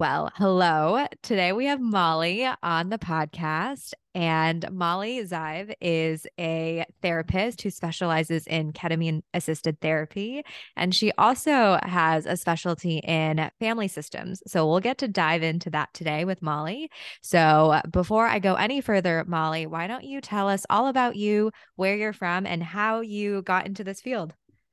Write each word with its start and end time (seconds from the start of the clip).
Well, 0.00 0.32
hello. 0.36 1.06
Today 1.22 1.52
we 1.52 1.66
have 1.66 1.78
Molly 1.78 2.48
on 2.62 2.88
the 2.88 2.96
podcast, 2.96 3.92
and 4.14 4.64
Molly 4.72 5.22
Zive 5.26 5.74
is 5.78 6.26
a 6.38 6.86
therapist 7.02 7.60
who 7.60 7.68
specializes 7.68 8.46
in 8.46 8.72
ketamine 8.72 9.20
assisted 9.34 9.78
therapy. 9.82 10.42
And 10.74 10.94
she 10.94 11.12
also 11.18 11.78
has 11.82 12.24
a 12.24 12.38
specialty 12.38 12.96
in 13.00 13.50
family 13.60 13.88
systems. 13.88 14.42
So 14.46 14.66
we'll 14.66 14.80
get 14.80 14.96
to 14.98 15.08
dive 15.08 15.42
into 15.42 15.68
that 15.68 15.92
today 15.92 16.24
with 16.24 16.40
Molly. 16.40 16.90
So 17.20 17.82
before 17.90 18.26
I 18.26 18.38
go 18.38 18.54
any 18.54 18.80
further, 18.80 19.26
Molly, 19.28 19.66
why 19.66 19.86
don't 19.86 20.04
you 20.04 20.22
tell 20.22 20.48
us 20.48 20.64
all 20.70 20.86
about 20.86 21.16
you, 21.16 21.50
where 21.76 21.94
you're 21.94 22.14
from, 22.14 22.46
and 22.46 22.62
how 22.62 23.02
you 23.02 23.42
got 23.42 23.66
into 23.66 23.84
this 23.84 24.00
field? 24.00 24.32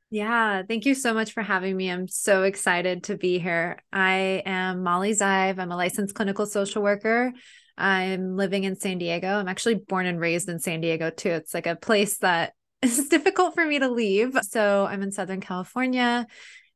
Yeah, 0.10 0.64
thank 0.64 0.86
you 0.86 0.96
so 0.96 1.14
much 1.14 1.34
for 1.34 1.44
having 1.44 1.76
me. 1.76 1.92
I'm 1.92 2.08
so 2.08 2.44
excited 2.44 3.04
to 3.06 3.18
be 3.18 3.40
here. 3.40 3.80
I 3.92 4.42
am 4.46 4.82
Molly 4.82 5.12
Zive. 5.12 5.60
I'm 5.60 5.72
a 5.72 5.76
licensed 5.76 6.16
clinical 6.16 6.46
social 6.46 6.82
worker. 6.82 7.34
I'm 7.78 8.38
living 8.38 8.64
in 8.64 8.80
San 8.80 9.00
Diego. 9.00 9.28
I'm 9.28 9.50
actually 9.50 9.76
born 9.76 10.06
and 10.06 10.20
raised 10.20 10.48
in 10.48 10.60
San 10.60 10.80
Diego 10.80 11.10
too. 11.10 11.32
It's 11.32 11.54
like 11.54 11.68
a 11.68 11.76
place 11.76 12.20
that 12.20 12.54
is 12.82 13.10
difficult 13.10 13.54
for 13.54 13.66
me 13.66 13.80
to 13.80 13.90
leave. 13.90 14.38
So 14.50 14.86
I'm 14.86 15.04
in 15.04 15.12
Southern 15.12 15.42
California. 15.42 16.26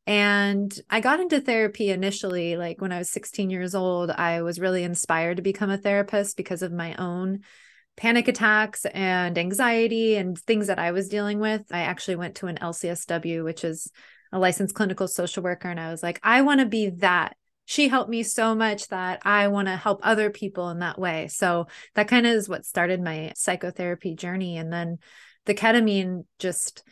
And 0.05 0.77
I 0.89 0.99
got 0.99 1.21
into 1.21 1.39
therapy 1.39 1.89
initially, 1.89 2.57
like 2.57 2.81
when 2.81 2.91
I 2.91 2.97
was 2.97 3.09
16 3.09 3.49
years 3.49 3.75
old. 3.75 4.11
I 4.11 4.41
was 4.41 4.59
really 4.59 4.83
inspired 4.83 5.37
to 5.37 5.43
become 5.43 5.69
a 5.69 5.77
therapist 5.77 6.35
because 6.35 6.63
of 6.63 6.73
my 6.73 6.95
own 6.95 7.41
panic 7.97 8.27
attacks 8.27 8.85
and 8.85 9.37
anxiety 9.37 10.15
and 10.15 10.37
things 10.37 10.67
that 10.67 10.79
I 10.79 10.91
was 10.91 11.09
dealing 11.09 11.39
with. 11.39 11.63
I 11.71 11.81
actually 11.81 12.15
went 12.15 12.35
to 12.35 12.47
an 12.47 12.57
LCSW, 12.57 13.43
which 13.43 13.63
is 13.63 13.91
a 14.31 14.39
licensed 14.39 14.75
clinical 14.75 15.07
social 15.07 15.43
worker. 15.43 15.69
And 15.69 15.79
I 15.79 15.91
was 15.91 16.01
like, 16.01 16.19
I 16.23 16.41
want 16.41 16.61
to 16.61 16.65
be 16.65 16.89
that. 16.97 17.35
She 17.65 17.89
helped 17.89 18.09
me 18.09 18.23
so 18.23 18.55
much 18.55 18.87
that 18.87 19.21
I 19.23 19.49
want 19.49 19.67
to 19.67 19.75
help 19.75 19.99
other 20.03 20.29
people 20.29 20.69
in 20.69 20.79
that 20.79 20.99
way. 20.99 21.27
So 21.27 21.67
that 21.95 22.07
kind 22.07 22.25
of 22.25 22.33
is 22.33 22.49
what 22.49 22.65
started 22.65 23.01
my 23.01 23.33
psychotherapy 23.35 24.15
journey. 24.15 24.57
And 24.57 24.71
then 24.71 24.97
the 25.45 25.53
ketamine 25.53 26.25
just, 26.39 26.83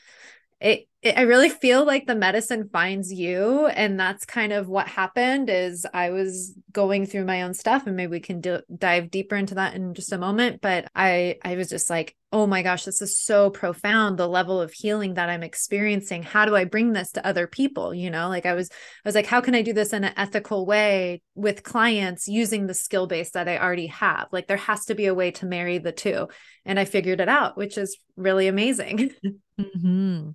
it 0.60 0.89
I 1.06 1.22
really 1.22 1.48
feel 1.48 1.86
like 1.86 2.08
the 2.08 2.16
medicine 2.16 2.70
finds 2.74 3.12
you 3.14 3.68
and 3.68 3.98
that's 3.98 4.26
kind 4.26 4.52
of 4.52 4.68
what 4.68 4.88
happened 4.90 5.50
is 5.50 5.86
I 5.94 6.10
was 6.10 6.54
going 6.74 7.06
through 7.06 7.24
my 7.24 7.44
own 7.44 7.54
stuff 7.54 7.88
and 7.88 7.96
maybe 7.96 8.12
we 8.12 8.20
can 8.20 8.42
do, 8.42 8.60
dive 8.76 9.10
deeper 9.10 9.38
into 9.38 9.56
that 9.56 9.76
in 9.76 9.94
just 9.94 10.12
a 10.12 10.18
moment 10.18 10.60
but 10.62 10.90
I 10.94 11.38
I 11.42 11.56
was 11.56 11.70
just 11.70 11.90
like 11.90 12.18
oh 12.32 12.46
my 12.46 12.62
gosh 12.62 12.86
this 12.86 13.02
is 13.02 13.18
so 13.18 13.50
profound 13.50 14.18
the 14.18 14.28
level 14.28 14.62
of 14.62 14.72
healing 14.72 15.16
that 15.16 15.30
I'm 15.30 15.44
experiencing 15.44 16.24
how 16.24 16.46
do 16.46 16.56
I 16.56 16.66
bring 16.66 16.94
this 16.94 17.12
to 17.14 17.26
other 17.26 17.48
people 17.48 17.94
you 17.94 18.10
know 18.10 18.30
like 18.30 18.46
I 18.46 18.54
was 18.54 18.70
I 18.72 19.08
was 19.08 19.16
like 19.16 19.26
how 19.26 19.42
can 19.42 19.56
I 19.56 19.62
do 19.62 19.74
this 19.74 19.94
in 19.94 20.04
an 20.04 20.14
ethical 20.16 20.66
way 20.66 21.22
with 21.36 21.64
clients 21.64 22.28
using 22.28 22.68
the 22.68 22.74
skill 22.74 23.08
base 23.08 23.32
that 23.32 23.48
I 23.48 23.58
already 23.58 23.88
have 23.88 24.28
like 24.32 24.48
there 24.48 24.58
has 24.58 24.86
to 24.86 24.96
be 24.96 25.08
a 25.08 25.16
way 25.16 25.32
to 25.32 25.46
marry 25.46 25.78
the 25.80 25.92
two 25.92 26.28
and 26.66 26.80
I 26.80 26.86
figured 26.86 27.20
it 27.20 27.30
out 27.30 27.58
which 27.58 27.78
is 27.78 27.98
really 28.16 28.48
amazing 28.48 29.12
mm-hmm. 29.60 30.30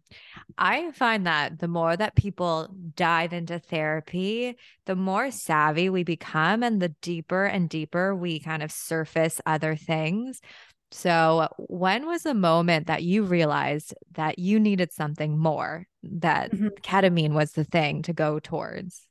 I 0.56 0.90
find 0.92 1.26
that 1.26 1.58
the 1.58 1.68
more 1.68 1.96
that 1.96 2.14
people 2.14 2.74
dive 2.94 3.32
into 3.32 3.58
therapy, 3.58 4.56
the 4.86 4.94
more 4.94 5.30
savvy 5.30 5.88
we 5.88 6.04
become 6.04 6.62
and 6.62 6.80
the 6.80 6.90
deeper 7.00 7.44
and 7.44 7.68
deeper 7.68 8.14
we 8.14 8.38
kind 8.38 8.62
of 8.62 8.70
surface 8.70 9.40
other 9.46 9.74
things. 9.74 10.40
So, 10.96 11.48
when 11.58 12.06
was 12.06 12.22
the 12.22 12.34
moment 12.34 12.86
that 12.86 13.02
you 13.02 13.24
realized 13.24 13.94
that 14.12 14.38
you 14.38 14.60
needed 14.60 14.92
something 14.92 15.36
more, 15.36 15.88
that 16.04 16.52
mm-hmm. 16.52 16.68
ketamine 16.84 17.32
was 17.32 17.50
the 17.50 17.64
thing 17.64 18.02
to 18.02 18.12
go 18.12 18.38
towards? 18.38 19.04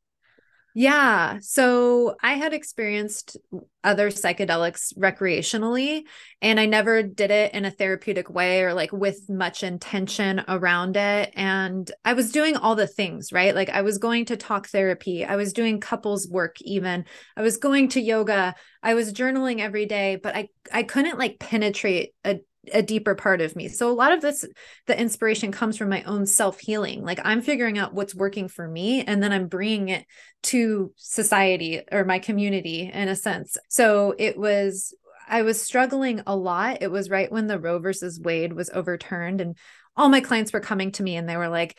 Yeah. 0.75 1.37
So 1.41 2.15
I 2.23 2.33
had 2.33 2.51
experienced 2.51 3.37
other 3.83 4.09
psychedelics 4.09 4.97
recreationally, 4.97 6.03
and 6.41 6.59
I 6.59 6.65
never 6.65 7.03
did 7.03 7.29
it 7.29 7.53
in 7.53 7.63
a 7.63 7.69
therapeutic 7.71 8.31
way 8.31 8.63
or 8.63 8.73
like 8.73 8.91
with 8.91 9.29
much 9.29 9.61
intention 9.61 10.43
around 10.47 10.97
it. 10.97 11.31
And 11.35 11.91
I 12.03 12.13
was 12.13 12.31
doing 12.31 12.55
all 12.57 12.75
the 12.75 12.87
things, 12.87 13.31
right? 13.31 13.53
Like 13.53 13.69
I 13.69 13.83
was 13.83 13.99
going 13.99 14.25
to 14.25 14.37
talk 14.37 14.67
therapy, 14.67 15.23
I 15.23 15.35
was 15.35 15.53
doing 15.53 15.79
couples 15.79 16.27
work, 16.27 16.55
even 16.61 17.05
I 17.37 17.43
was 17.43 17.57
going 17.57 17.89
to 17.89 18.01
yoga, 18.01 18.55
I 18.81 18.95
was 18.95 19.13
journaling 19.13 19.59
every 19.59 19.85
day, 19.85 20.15
but 20.15 20.35
I, 20.35 20.47
I 20.71 20.81
couldn't 20.81 21.19
like 21.19 21.37
penetrate 21.39 22.15
a 22.25 22.39
a 22.71 22.81
deeper 22.81 23.15
part 23.15 23.41
of 23.41 23.55
me. 23.55 23.67
So 23.67 23.89
a 23.89 23.93
lot 23.93 24.11
of 24.11 24.21
this 24.21 24.45
the 24.87 24.99
inspiration 24.99 25.51
comes 25.51 25.77
from 25.77 25.89
my 25.89 26.03
own 26.03 26.25
self-healing. 26.25 27.03
Like 27.03 27.19
I'm 27.23 27.41
figuring 27.41 27.77
out 27.77 27.93
what's 27.93 28.15
working 28.15 28.47
for 28.47 28.67
me 28.67 29.03
and 29.03 29.21
then 29.21 29.33
I'm 29.33 29.47
bringing 29.47 29.89
it 29.89 30.05
to 30.43 30.93
society 30.95 31.81
or 31.91 32.05
my 32.05 32.19
community 32.19 32.89
in 32.93 33.07
a 33.07 33.15
sense. 33.15 33.57
So 33.69 34.15
it 34.17 34.37
was 34.37 34.93
I 35.27 35.41
was 35.41 35.61
struggling 35.61 36.21
a 36.25 36.35
lot. 36.35 36.81
It 36.81 36.91
was 36.91 37.09
right 37.09 37.31
when 37.31 37.47
the 37.47 37.59
Roe 37.59 37.79
versus 37.79 38.19
Wade 38.19 38.53
was 38.53 38.69
overturned 38.69 39.41
and 39.41 39.57
all 39.95 40.09
my 40.09 40.21
clients 40.21 40.53
were 40.53 40.59
coming 40.59 40.91
to 40.93 41.03
me 41.03 41.15
and 41.15 41.27
they 41.27 41.37
were 41.37 41.49
like 41.49 41.77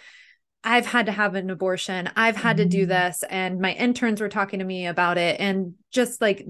I've 0.67 0.87
had 0.87 1.07
to 1.07 1.13
have 1.13 1.35
an 1.35 1.51
abortion. 1.51 2.11
I've 2.17 2.37
had 2.37 2.57
to 2.57 2.65
do 2.65 2.87
mm. 2.87 2.89
this. 2.89 3.23
And 3.29 3.61
my 3.61 3.73
interns 3.73 4.21
were 4.21 4.31
talking 4.31 4.61
to 4.61 4.65
me 4.65 4.87
about 4.87 5.19
it. 5.19 5.39
And 5.39 5.75
just 5.91 6.23
like 6.23 6.47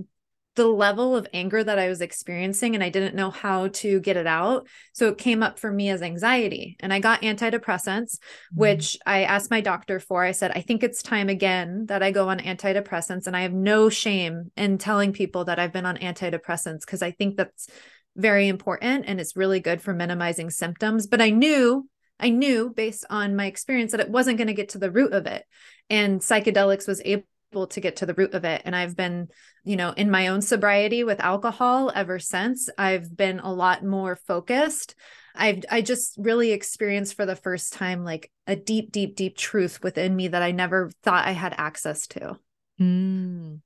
the 0.57 0.67
level 0.67 1.17
of 1.17 1.27
anger 1.33 1.65
that 1.65 1.79
I 1.79 1.89
was 1.89 2.01
experiencing 2.01 2.75
and 2.75 2.85
I 2.85 2.89
didn't 2.89 3.17
know 3.17 3.31
how 3.31 3.69
to 3.69 4.01
get 4.01 4.17
it 4.17 4.27
out. 4.27 4.69
So 4.93 5.09
it 5.09 5.19
came 5.19 5.43
up 5.43 5.59
for 5.59 5.71
me 5.71 5.89
as 5.91 6.03
anxiety. 6.03 6.77
And 6.81 6.93
I 6.93 7.01
got 7.01 7.23
antidepressants, 7.23 8.19
mm-hmm. 8.19 8.61
which 8.61 8.97
I 9.05 9.25
asked 9.25 9.51
my 9.51 9.61
doctor 9.61 9.99
for. 9.99 10.23
I 10.23 10.33
said, 10.33 10.53
I 10.55 10.61
think 10.61 10.83
it's 10.83 11.03
time 11.03 11.29
again 11.29 11.87
that 11.87 12.03
I 12.03 12.13
go 12.13 12.29
on 12.29 12.39
antidepressants. 12.39 13.27
And 13.27 13.37
I 13.37 13.43
have 13.43 13.53
no 13.53 13.89
shame 13.89 14.53
in 14.57 14.79
telling 14.79 15.13
people 15.13 15.47
that 15.47 15.59
I've 15.59 15.73
been 15.73 15.87
on 15.87 15.97
antidepressants 15.97 16.81
because 16.81 17.03
I 17.03 17.11
think 17.11 17.37
that's 17.37 17.69
very 18.17 18.47
important 18.47 19.07
and 19.09 19.21
it's 19.21 19.37
really 19.37 19.59
good 19.59 19.83
for 19.83 19.93
minimizing 19.93 20.51
symptoms. 20.51 21.07
But 21.07 21.21
I 21.21 21.31
knew 21.31 21.89
I 22.21 22.31
knew 22.31 22.71
based 22.71 23.05
on 23.11 23.35
my 23.35 23.47
experience 23.47 23.91
that 23.91 24.01
it 24.01 24.09
wasn't 24.09 24.39
going 24.39 24.47
to 24.47 24.55
get 24.55 24.71
to 24.71 24.79
the 24.79 24.91
root 24.91 25.13
of 25.13 25.27
it. 25.27 25.45
And 25.91 26.21
psychedelics 26.21 26.87
was 26.87 27.03
able 27.05 27.25
to 27.69 27.81
get 27.81 27.97
to 27.97 28.07
the 28.07 28.15
root 28.15 28.35
of 28.35 28.45
it. 28.45 28.63
And 28.65 28.77
I've 28.77 28.97
been, 28.97 29.29
you 29.65 29.77
know, 29.77 29.91
in 29.91 30.11
my 30.11 30.29
own 30.29 30.43
sobriety 30.43 31.05
with 31.05 31.21
alcohol 31.21 31.91
ever 31.95 32.19
since. 32.19 32.69
I've 32.77 33.17
been 33.17 33.41
a 33.41 33.53
lot 33.53 33.85
more 33.85 34.17
focused. 34.17 34.95
I've 35.35 35.65
I 35.71 35.83
just 35.83 36.17
really 36.19 36.53
experienced 36.53 37.15
for 37.15 37.27
the 37.27 37.37
first 37.37 37.73
time 37.73 38.05
like 38.05 38.31
a 38.47 38.57
deep, 38.57 38.93
deep, 38.93 39.17
deep 39.17 39.37
truth 39.37 39.83
within 39.83 40.15
me 40.15 40.29
that 40.29 40.43
I 40.43 40.53
never 40.53 40.91
thought 41.03 41.27
I 41.27 41.33
had 41.33 41.55
access 41.57 42.07
to. 42.09 42.39
Mm 42.81 43.61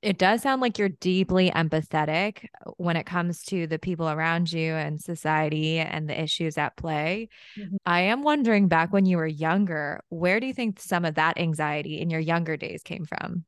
it 0.00 0.18
does 0.18 0.42
sound 0.42 0.60
like 0.60 0.78
you're 0.78 0.88
deeply 0.88 1.50
empathetic 1.50 2.46
when 2.76 2.96
it 2.96 3.04
comes 3.04 3.42
to 3.44 3.66
the 3.66 3.78
people 3.78 4.08
around 4.08 4.52
you 4.52 4.74
and 4.74 5.00
society 5.00 5.78
and 5.78 6.08
the 6.08 6.20
issues 6.20 6.56
at 6.56 6.76
play. 6.76 7.28
Mm-hmm. 7.58 7.76
I 7.84 8.02
am 8.02 8.22
wondering 8.22 8.68
back 8.68 8.92
when 8.92 9.06
you 9.06 9.16
were 9.16 9.26
younger, 9.26 10.00
where 10.08 10.38
do 10.38 10.46
you 10.46 10.54
think 10.54 10.80
some 10.80 11.04
of 11.04 11.16
that 11.16 11.38
anxiety 11.38 12.00
in 12.00 12.10
your 12.10 12.20
younger 12.20 12.56
days 12.56 12.82
came 12.82 13.06
from? 13.06 13.44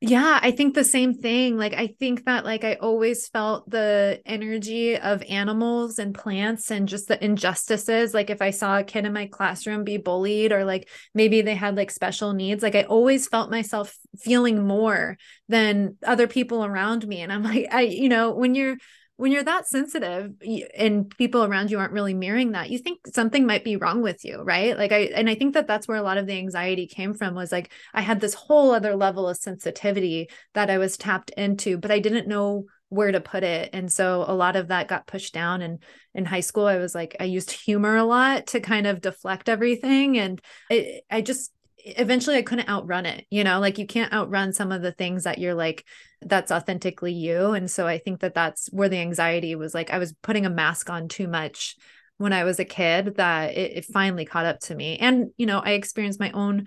Yeah, 0.00 0.38
I 0.40 0.52
think 0.52 0.74
the 0.76 0.84
same 0.84 1.12
thing. 1.12 1.56
Like, 1.56 1.74
I 1.74 1.88
think 1.98 2.24
that, 2.26 2.44
like, 2.44 2.62
I 2.62 2.74
always 2.74 3.26
felt 3.26 3.68
the 3.68 4.22
energy 4.24 4.96
of 4.96 5.24
animals 5.28 5.98
and 5.98 6.14
plants 6.14 6.70
and 6.70 6.86
just 6.88 7.08
the 7.08 7.22
injustices. 7.24 8.14
Like, 8.14 8.30
if 8.30 8.40
I 8.40 8.50
saw 8.50 8.78
a 8.78 8.84
kid 8.84 9.06
in 9.06 9.12
my 9.12 9.26
classroom 9.26 9.82
be 9.82 9.96
bullied 9.96 10.52
or 10.52 10.64
like 10.64 10.88
maybe 11.14 11.42
they 11.42 11.56
had 11.56 11.76
like 11.76 11.90
special 11.90 12.32
needs, 12.32 12.62
like, 12.62 12.76
I 12.76 12.84
always 12.84 13.26
felt 13.26 13.50
myself 13.50 13.96
feeling 14.20 14.64
more 14.64 15.16
than 15.48 15.96
other 16.06 16.28
people 16.28 16.64
around 16.64 17.04
me. 17.06 17.20
And 17.22 17.32
I'm 17.32 17.42
like, 17.42 17.66
I, 17.72 17.80
you 17.80 18.08
know, 18.08 18.30
when 18.30 18.54
you're, 18.54 18.76
when 19.18 19.32
you're 19.32 19.42
that 19.42 19.66
sensitive 19.66 20.32
and 20.76 21.10
people 21.18 21.42
around 21.44 21.72
you 21.72 21.78
aren't 21.78 21.92
really 21.92 22.14
mirroring 22.14 22.52
that 22.52 22.70
you 22.70 22.78
think 22.78 23.00
something 23.12 23.46
might 23.46 23.64
be 23.64 23.76
wrong 23.76 24.00
with 24.00 24.24
you 24.24 24.40
right? 24.42 24.78
Like 24.78 24.92
i 24.92 25.10
and 25.14 25.28
i 25.28 25.34
think 25.34 25.54
that 25.54 25.66
that's 25.66 25.86
where 25.86 25.98
a 25.98 26.02
lot 26.02 26.18
of 26.18 26.26
the 26.26 26.38
anxiety 26.38 26.86
came 26.86 27.14
from 27.14 27.34
was 27.34 27.52
like 27.52 27.72
i 27.92 28.00
had 28.00 28.20
this 28.20 28.34
whole 28.34 28.70
other 28.70 28.96
level 28.96 29.28
of 29.28 29.36
sensitivity 29.36 30.30
that 30.54 30.70
i 30.70 30.78
was 30.78 30.96
tapped 30.96 31.30
into 31.30 31.76
but 31.76 31.90
i 31.90 31.98
didn't 31.98 32.28
know 32.28 32.64
where 32.90 33.12
to 33.12 33.20
put 33.20 33.42
it 33.42 33.70
and 33.72 33.92
so 33.92 34.24
a 34.26 34.34
lot 34.34 34.56
of 34.56 34.68
that 34.68 34.88
got 34.88 35.06
pushed 35.06 35.34
down 35.34 35.60
and 35.60 35.82
in 36.14 36.24
high 36.24 36.40
school 36.40 36.66
i 36.66 36.76
was 36.76 36.94
like 36.94 37.16
i 37.20 37.24
used 37.24 37.50
humor 37.50 37.96
a 37.96 38.04
lot 38.04 38.46
to 38.46 38.60
kind 38.60 38.86
of 38.86 39.00
deflect 39.00 39.48
everything 39.48 40.16
and 40.16 40.40
I, 40.70 41.00
I 41.10 41.20
just 41.20 41.52
eventually 41.84 42.36
I 42.36 42.42
couldn't 42.42 42.68
outrun 42.68 43.06
it, 43.06 43.26
you 43.30 43.44
know, 43.44 43.60
like 43.60 43.78
you 43.78 43.86
can't 43.86 44.12
outrun 44.12 44.52
some 44.52 44.72
of 44.72 44.82
the 44.82 44.92
things 44.92 45.24
that 45.24 45.38
you're 45.38 45.54
like, 45.54 45.84
that's 46.20 46.50
authentically 46.50 47.12
you. 47.12 47.52
And 47.52 47.70
so 47.70 47.86
I 47.86 47.98
think 47.98 48.20
that 48.20 48.34
that's 48.34 48.68
where 48.72 48.88
the 48.88 48.98
anxiety 48.98 49.54
was 49.54 49.74
like, 49.74 49.90
I 49.90 49.98
was 49.98 50.12
putting 50.22 50.46
a 50.46 50.50
mask 50.50 50.90
on 50.90 51.08
too 51.08 51.28
much 51.28 51.76
when 52.16 52.32
I 52.32 52.44
was 52.44 52.58
a 52.58 52.64
kid 52.64 53.16
that 53.16 53.54
it, 53.54 53.78
it 53.78 53.84
finally 53.84 54.24
caught 54.24 54.46
up 54.46 54.60
to 54.60 54.74
me. 54.74 54.96
And, 54.98 55.30
you 55.36 55.46
know, 55.46 55.60
I 55.60 55.72
experienced 55.72 56.20
my 56.20 56.32
own 56.32 56.66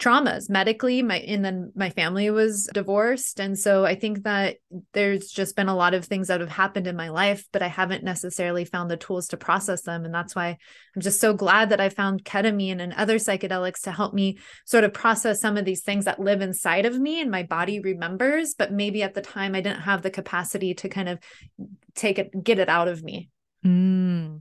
traumas 0.00 0.48
medically 0.48 1.02
my 1.02 1.18
and 1.18 1.44
then 1.44 1.70
my 1.76 1.90
family 1.90 2.30
was 2.30 2.68
divorced 2.72 3.38
and 3.38 3.58
so 3.58 3.84
i 3.84 3.94
think 3.94 4.22
that 4.22 4.56
there's 4.94 5.28
just 5.28 5.54
been 5.54 5.68
a 5.68 5.76
lot 5.76 5.92
of 5.92 6.06
things 6.06 6.28
that 6.28 6.40
have 6.40 6.48
happened 6.48 6.86
in 6.86 6.96
my 6.96 7.10
life 7.10 7.46
but 7.52 7.60
i 7.60 7.66
haven't 7.66 8.02
necessarily 8.02 8.64
found 8.64 8.90
the 8.90 8.96
tools 8.96 9.28
to 9.28 9.36
process 9.36 9.82
them 9.82 10.06
and 10.06 10.14
that's 10.14 10.34
why 10.34 10.56
i'm 10.96 11.02
just 11.02 11.20
so 11.20 11.34
glad 11.34 11.68
that 11.68 11.80
i 11.80 11.90
found 11.90 12.24
ketamine 12.24 12.80
and 12.80 12.94
other 12.94 13.16
psychedelics 13.16 13.82
to 13.82 13.92
help 13.92 14.14
me 14.14 14.38
sort 14.64 14.84
of 14.84 14.92
process 14.94 15.38
some 15.38 15.58
of 15.58 15.66
these 15.66 15.82
things 15.82 16.06
that 16.06 16.18
live 16.18 16.40
inside 16.40 16.86
of 16.86 16.98
me 16.98 17.20
and 17.20 17.30
my 17.30 17.42
body 17.42 17.78
remembers 17.78 18.54
but 18.54 18.72
maybe 18.72 19.02
at 19.02 19.12
the 19.12 19.20
time 19.20 19.54
i 19.54 19.60
didn't 19.60 19.82
have 19.82 20.00
the 20.00 20.10
capacity 20.10 20.72
to 20.72 20.88
kind 20.88 21.10
of 21.10 21.18
take 21.94 22.18
it 22.18 22.30
get 22.42 22.58
it 22.58 22.70
out 22.70 22.88
of 22.88 23.02
me 23.02 23.28
mm. 23.64 24.40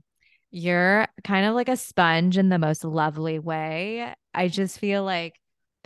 You're 0.52 1.08
kind 1.24 1.46
of 1.46 1.54
like 1.54 1.70
a 1.70 1.78
sponge 1.78 2.36
in 2.36 2.50
the 2.50 2.58
most 2.58 2.84
lovely 2.84 3.38
way. 3.38 4.16
I 4.34 4.48
just 4.48 4.80
feel 4.80 5.04
like 5.04 5.39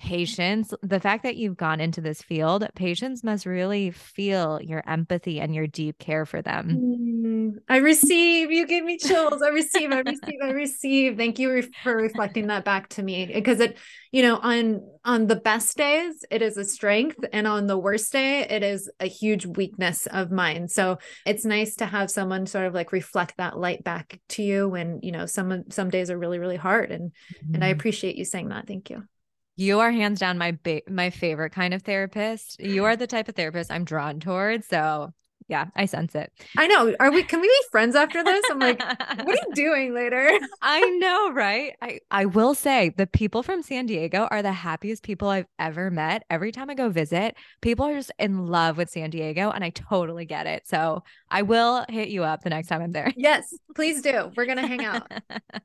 patience, 0.03 0.73
the 0.81 0.99
fact 0.99 1.23
that 1.23 1.37
you've 1.37 1.55
gone 1.55 1.79
into 1.79 2.01
this 2.01 2.21
field, 2.21 2.67
patients 2.75 3.23
must 3.23 3.45
really 3.45 3.89
feel 3.89 4.59
your 4.61 4.83
empathy 4.85 5.39
and 5.39 5.55
your 5.55 5.65
deep 5.65 5.97
care 5.97 6.25
for 6.25 6.41
them. 6.41 6.67
Mm, 6.69 7.61
I 7.69 7.77
receive. 7.77 8.51
You 8.51 8.67
give 8.67 8.83
me 8.83 8.97
chills. 8.97 9.41
I 9.41 9.47
receive. 9.47 9.93
I 9.93 9.99
receive. 9.99 10.39
I 10.43 10.49
receive. 10.49 11.15
Thank 11.15 11.39
you 11.39 11.63
for 11.83 11.95
reflecting 11.95 12.47
that 12.47 12.65
back 12.65 12.89
to 12.89 13.03
me 13.03 13.31
because 13.33 13.61
it, 13.61 13.77
you 14.11 14.23
know, 14.23 14.39
on 14.43 14.81
on 15.05 15.27
the 15.27 15.37
best 15.37 15.77
days 15.77 16.25
it 16.29 16.41
is 16.41 16.57
a 16.57 16.65
strength 16.65 17.17
and 17.31 17.47
on 17.47 17.67
the 17.67 17.77
worst 17.77 18.11
day 18.11 18.41
it 18.41 18.61
is 18.61 18.89
a 18.99 19.07
huge 19.07 19.45
weakness 19.45 20.05
of 20.07 20.31
mine. 20.31 20.67
So 20.67 20.97
it's 21.25 21.45
nice 21.45 21.75
to 21.75 21.85
have 21.85 22.11
someone 22.11 22.45
sort 22.45 22.65
of 22.65 22.73
like 22.73 22.91
reflect 22.91 23.37
that 23.37 23.57
light 23.57 23.85
back 23.85 24.19
to 24.29 24.43
you 24.43 24.67
when, 24.67 24.99
you 25.01 25.13
know, 25.13 25.25
some 25.27 25.63
some 25.69 25.89
days 25.89 26.09
are 26.09 26.17
really 26.17 26.39
really 26.39 26.57
hard 26.57 26.91
and 26.91 27.11
mm-hmm. 27.11 27.55
and 27.55 27.63
I 27.63 27.69
mm-hmm. 27.69 27.79
appreciate 27.79 28.17
you 28.17 28.25
saying 28.25 28.49
that. 28.49 28.67
Thank 28.67 28.89
you. 28.89 29.07
You 29.55 29.79
are 29.81 29.91
hands 29.91 30.19
down 30.19 30.37
my 30.37 30.57
ba- 30.63 30.81
my 30.89 31.09
favorite 31.09 31.51
kind 31.51 31.73
of 31.73 31.83
therapist. 31.83 32.59
You 32.59 32.85
are 32.85 32.95
the 32.95 33.07
type 33.07 33.29
of 33.29 33.35
therapist 33.35 33.71
I'm 33.71 33.85
drawn 33.85 34.19
towards. 34.19 34.67
So 34.67 35.13
yeah, 35.47 35.65
I 35.75 35.85
sense 35.85 36.15
it. 36.15 36.31
I 36.57 36.67
know. 36.67 36.95
Are 36.99 37.11
we 37.11 37.23
can 37.23 37.41
we 37.41 37.47
be 37.47 37.61
friends 37.71 37.95
after 37.95 38.23
this? 38.23 38.43
I'm 38.49 38.59
like, 38.59 38.79
what 38.79 39.27
are 39.27 39.47
you 39.47 39.53
doing 39.53 39.93
later? 39.93 40.31
I 40.61 40.81
know, 40.99 41.31
right? 41.31 41.73
I 41.81 41.99
I 42.11 42.25
will 42.25 42.55
say 42.55 42.93
the 42.95 43.07
people 43.07 43.43
from 43.43 43.61
San 43.61 43.85
Diego 43.85 44.27
are 44.31 44.41
the 44.41 44.51
happiest 44.51 45.03
people 45.03 45.29
I've 45.29 45.47
ever 45.59 45.89
met. 45.91 46.23
Every 46.29 46.51
time 46.51 46.69
I 46.69 46.75
go 46.75 46.89
visit, 46.89 47.35
people 47.61 47.85
are 47.85 47.95
just 47.95 48.11
in 48.19 48.47
love 48.47 48.77
with 48.77 48.89
San 48.89 49.09
Diego 49.09 49.51
and 49.51 49.63
I 49.63 49.69
totally 49.69 50.25
get 50.25 50.47
it. 50.47 50.67
So, 50.67 51.03
I 51.33 51.41
will 51.41 51.83
hit 51.89 52.09
you 52.09 52.23
up 52.23 52.43
the 52.43 52.51
next 52.51 52.67
time 52.67 52.81
I'm 52.81 52.91
there. 52.91 53.11
Yes, 53.17 53.53
please 53.75 54.01
do. 54.01 54.31
We're 54.37 54.45
going 54.45 54.59
to 54.59 54.67
hang 54.67 54.85
out. 54.85 55.11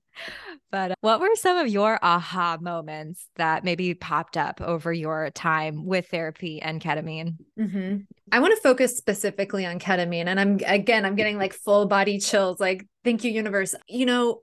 but 0.71 0.93
uh, 0.93 0.95
what 1.03 1.21
were 1.21 1.35
some 1.35 1.59
of 1.59 1.69
your 1.69 1.99
aha 2.03 2.57
moments 2.61 3.29
that 3.37 3.65
maybe 3.65 3.95
popped 3.95 4.37
up 4.37 4.61
over 4.61 4.93
your 4.93 5.31
time 5.31 5.85
with 5.85 6.09
therapy 6.09 6.63
and 6.63 6.81
ketamine? 6.81 7.37
Mm-hmm. 7.59 7.97
I 8.33 8.41
want 8.41 8.55
to 8.55 8.63
focus 8.63 8.97
specifically 8.97 9.67
on 9.67 9.79
ketamine. 9.79 10.27
And 10.27 10.39
I'm, 10.39 10.59
again, 10.67 11.05
I'm 11.05 11.15
getting 11.15 11.39
like 11.39 11.53
full 11.53 11.87
body 11.87 12.19
chills. 12.19 12.61
Like, 12.61 12.87
thank 13.05 13.25
you, 13.25 13.31
universe. 13.31 13.75
You 13.89 14.07
know, 14.07 14.43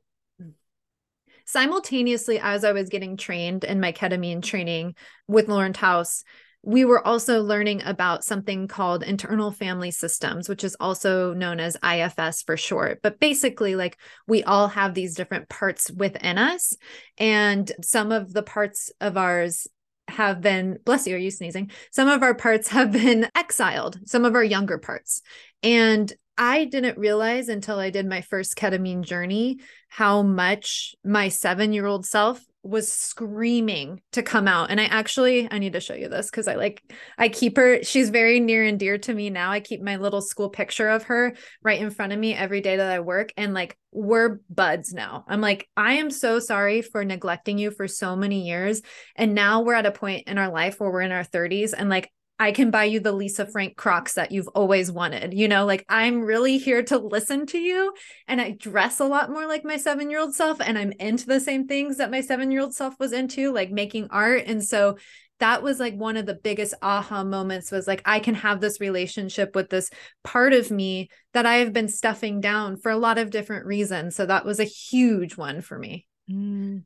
simultaneously, 1.46 2.40
as 2.40 2.64
I 2.64 2.72
was 2.72 2.90
getting 2.90 3.18
trained 3.18 3.64
in 3.64 3.80
my 3.80 3.92
ketamine 3.92 4.44
training 4.44 4.96
with 5.28 5.48
Lauren 5.48 5.74
Taus, 5.74 6.24
we 6.66 6.84
were 6.84 7.06
also 7.06 7.44
learning 7.44 7.84
about 7.84 8.24
something 8.24 8.68
called 8.68 9.04
internal 9.04 9.52
family 9.52 9.92
systems, 9.92 10.50
which 10.50 10.64
is 10.64 10.76
also 10.80 11.32
known 11.34 11.60
as 11.60 11.78
IFS 11.84 12.42
for 12.42 12.58
short. 12.58 13.02
But 13.04 13.20
basically, 13.20 13.76
like 13.76 14.00
we 14.28 14.44
all 14.44 14.68
have 14.70 14.96
these 14.96 15.14
different 15.14 15.48
parts 15.48 15.92
within 15.92 16.40
us, 16.40 16.76
and 17.20 17.72
some 17.84 18.12
of 18.12 18.34
the 18.34 18.42
parts 18.42 18.92
of 19.00 19.16
ours 19.16 19.68
have 20.16 20.42
been, 20.42 20.80
bless 20.86 21.08
you, 21.08 21.16
are 21.16 21.20
you 21.20 21.32
sneezing? 21.32 21.72
Some 21.92 22.08
of 22.08 22.24
our 22.24 22.34
parts 22.34 22.70
have 22.70 22.92
been 22.92 23.30
exiled, 23.36 24.00
some 24.06 24.26
of 24.26 24.36
our 24.36 24.44
younger 24.44 24.78
parts. 24.78 25.22
And 25.64 26.12
I 26.38 26.66
didn't 26.66 26.98
realize 26.98 27.48
until 27.48 27.80
I 27.80 27.90
did 27.90 28.06
my 28.06 28.22
first 28.22 28.56
ketamine 28.58 29.04
journey 29.04 29.60
how 29.88 30.22
much 30.22 30.96
my 31.04 31.30
seven 31.30 31.72
year 31.72 31.86
old 31.86 32.06
self 32.06 32.44
was 32.66 32.92
screaming 32.92 34.02
to 34.12 34.24
come 34.24 34.48
out. 34.48 34.72
And 34.72 34.82
i 34.82 34.86
actually 34.86 35.48
i 35.52 35.60
need 35.60 35.74
to 35.74 35.80
show 35.80 35.94
you 35.94 36.10
this 36.10 36.30
because 36.32 36.48
i 36.48 36.56
like 36.56 36.82
i 37.18 37.30
keep 37.30 37.58
her 37.58 37.84
she's 37.84 38.10
very 38.10 38.40
near 38.40 38.64
and 38.64 38.80
dear 38.80 38.98
to 38.98 39.14
me 39.14 39.30
now. 39.30 39.52
I 39.52 39.60
keep 39.60 39.82
my 39.82 39.98
little 39.98 40.22
school 40.22 40.50
picture 40.50 40.90
of 40.90 41.04
her 41.04 41.36
right 41.62 41.80
in 41.80 41.92
front 41.92 42.12
of 42.12 42.20
me 42.20 42.34
every 42.34 42.62
day 42.62 42.78
that 42.78 42.92
i 42.92 43.00
work 43.00 43.32
and 43.38 43.54
like 43.54 43.78
we're 43.92 44.40
buds 44.50 44.94
now. 44.94 45.24
I'm 45.28 45.42
like 45.42 45.70
i 45.78 45.94
am 45.94 46.10
so 46.10 46.40
sorry 46.40 46.82
for 46.82 47.06
neglecting 47.06 47.60
you 47.60 47.70
for 47.70 47.88
so 47.88 48.16
many 48.16 48.48
years 48.48 48.82
and 49.16 49.36
now 49.36 49.62
we're 49.62 49.76
at 49.76 49.86
a 49.86 49.92
point 49.92 50.28
in 50.28 50.38
our 50.38 50.50
life 50.50 50.80
where 50.80 50.92
we're 50.92 51.02
in 51.02 51.12
our 51.12 51.24
30s 51.24 51.74
and 51.78 51.90
like 51.90 52.12
I 52.38 52.52
can 52.52 52.70
buy 52.70 52.84
you 52.86 53.00
the 53.00 53.14
Lisa 53.14 53.46
Frank 53.46 53.78
Crocs 53.78 54.14
that 54.14 54.32
you've 54.32 54.50
always 54.50 54.92
wanted. 54.92 55.34
You 55.34 55.48
know, 55.48 55.66
like 55.66 55.86
I'm 55.88 56.22
really 56.22 56.58
here 56.58 56.84
to 56.84 56.98
listen 56.98 57.46
to 57.48 57.58
you. 57.58 57.94
And 58.28 58.42
I 58.42 58.52
dress 58.52 59.00
a 59.00 59.06
lot 59.06 59.30
more 59.30 59.46
like 59.48 59.64
my 59.64 59.78
seven 59.78 60.10
year 60.10 60.20
old 60.20 60.36
self. 60.36 60.60
And 60.60 60.78
I'm 60.78 60.92
into 61.00 61.26
the 61.28 61.40
same 61.40 61.68
things 61.68 61.98
that 61.98 62.12
my 62.12 62.22
seven 62.22 62.52
year 62.52 62.62
old 62.62 62.74
self 62.74 62.96
was 63.00 63.14
into, 63.14 63.54
like 63.54 63.72
making 63.72 64.08
art. 64.10 64.44
And 64.48 64.64
so 64.64 64.98
that 65.40 65.64
was 65.64 65.80
like 65.80 65.96
one 65.96 66.18
of 66.18 66.26
the 66.26 66.36
biggest 66.36 66.74
aha 66.82 67.24
moments 67.24 67.72
was 67.72 67.88
like, 67.88 68.02
I 68.06 68.20
can 68.20 68.36
have 68.36 68.60
this 68.60 68.82
relationship 68.82 69.56
with 69.56 69.70
this 69.70 69.90
part 70.24 70.54
of 70.54 70.72
me 70.72 71.10
that 71.34 71.46
I 71.46 71.56
have 71.56 71.74
been 71.74 71.90
stuffing 71.90 72.42
down 72.42 72.78
for 72.78 72.92
a 72.92 72.98
lot 72.98 73.18
of 73.18 73.30
different 73.30 73.66
reasons. 73.66 74.16
So 74.16 74.26
that 74.26 74.46
was 74.46 74.60
a 74.60 74.66
huge 74.66 75.38
one 75.38 75.62
for 75.62 75.80
me. 75.80 76.06
Mm. 76.30 76.84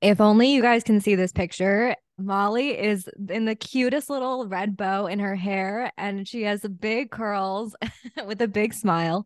If 0.01 0.19
only 0.19 0.51
you 0.51 0.61
guys 0.61 0.83
can 0.83 0.99
see 0.99 1.15
this 1.15 1.31
picture. 1.31 1.95
Molly 2.17 2.77
is 2.77 3.09
in 3.29 3.45
the 3.45 3.55
cutest 3.55 4.09
little 4.09 4.47
red 4.47 4.77
bow 4.77 5.07
in 5.07 5.19
her 5.19 5.35
hair 5.35 5.91
and 5.97 6.27
she 6.27 6.43
has 6.43 6.61
big 6.61 7.11
curls 7.11 7.75
with 8.25 8.41
a 8.41 8.47
big 8.47 8.73
smile. 8.73 9.25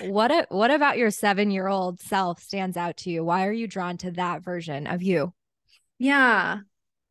What 0.00 0.30
a, 0.30 0.46
what 0.50 0.70
about 0.70 0.98
your 0.98 1.10
7-year-old 1.10 2.00
self 2.00 2.40
stands 2.40 2.76
out 2.76 2.98
to 2.98 3.10
you? 3.10 3.24
Why 3.24 3.46
are 3.46 3.52
you 3.52 3.66
drawn 3.66 3.96
to 3.98 4.12
that 4.12 4.44
version 4.44 4.86
of 4.86 5.02
you? 5.02 5.32
Yeah. 5.98 6.58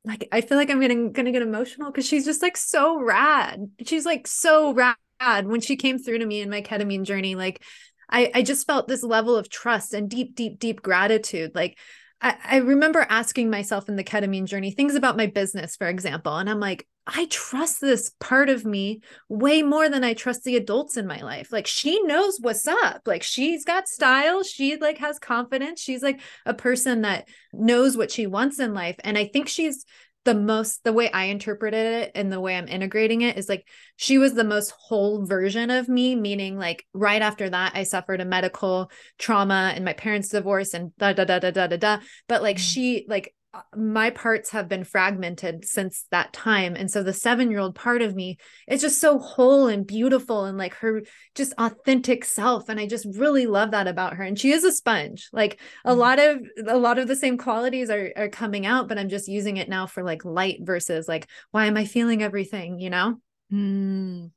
Like 0.06 0.28
I 0.32 0.42
feel 0.42 0.58
like 0.58 0.70
I'm 0.70 0.80
getting 0.80 1.12
gonna 1.12 1.34
get 1.34 1.42
emotional 1.42 1.92
because 1.92 2.08
she's 2.08 2.24
just 2.24 2.42
like 2.42 2.56
so 2.56 3.02
rad. 3.02 3.70
She's 3.86 4.06
like 4.06 4.28
so 4.28 4.74
rad 4.74 4.96
when 5.20 5.60
she 5.60 5.76
came 5.76 6.00
through 6.00 6.20
to 6.20 6.26
me 6.26 6.42
in 6.42 6.50
my 6.50 6.62
ketamine 6.62 7.04
journey. 7.04 7.36
Like 7.36 7.62
I, 8.10 8.32
I 8.34 8.42
just 8.42 8.66
felt 8.66 8.88
this 8.88 9.04
level 9.04 9.36
of 9.36 9.50
trust 9.50 9.94
and 9.94 10.10
deep, 10.10 10.36
deep, 10.36 10.60
deep 10.60 10.82
gratitude. 10.82 11.52
Like 11.54 11.78
I, 12.22 12.36
I 12.44 12.58
remember 12.58 13.06
asking 13.10 13.50
myself 13.50 13.90
in 13.90 13.96
the 13.96 14.04
ketamine 14.04 14.46
journey 14.46 14.72
things 14.72 14.96
about 14.96 15.18
my 15.18 15.28
business, 15.28 15.76
for 15.76 15.88
example. 15.88 16.36
And 16.36 16.50
I'm 16.50 16.60
like, 16.60 16.88
I 17.06 17.26
trust 17.30 17.80
this 17.80 18.12
part 18.20 18.50
of 18.50 18.66
me 18.66 19.02
way 19.30 19.62
more 19.62 19.88
than 19.88 20.04
I 20.04 20.14
trust 20.14 20.44
the 20.44 20.58
adults 20.58 20.98
in 20.98 21.08
my 21.08 21.22
life. 21.22 21.54
Like 21.54 21.68
she 21.68 22.02
knows 22.04 22.38
what's 22.42 22.68
up. 22.68 23.02
Like 23.06 23.24
she's 23.24 23.64
got 23.64 23.88
style. 23.88 24.44
She 24.44 24.76
like 24.76 24.98
has 24.98 25.18
confidence. 25.18 25.80
She's 25.80 26.04
like 26.04 26.20
a 26.46 26.54
person 26.54 27.04
that 27.04 27.30
knows 27.54 27.96
what 27.96 28.12
she 28.12 28.28
wants 28.28 28.60
in 28.60 28.74
life. 28.74 28.98
And 29.04 29.18
I 29.18 29.26
think 29.26 29.48
she's 29.48 29.86
the 30.28 30.36
most 30.36 30.84
the 30.84 30.92
way 30.92 31.10
I 31.10 31.26
interpreted 31.26 32.04
it 32.04 32.12
and 32.14 32.30
the 32.30 32.42
way 32.42 32.58
I'm 32.58 32.68
integrating 32.68 33.22
it 33.22 33.38
is 33.38 33.48
like 33.48 33.66
she 33.96 34.18
was 34.18 34.34
the 34.34 34.44
most 34.44 34.72
whole 34.72 35.26
version 35.26 35.72
of 35.72 35.88
me, 35.88 36.16
meaning 36.16 36.58
like 36.58 36.86
right 36.94 37.22
after 37.22 37.50
that 37.50 37.72
I 37.76 37.84
suffered 37.84 38.20
a 38.20 38.26
medical 38.26 38.92
trauma 39.18 39.72
and 39.74 39.86
my 39.86 39.94
parents 39.94 40.28
divorced 40.28 40.74
and 40.74 40.92
da 40.98 41.14
da 41.14 41.24
da 41.24 41.40
da 41.40 41.52
da 41.52 41.68
da 41.68 41.78
da. 41.78 42.00
But 42.28 42.42
like 42.42 42.58
mm-hmm. 42.58 42.62
she 42.62 43.06
like 43.08 43.34
my 43.76 44.10
parts 44.12 44.52
have 44.52 44.68
been 44.68 44.84
fragmented 44.84 45.66
since 45.66 46.06
that 46.12 46.32
time. 46.34 46.76
And 46.76 46.92
so 46.92 47.02
the 47.02 47.12
7-year-old 47.12 47.76
part 47.76 48.02
of 48.02 48.16
me 48.16 48.38
is 48.68 48.82
just 48.82 49.00
so 49.00 49.18
whole 49.18 49.68
and 49.68 49.88
beautiful 49.88 50.46
and 50.46 50.58
like 50.58 50.76
her 50.76 51.04
just 51.34 51.54
authentic 51.58 52.24
self. 52.24 52.70
And 52.70 52.80
I 52.80 52.86
just 52.86 53.08
really 53.18 53.48
love 53.48 53.72
that 53.72 53.88
about 53.88 54.16
her. 54.16 54.24
And 54.24 54.38
she 54.38 54.52
is 54.52 54.64
a 54.64 54.72
sponge. 54.72 55.30
Like 55.32 55.60
a 55.86 55.92
mm-hmm. 55.92 56.00
lot 56.00 56.20
of 56.20 56.40
a 56.68 56.78
lot 56.78 57.00
of 57.00 57.08
the 57.08 57.16
same 57.16 57.38
qualities 57.38 57.90
are 57.90 58.12
are 58.16 58.30
coming 58.30 58.66
out 58.66 58.88
but 58.88 58.98
I'm 58.98 59.10
just 59.10 59.28
using 59.28 59.58
it 59.58 59.70
now 59.70 59.86
for 59.88 60.04
like 60.04 60.26
light 60.26 60.60
versus 60.62 61.08
like 61.08 61.28
why 61.52 61.66
am 61.66 61.78
I 61.78 61.86
feeling 61.86 62.24
everything 62.24 62.80
you 62.80 62.90
know? 62.90 63.16
Mm. 63.52 64.32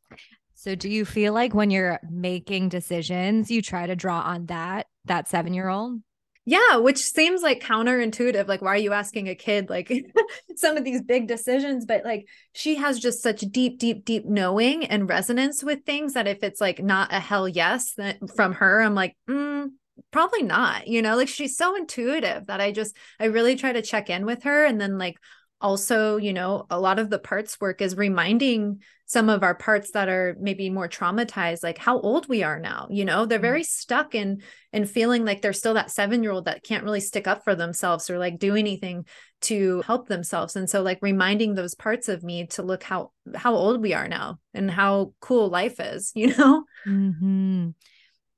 So 0.55 0.75
do 0.75 0.89
you 0.89 1.05
feel 1.05 1.33
like 1.33 1.55
when 1.55 1.71
you're 1.71 2.01
making 2.09 2.69
decisions 2.69 3.51
you 3.51 3.63
try 3.63 3.87
to 3.87 3.97
draw 3.97 4.21
on 4.21 4.47
that 4.47 4.87
that 5.07 5.29
7-year-old 5.29 6.01
yeah, 6.47 6.77
which 6.77 6.99
seems 6.99 7.43
like 7.43 7.63
counterintuitive. 7.63 8.49
Like, 8.49 8.63
why 8.63 8.71
are 8.71 8.77
you 8.79 8.93
asking 8.93 9.29
a 9.29 9.35
kid 9.35 9.69
like 9.69 9.93
some 10.57 10.77
of 10.77 10.85
these 10.85 11.03
big 11.03 11.29
decisions? 11.29 11.85
But 11.85 12.05
like, 12.05 12.27
she 12.53 12.77
has 12.77 12.99
just 12.99 13.23
such 13.23 13.41
deep, 13.41 13.79
deep, 13.79 14.05
deep 14.05 14.25
knowing 14.25 14.85
and 14.87 15.09
resonance 15.09 15.63
with 15.63 15.85
things 15.85 16.15
that 16.15 16.27
if 16.27 16.43
it's 16.43 16.61
like 16.61 16.83
not 16.83 17.13
a 17.13 17.21
hell 17.21 17.47
yes 17.47 17.95
that 17.95 18.19
from 18.35 18.55
her, 18.55 18.81
I'm 18.81 18.95
like, 18.95 19.17
mm, 19.29 19.69
probably 20.11 20.43
not. 20.43 20.89
You 20.89 21.03
know, 21.03 21.17
like 21.17 21.29
she's 21.29 21.57
so 21.57 21.77
intuitive 21.77 22.47
that 22.47 22.61
I 22.61 22.73
just, 22.73 22.97
I 23.19 23.27
really 23.27 23.57
try 23.57 23.73
to 23.73 23.83
check 23.83 24.09
in 24.09 24.25
with 24.25 24.45
her 24.45 24.65
and 24.65 24.81
then 24.81 24.99
like 24.99 25.17
also, 25.61 26.17
you 26.17 26.33
know, 26.33 26.67
a 26.71 26.81
lot 26.81 26.99
of 26.99 27.11
the 27.11 27.19
parts 27.19 27.61
work 27.61 27.81
is 27.81 27.97
reminding 27.97 28.81
some 29.11 29.29
of 29.29 29.43
our 29.43 29.57
parts 29.57 29.91
that 29.91 30.09
are 30.09 30.37
maybe 30.39 30.71
more 30.71 30.89
traumatized 30.89 31.65
like 31.65 31.79
how 31.79 31.99
old 31.99 32.29
we 32.29 32.45
are 32.45 32.61
now 32.61 32.87
you 32.91 33.05
know 33.05 33.27
they're 33.27 33.39
mm-hmm. 33.39 33.43
very 33.43 33.65
stuck 33.65 34.15
in 34.15 34.41
and 34.73 34.89
feeling 34.89 35.25
like 35.25 35.43
they're 35.43 35.53
still 35.53 35.75
that 35.75 35.91
7 35.91 36.23
year 36.23 36.31
old 36.31 36.45
that 36.45 36.63
can't 36.63 36.85
really 36.85 37.01
stick 37.01 37.27
up 37.27 37.43
for 37.43 37.57
themselves 37.57 38.09
or 38.09 38.19
like 38.19 38.39
do 38.39 38.55
anything 38.55 39.05
to 39.41 39.83
help 39.83 40.07
themselves 40.07 40.55
and 40.55 40.71
so 40.71 40.83
like 40.83 41.01
reminding 41.03 41.55
those 41.55 41.75
parts 41.75 42.09
of 42.09 42.23
me 42.23 42.47
to 42.47 42.63
look 42.63 42.85
how 42.85 43.11
how 43.35 43.53
old 43.53 43.83
we 43.83 43.95
are 43.95 44.07
now 44.07 44.39
and 44.55 44.71
how 44.71 45.13
cool 45.19 45.49
life 45.49 45.81
is 45.81 46.13
you 46.15 46.29
know 46.37 46.63
mm-hmm. 46.87 47.71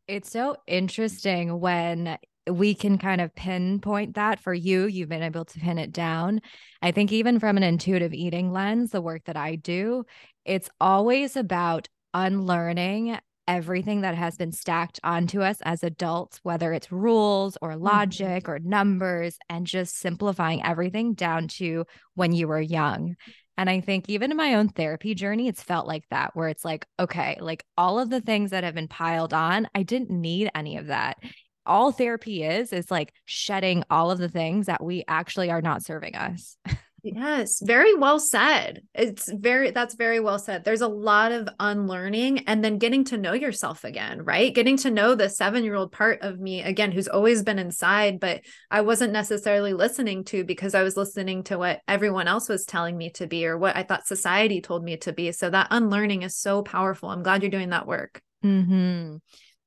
it's 0.09 0.31
so 0.31 0.57
interesting 0.67 1.61
when 1.61 2.17
we 2.51 2.75
can 2.75 2.99
kind 2.99 3.21
of 3.21 3.35
pinpoint 3.35 4.15
that 4.15 4.41
for 4.41 4.53
you. 4.53 4.87
You've 4.87 5.09
been 5.09 5.23
able 5.23 5.45
to 5.45 5.61
pin 5.61 5.79
it 5.79 5.93
down. 5.93 6.41
I 6.81 6.91
think, 6.91 7.13
even 7.13 7.39
from 7.39 7.57
an 7.57 7.63
intuitive 7.63 8.13
eating 8.13 8.53
lens, 8.53 8.91
the 8.91 9.01
work 9.01 9.25
that 9.27 9.37
I 9.37 9.57
do, 9.57 10.05
it's 10.45 10.69
always 10.81 11.37
about 11.37 11.89
unlearning 12.15 13.19
everything 13.49 14.03
that 14.03 14.15
has 14.15 14.37
been 14.37 14.53
stacked 14.53 15.01
onto 15.03 15.43
us 15.43 15.59
as 15.63 15.83
adults, 15.83 16.41
whether 16.43 16.73
it's 16.73 16.93
rules 16.93 17.59
or 17.61 17.73
mm-hmm. 17.73 17.83
logic 17.83 18.49
or 18.49 18.59
numbers, 18.59 19.37
and 19.49 19.67
just 19.67 19.99
simplifying 19.99 20.65
everything 20.65 21.15
down 21.15 21.49
to 21.49 21.85
when 22.15 22.33
you 22.33 22.49
were 22.49 22.61
young. 22.61 23.17
And 23.57 23.69
I 23.69 23.81
think 23.81 24.09
even 24.09 24.31
in 24.31 24.37
my 24.37 24.55
own 24.55 24.69
therapy 24.69 25.15
journey, 25.15 25.47
it's 25.47 25.63
felt 25.63 25.87
like 25.87 26.05
that, 26.11 26.35
where 26.35 26.49
it's 26.49 26.65
like, 26.65 26.87
okay, 26.99 27.37
like 27.41 27.65
all 27.77 27.99
of 27.99 28.11
the 28.11 28.21
things 28.21 28.51
that 28.51 28.65
have 28.65 28.75
been 28.75 28.89
piled 28.89 29.35
on, 29.35 29.69
I 29.75 29.83
didn't 29.83 30.11
need 30.11 30.51
any 30.55 30.79
of 30.79 30.87
that 30.87 31.19
all 31.67 31.93
therapy 31.93 32.43
is 32.43 32.73
is 32.73 32.91
like 32.91 33.13
shedding 33.25 33.85
all 33.91 34.11
of 34.11 34.19
the 34.19 34.29
things 34.29 34.67
that 34.67 34.83
we 34.83 35.05
actually 35.09 35.51
are 35.51 35.63
not 35.63 35.83
serving 35.85 36.15
us. 36.15 36.57
yes, 37.03 37.61
very 37.63 37.95
well 37.95 38.19
said. 38.19 38.83
It's 38.95 39.31
very 39.33 39.71
that's 39.71 39.95
very 39.95 40.21
well 40.21 40.39
said. 40.39 40.65
There's 40.65 40.81
a 40.81 40.89
lot 40.89 41.33
of 41.33 41.49
unlearning 41.59 42.41
and 42.47 42.65
then 42.65 42.79
getting 42.79 43.05
to 43.07 43.17
know 43.17 43.33
yourself 43.33 43.85
again, 43.85 44.23
right? 44.25 44.55
Getting 44.55 44.77
to 44.79 44.91
know 44.91 45.15
the 45.15 45.29
7-year-old 45.29 45.93
part 45.93 46.21
of 46.23 46.39
me 46.39 46.63
again 46.63 46.93
who's 46.93 47.09
always 47.09 47.43
been 47.43 47.59
inside 47.59 48.21
but 48.21 48.41
I 48.71 48.83
wasn't 48.83 49.13
necessarily 49.13 49.73
listening 49.73 50.25
to 50.27 50.45
because 50.45 50.75
I 50.75 50.83
was 50.83 50.97
listening 50.97 51.45
to 51.45 51.59
what 51.59 51.81
everyone 51.89 52.29
else 52.29 52.49
was 52.49 52.65
telling 52.65 52.97
me 52.97 53.11
to 53.11 53.27
be 53.27 53.47
or 53.47 53.59
what 53.59 53.77
I 53.77 53.83
thought 53.83 54.07
society 54.07 54.61
told 54.61 54.85
me 54.85 54.97
to 54.99 55.13
be. 55.13 55.33
So 55.33 55.51
that 55.51 55.69
unlearning 55.71 56.23
is 56.23 56.37
so 56.37 56.63
powerful. 56.63 57.09
I'm 57.09 57.23
glad 57.23 57.43
you're 57.43 57.51
doing 57.51 57.71
that 57.71 57.87
work. 57.87 58.23
Mhm. 58.45 59.21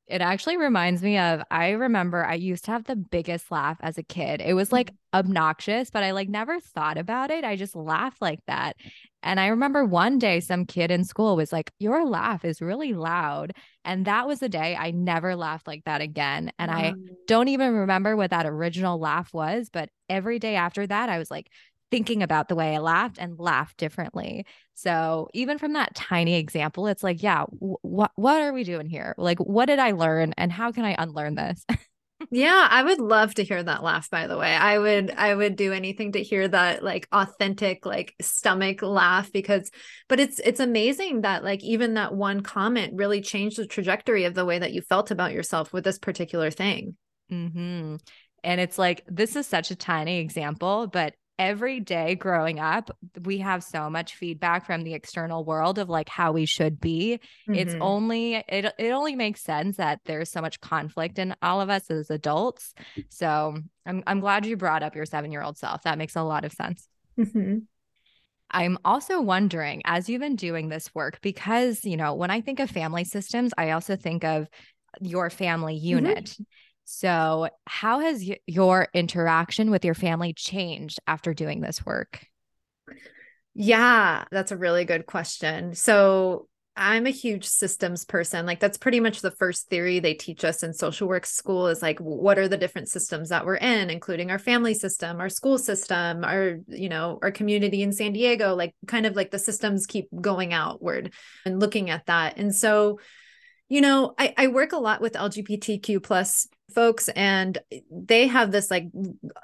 It 0.07 0.21
actually 0.21 0.57
reminds 0.57 1.01
me 1.01 1.17
of 1.17 1.41
I 1.49 1.71
remember 1.71 2.23
I 2.23 2.35
used 2.35 2.65
to 2.65 2.71
have 2.71 2.83
the 2.83 2.95
biggest 2.95 3.49
laugh 3.49 3.77
as 3.81 3.97
a 3.97 4.03
kid. 4.03 4.39
It 4.39 4.53
was 4.53 4.71
like 4.71 4.91
mm-hmm. 4.91 5.19
obnoxious, 5.19 5.89
but 5.89 6.03
I 6.03 6.11
like 6.11 6.29
never 6.29 6.59
thought 6.59 6.97
about 6.97 7.31
it. 7.31 7.43
I 7.43 7.55
just 7.55 7.75
laughed 7.75 8.21
like 8.21 8.39
that. 8.47 8.75
And 9.23 9.39
I 9.39 9.47
remember 9.47 9.83
one 9.83 10.19
day 10.19 10.39
some 10.39 10.65
kid 10.65 10.91
in 10.91 11.03
school 11.03 11.35
was 11.35 11.51
like, 11.51 11.71
Your 11.79 12.05
laugh 12.05 12.45
is 12.45 12.61
really 12.61 12.93
loud. 12.93 13.53
And 13.83 14.05
that 14.05 14.27
was 14.27 14.39
the 14.39 14.49
day 14.49 14.75
I 14.75 14.91
never 14.91 15.35
laughed 15.35 15.65
like 15.65 15.83
that 15.85 16.01
again. 16.01 16.51
And 16.59 16.69
I 16.69 16.93
don't 17.27 17.47
even 17.47 17.73
remember 17.73 18.15
what 18.15 18.29
that 18.29 18.45
original 18.45 18.99
laugh 18.99 19.33
was, 19.33 19.69
but 19.71 19.89
every 20.07 20.37
day 20.37 20.55
after 20.55 20.85
that, 20.85 21.09
I 21.09 21.17
was 21.17 21.31
like, 21.31 21.49
thinking 21.95 22.21
about 22.21 22.49
the 22.49 22.55
way 22.55 22.75
I 22.75 22.79
laughed 22.79 23.17
and 23.17 23.39
laughed 23.39 23.77
differently. 23.77 24.45
So 24.73 25.29
even 25.33 25.57
from 25.57 25.71
that 25.73 25.95
tiny 25.95 26.35
example, 26.35 26.87
it's 26.87 27.03
like, 27.03 27.23
yeah, 27.23 27.45
what 27.59 28.11
what 28.15 28.41
are 28.41 28.51
we 28.51 28.65
doing 28.65 28.85
here? 28.85 29.15
Like, 29.17 29.39
what 29.39 29.67
did 29.67 29.79
I 29.79 29.91
learn, 29.91 30.33
and 30.35 30.51
how 30.51 30.73
can 30.73 30.83
I 30.83 30.97
unlearn 30.99 31.35
this? 31.35 31.65
yeah, 32.31 32.67
I 32.69 32.83
would 32.83 32.99
love 32.99 33.35
to 33.35 33.45
hear 33.45 33.63
that 33.63 33.81
laugh. 33.81 34.09
By 34.09 34.27
the 34.27 34.37
way, 34.37 34.53
I 34.53 34.77
would 34.77 35.09
I 35.09 35.33
would 35.33 35.55
do 35.55 35.71
anything 35.71 36.11
to 36.11 36.21
hear 36.21 36.45
that 36.49 36.83
like 36.83 37.07
authentic 37.13 37.85
like 37.85 38.13
stomach 38.21 38.81
laugh 38.81 39.31
because, 39.31 39.71
but 40.09 40.19
it's 40.19 40.39
it's 40.39 40.59
amazing 40.59 41.21
that 41.21 41.45
like 41.45 41.63
even 41.63 41.93
that 41.93 42.13
one 42.13 42.41
comment 42.41 42.95
really 42.97 43.21
changed 43.21 43.57
the 43.57 43.65
trajectory 43.65 44.25
of 44.25 44.33
the 44.33 44.43
way 44.43 44.59
that 44.59 44.73
you 44.73 44.81
felt 44.81 45.11
about 45.11 45.31
yourself 45.31 45.71
with 45.71 45.85
this 45.85 45.97
particular 45.97 46.51
thing. 46.51 46.97
Hmm. 47.29 47.95
And 48.43 48.59
it's 48.59 48.77
like 48.77 49.05
this 49.07 49.37
is 49.37 49.47
such 49.47 49.71
a 49.71 49.77
tiny 49.77 50.19
example, 50.19 50.87
but 50.87 51.13
every 51.37 51.79
day 51.79 52.15
growing 52.15 52.59
up, 52.59 52.91
we 53.23 53.39
have 53.39 53.63
so 53.63 53.89
much 53.89 54.15
feedback 54.15 54.65
from 54.65 54.83
the 54.83 54.93
external 54.93 55.43
world 55.43 55.79
of 55.79 55.89
like 55.89 56.09
how 56.09 56.31
we 56.31 56.45
should 56.45 56.79
be. 56.79 57.19
Mm-hmm. 57.47 57.55
It's 57.55 57.75
only 57.81 58.35
it 58.35 58.73
it 58.77 58.91
only 58.91 59.15
makes 59.15 59.41
sense 59.41 59.77
that 59.77 59.99
there's 60.05 60.31
so 60.31 60.41
much 60.41 60.61
conflict 60.61 61.19
in 61.19 61.35
all 61.41 61.61
of 61.61 61.69
us 61.69 61.89
as 61.91 62.09
adults. 62.09 62.73
So 63.09 63.57
I'm 63.85 64.03
I'm 64.07 64.19
glad 64.19 64.45
you 64.45 64.57
brought 64.57 64.83
up 64.83 64.95
your 64.95 65.05
seven 65.05 65.31
year 65.31 65.41
old 65.41 65.57
self. 65.57 65.83
That 65.83 65.97
makes 65.97 66.15
a 66.15 66.23
lot 66.23 66.45
of 66.45 66.51
sense. 66.51 66.87
Mm-hmm. 67.17 67.59
I'm 68.51 68.77
also 68.85 69.21
wondering, 69.21 69.81
as 69.85 70.07
you've 70.07 70.21
been 70.21 70.35
doing 70.35 70.69
this 70.69 70.93
work, 70.93 71.19
because, 71.21 71.83
you 71.83 71.97
know, 71.97 72.13
when 72.13 72.29
I 72.29 72.41
think 72.41 72.59
of 72.59 72.69
family 72.69 73.03
systems, 73.03 73.51
I 73.57 73.71
also 73.71 73.95
think 73.95 74.23
of 74.23 74.47
your 75.01 75.29
family 75.29 75.75
mm-hmm. 75.75 75.87
unit. 75.87 76.25
Mm-hmm. 76.25 76.43
So, 76.85 77.49
how 77.65 77.99
has 77.99 78.23
y- 78.23 78.39
your 78.45 78.87
interaction 78.93 79.71
with 79.71 79.83
your 79.83 79.95
family 79.95 80.33
changed 80.33 80.99
after 81.07 81.33
doing 81.33 81.61
this 81.61 81.85
work? 81.85 82.27
Yeah, 83.55 84.25
that's 84.31 84.51
a 84.51 84.57
really 84.57 84.85
good 84.85 85.05
question. 85.05 85.73
So, 85.73 86.47
I'm 86.77 87.07
a 87.07 87.11
huge 87.11 87.45
systems 87.45 88.03
person. 88.03 88.45
Like 88.45 88.59
that's 88.59 88.77
pretty 88.77 88.99
much 88.99 89.21
the 89.21 89.31
first 89.31 89.69
theory 89.69 89.99
they 89.99 90.13
teach 90.13 90.43
us 90.43 90.61
in 90.61 90.73
social 90.73 91.07
work 91.07 91.25
school 91.25 91.67
is 91.67 91.81
like 91.81 91.99
what 91.99 92.37
are 92.37 92.49
the 92.49 92.57
different 92.57 92.89
systems 92.89 93.29
that 93.29 93.45
we're 93.45 93.55
in, 93.55 93.89
including 93.89 94.29
our 94.29 94.37
family 94.37 94.73
system, 94.73 95.21
our 95.21 95.29
school 95.29 95.57
system, 95.57 96.25
our, 96.25 96.57
you 96.67 96.89
know, 96.89 97.17
our 97.21 97.31
community 97.31 97.81
in 97.81 97.93
San 97.93 98.11
Diego, 98.11 98.55
like 98.55 98.75
kind 98.87 99.05
of 99.05 99.15
like 99.15 99.31
the 99.31 99.39
systems 99.39 99.85
keep 99.85 100.09
going 100.19 100.51
outward 100.51 101.13
and 101.45 101.61
looking 101.61 101.89
at 101.89 102.07
that. 102.07 102.35
And 102.35 102.53
so, 102.53 102.99
you 103.67 103.81
know, 103.81 104.13
I, 104.17 104.33
I 104.37 104.47
work 104.47 104.73
a 104.73 104.77
lot 104.77 105.01
with 105.01 105.13
LGBTQ 105.13 106.03
plus 106.03 106.47
folks 106.73 107.09
and 107.09 107.57
they 107.91 108.27
have 108.27 108.51
this 108.51 108.71
like 108.71 108.87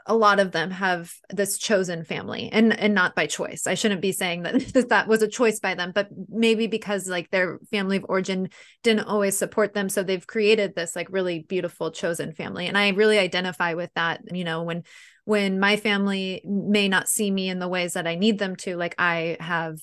a 0.08 0.16
lot 0.16 0.40
of 0.40 0.52
them 0.52 0.72
have 0.72 1.14
this 1.30 1.58
chosen 1.58 2.04
family 2.04 2.50
and 2.52 2.78
and 2.78 2.96
not 2.96 3.16
by 3.16 3.28
choice. 3.28 3.68
I 3.68 3.76
shouldn't 3.76 4.02
be 4.02 4.12
saying 4.12 4.44
that 4.44 4.90
that 4.90 5.08
was 5.08 5.22
a 5.22 5.28
choice 5.28 5.60
by 5.60 5.76
them 5.76 5.92
but 5.94 6.10
maybe 6.30 6.68
because 6.68 7.08
like 7.08 7.30
their 7.30 7.60
family 7.72 7.98
of 7.98 8.06
origin 8.10 8.50
didn't 8.84 9.08
always 9.08 9.38
support 9.38 9.74
them 9.74 9.88
so 9.88 10.04
they've 10.04 10.26
created 10.26 10.76
this 10.76 10.96
like 10.96 11.08
really 11.12 11.40
beautiful 11.40 11.92
chosen 11.92 12.34
family 12.34 12.68
and 12.68 12.78
i 12.78 12.90
really 12.90 13.20
identify 13.20 13.74
with 13.76 13.92
that 13.94 14.22
you 14.32 14.44
know 14.44 14.64
when 14.64 14.84
when 15.26 15.60
my 15.60 15.78
family 15.78 16.42
may 16.44 16.88
not 16.90 17.08
see 17.08 17.30
me 17.30 17.50
in 17.50 17.60
the 17.60 17.68
ways 17.68 17.94
that 17.94 18.08
i 18.08 18.16
need 18.16 18.40
them 18.40 18.56
to 18.56 18.76
like 18.76 18.96
i 18.98 19.38
have 19.40 19.78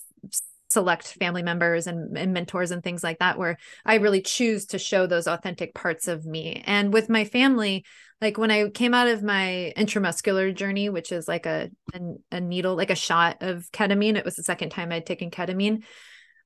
select 0.68 1.16
family 1.18 1.42
members 1.42 1.86
and, 1.86 2.16
and, 2.16 2.32
mentors 2.32 2.70
and 2.70 2.82
things 2.82 3.02
like 3.02 3.18
that 3.18 3.38
where 3.38 3.56
i 3.84 3.96
really 3.96 4.20
choose 4.20 4.66
to 4.66 4.78
show 4.78 5.06
those 5.06 5.26
authentic 5.26 5.74
parts 5.74 6.08
of 6.08 6.26
me. 6.26 6.62
And 6.66 6.92
with 6.92 7.08
my 7.08 7.24
family 7.24 7.84
like 8.20 8.36
when 8.36 8.50
i 8.50 8.68
came 8.68 8.94
out 8.94 9.08
of 9.08 9.22
my 9.22 9.72
intramuscular 9.76 10.54
journey 10.54 10.88
which 10.88 11.12
is 11.12 11.26
like 11.28 11.46
a, 11.46 11.70
a, 11.94 12.00
a 12.32 12.40
needle 12.40 12.76
like 12.76 12.90
a 12.90 12.96
shot 12.96 13.38
of 13.40 13.70
ketamine 13.72 14.16
it 14.16 14.24
was 14.24 14.36
the 14.36 14.42
second 14.42 14.70
time 14.70 14.92
i'd 14.92 15.06
taken 15.06 15.30
ketamine 15.30 15.84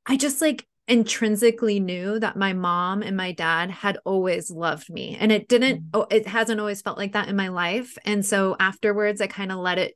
i 0.07 0.17
just 0.17 0.41
like 0.41 0.67
intrinsically 0.89 1.81
knew 1.81 2.19
that 2.19 2.37
my 2.37 2.53
mom 2.53 3.03
and 3.03 3.17
my 3.17 3.33
dad 3.33 3.71
had 3.71 3.99
always 4.05 4.51
loved 4.51 4.91
me. 4.91 5.17
And 5.19 5.31
it 5.31 5.49
didn't 5.49 5.85
oh, 5.95 6.07
it 6.11 6.27
hasn't 6.27 6.61
always 6.61 6.83
felt 6.83 6.99
like 6.99 7.13
that 7.13 7.29
in 7.29 7.37
my 7.37 7.49
life. 7.49 7.97
And 8.05 8.27
so 8.27 8.57
afterwards 8.59 9.21
i 9.21 9.27
kind 9.27 9.53
of 9.53 9.59
let 9.59 9.79
it 9.79 9.95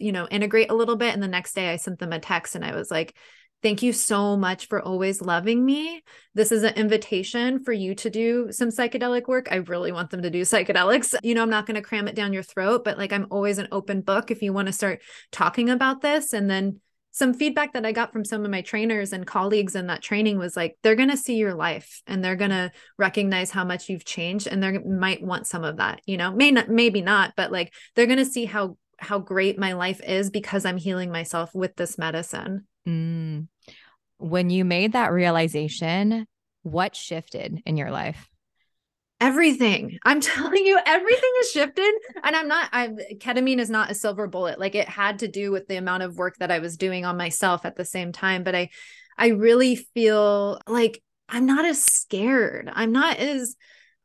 you 0.00 0.12
know, 0.12 0.26
integrate 0.28 0.70
a 0.70 0.74
little 0.74 0.96
bit. 0.96 1.14
And 1.14 1.22
the 1.22 1.28
next 1.28 1.54
day 1.54 1.72
I 1.72 1.76
sent 1.76 1.98
them 1.98 2.12
a 2.12 2.20
text 2.20 2.54
and 2.54 2.64
I 2.64 2.74
was 2.74 2.90
like, 2.90 3.14
Thank 3.62 3.82
you 3.82 3.92
so 3.92 4.36
much 4.36 4.68
for 4.68 4.82
always 4.82 5.22
loving 5.22 5.64
me. 5.64 6.02
This 6.34 6.52
is 6.52 6.62
an 6.62 6.74
invitation 6.74 7.64
for 7.64 7.72
you 7.72 7.94
to 7.96 8.10
do 8.10 8.52
some 8.52 8.68
psychedelic 8.68 9.26
work. 9.28 9.48
I 9.50 9.56
really 9.56 9.92
want 9.92 10.10
them 10.10 10.22
to 10.22 10.30
do 10.30 10.42
psychedelics. 10.42 11.14
You 11.22 11.34
know, 11.34 11.42
I'm 11.42 11.50
not 11.50 11.66
going 11.66 11.74
to 11.76 11.82
cram 11.82 12.06
it 12.06 12.14
down 12.14 12.34
your 12.34 12.42
throat, 12.42 12.84
but 12.84 12.98
like 12.98 13.12
I'm 13.12 13.26
always 13.30 13.58
an 13.58 13.68
open 13.72 14.02
book 14.02 14.30
if 14.30 14.42
you 14.42 14.52
want 14.52 14.66
to 14.66 14.72
start 14.72 15.00
talking 15.32 15.70
about 15.70 16.02
this. 16.02 16.32
And 16.32 16.50
then 16.50 16.80
some 17.16 17.32
feedback 17.32 17.72
that 17.72 17.86
I 17.86 17.92
got 17.92 18.12
from 18.12 18.26
some 18.26 18.44
of 18.44 18.50
my 18.50 18.60
trainers 18.60 19.14
and 19.14 19.26
colleagues 19.26 19.74
in 19.74 19.86
that 19.86 20.02
training 20.02 20.38
was 20.38 20.54
like, 20.54 20.76
they're 20.82 20.94
going 20.94 21.08
to 21.08 21.16
see 21.16 21.36
your 21.36 21.54
life 21.54 22.02
and 22.06 22.22
they're 22.22 22.36
going 22.36 22.50
to 22.50 22.70
recognize 22.98 23.50
how 23.50 23.64
much 23.64 23.88
you've 23.88 24.04
changed 24.04 24.46
and 24.46 24.62
they 24.62 24.76
might 24.78 25.22
want 25.22 25.46
some 25.46 25.64
of 25.64 25.78
that, 25.78 26.02
you 26.04 26.18
know, 26.18 26.30
may 26.30 26.50
not, 26.50 26.68
maybe 26.68 27.00
not, 27.00 27.32
but 27.34 27.50
like 27.50 27.72
they're 27.94 28.04
going 28.04 28.18
to 28.18 28.26
see 28.26 28.44
how 28.44 28.76
how 28.98 29.18
great 29.18 29.58
my 29.58 29.72
life 29.72 30.00
is 30.02 30.30
because 30.30 30.64
I'm 30.64 30.76
healing 30.76 31.10
myself 31.10 31.54
with 31.54 31.76
this 31.76 31.98
medicine. 31.98 32.66
Mm. 32.86 33.48
When 34.18 34.50
you 34.50 34.64
made 34.64 34.92
that 34.92 35.12
realization, 35.12 36.26
what 36.62 36.96
shifted 36.96 37.60
in 37.66 37.76
your 37.76 37.90
life? 37.90 38.28
Everything. 39.20 39.98
I'm 40.04 40.20
telling 40.22 40.66
you, 40.66 40.78
everything 40.84 41.32
has 41.36 41.50
shifted. 41.50 41.92
And 42.22 42.36
I'm 42.36 42.48
not, 42.48 42.68
I'm 42.72 42.96
ketamine 43.18 43.58
is 43.58 43.70
not 43.70 43.90
a 43.90 43.94
silver 43.94 44.26
bullet. 44.26 44.58
Like 44.58 44.74
it 44.74 44.88
had 44.88 45.20
to 45.20 45.28
do 45.28 45.50
with 45.50 45.68
the 45.68 45.76
amount 45.76 46.02
of 46.02 46.16
work 46.16 46.36
that 46.38 46.50
I 46.50 46.58
was 46.58 46.76
doing 46.76 47.04
on 47.04 47.16
myself 47.16 47.64
at 47.64 47.76
the 47.76 47.84
same 47.84 48.12
time. 48.12 48.42
But 48.42 48.54
I, 48.54 48.70
I 49.18 49.28
really 49.28 49.76
feel 49.76 50.60
like 50.66 51.02
I'm 51.28 51.46
not 51.46 51.64
as 51.64 51.82
scared. 51.82 52.70
I'm 52.72 52.92
not 52.92 53.16
as 53.16 53.56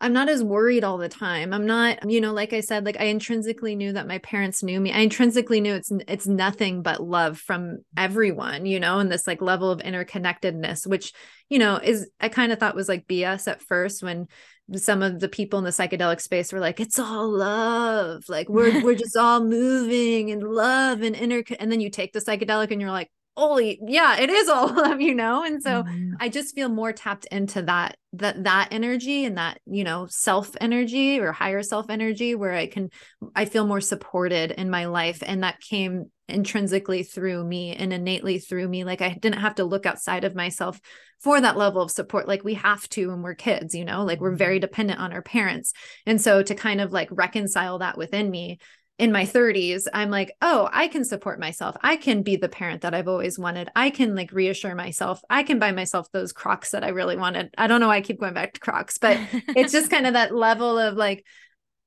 I'm 0.01 0.13
not 0.13 0.29
as 0.29 0.43
worried 0.43 0.83
all 0.83 0.97
the 0.97 1.07
time. 1.07 1.53
I'm 1.53 1.67
not, 1.67 2.09
you 2.09 2.19
know, 2.19 2.33
like 2.33 2.53
I 2.53 2.61
said, 2.61 2.85
like 2.85 2.99
I 2.99 3.05
intrinsically 3.05 3.75
knew 3.75 3.93
that 3.93 4.07
my 4.07 4.17
parents 4.17 4.63
knew 4.63 4.79
me. 4.79 4.91
I 4.91 4.99
intrinsically 4.99 5.61
knew 5.61 5.75
it's 5.75 5.91
it's 6.07 6.25
nothing 6.25 6.81
but 6.81 7.03
love 7.03 7.37
from 7.37 7.79
everyone, 7.95 8.65
you 8.65 8.79
know, 8.79 8.97
and 8.97 9.11
this 9.11 9.27
like 9.27 9.41
level 9.41 9.69
of 9.69 9.79
interconnectedness, 9.79 10.87
which, 10.87 11.13
you 11.49 11.59
know, 11.59 11.75
is 11.77 12.09
I 12.19 12.29
kind 12.29 12.51
of 12.51 12.59
thought 12.59 12.75
was 12.75 12.89
like 12.89 13.07
BS 13.07 13.47
at 13.47 13.61
first 13.61 14.01
when 14.01 14.27
some 14.75 15.03
of 15.03 15.19
the 15.19 15.29
people 15.29 15.59
in 15.59 15.65
the 15.65 15.71
psychedelic 15.71 16.19
space 16.19 16.51
were 16.51 16.59
like, 16.59 16.79
it's 16.79 16.97
all 16.97 17.29
love. 17.29 18.23
Like 18.27 18.49
we're 18.49 18.81
we're 18.83 18.95
just 18.95 19.15
all 19.15 19.43
moving 19.43 20.31
and 20.31 20.41
love 20.41 21.03
and 21.03 21.15
inter 21.15 21.43
and 21.59 21.71
then 21.71 21.79
you 21.79 21.91
take 21.91 22.11
the 22.11 22.19
psychedelic 22.19 22.71
and 22.71 22.81
you're 22.81 22.89
like, 22.89 23.11
holy 23.37 23.79
yeah 23.87 24.19
it 24.19 24.29
is 24.29 24.49
all 24.49 24.79
of 24.91 24.99
you 24.99 25.15
know 25.15 25.43
and 25.43 25.63
so 25.63 25.83
mm-hmm. 25.83 26.13
i 26.19 26.27
just 26.27 26.53
feel 26.53 26.69
more 26.69 26.91
tapped 26.91 27.25
into 27.25 27.61
that 27.61 27.95
that 28.13 28.43
that 28.43 28.67
energy 28.71 29.23
and 29.23 29.37
that 29.37 29.59
you 29.65 29.83
know 29.83 30.05
self 30.09 30.51
energy 30.59 31.19
or 31.19 31.31
higher 31.31 31.63
self 31.63 31.89
energy 31.89 32.35
where 32.35 32.53
i 32.53 32.67
can 32.67 32.89
i 33.35 33.45
feel 33.45 33.65
more 33.65 33.81
supported 33.81 34.51
in 34.51 34.69
my 34.69 34.85
life 34.85 35.23
and 35.25 35.43
that 35.43 35.59
came 35.61 36.11
intrinsically 36.27 37.03
through 37.03 37.43
me 37.43 37.73
and 37.75 37.93
innately 37.93 38.37
through 38.37 38.67
me 38.67 38.83
like 38.83 39.01
i 39.01 39.17
didn't 39.21 39.39
have 39.39 39.55
to 39.55 39.65
look 39.65 39.85
outside 39.85 40.23
of 40.23 40.35
myself 40.35 40.79
for 41.19 41.39
that 41.39 41.57
level 41.57 41.81
of 41.81 41.91
support 41.91 42.27
like 42.27 42.43
we 42.43 42.55
have 42.55 42.87
to 42.89 43.09
when 43.09 43.21
we're 43.21 43.35
kids 43.35 43.75
you 43.75 43.85
know 43.85 44.03
like 44.03 44.19
we're 44.19 44.35
very 44.35 44.55
mm-hmm. 44.55 44.61
dependent 44.61 44.99
on 44.99 45.13
our 45.13 45.21
parents 45.21 45.73
and 46.05 46.21
so 46.21 46.41
to 46.41 46.55
kind 46.55 46.81
of 46.81 46.91
like 46.91 47.09
reconcile 47.11 47.79
that 47.79 47.97
within 47.97 48.29
me 48.29 48.59
in 49.01 49.11
my 49.11 49.25
30s 49.25 49.87
i'm 49.95 50.11
like 50.11 50.31
oh 50.43 50.69
i 50.71 50.87
can 50.87 51.03
support 51.03 51.39
myself. 51.39 51.75
I 51.81 51.95
can 51.95 52.21
be 52.21 52.35
the 52.35 52.47
parent 52.47 52.81
that 52.81 52.93
i've 52.93 53.07
always 53.07 53.39
wanted. 53.39 53.67
I 53.75 53.89
can 53.89 54.15
like 54.15 54.31
reassure 54.31 54.75
myself. 54.75 55.23
I 55.27 55.41
can 55.41 55.57
buy 55.57 55.71
myself 55.71 56.11
those 56.11 56.31
crocs 56.31 56.69
that 56.69 56.83
i 56.83 56.89
really 56.89 57.17
wanted. 57.17 57.49
I 57.57 57.65
don't 57.65 57.81
know 57.81 57.87
why 57.87 57.97
i 57.97 58.01
keep 58.01 58.19
going 58.19 58.35
back 58.35 58.53
to 58.53 58.59
crocs 58.59 58.99
but 58.99 59.17
it's 59.47 59.71
just 59.71 59.89
kind 59.95 60.05
of 60.05 60.13
that 60.13 60.35
level 60.35 60.77
of 60.77 60.95
like 60.95 61.25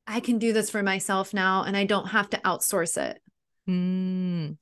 i 0.09 0.18
can 0.18 0.38
do 0.38 0.52
this 0.52 0.71
for 0.71 0.83
myself 0.83 1.33
now 1.33 1.62
and 1.62 1.76
i 1.76 1.85
don't 1.85 2.09
have 2.09 2.28
to 2.30 2.38
outsource 2.38 2.97
it. 3.00 3.23
Mm. 3.68 4.59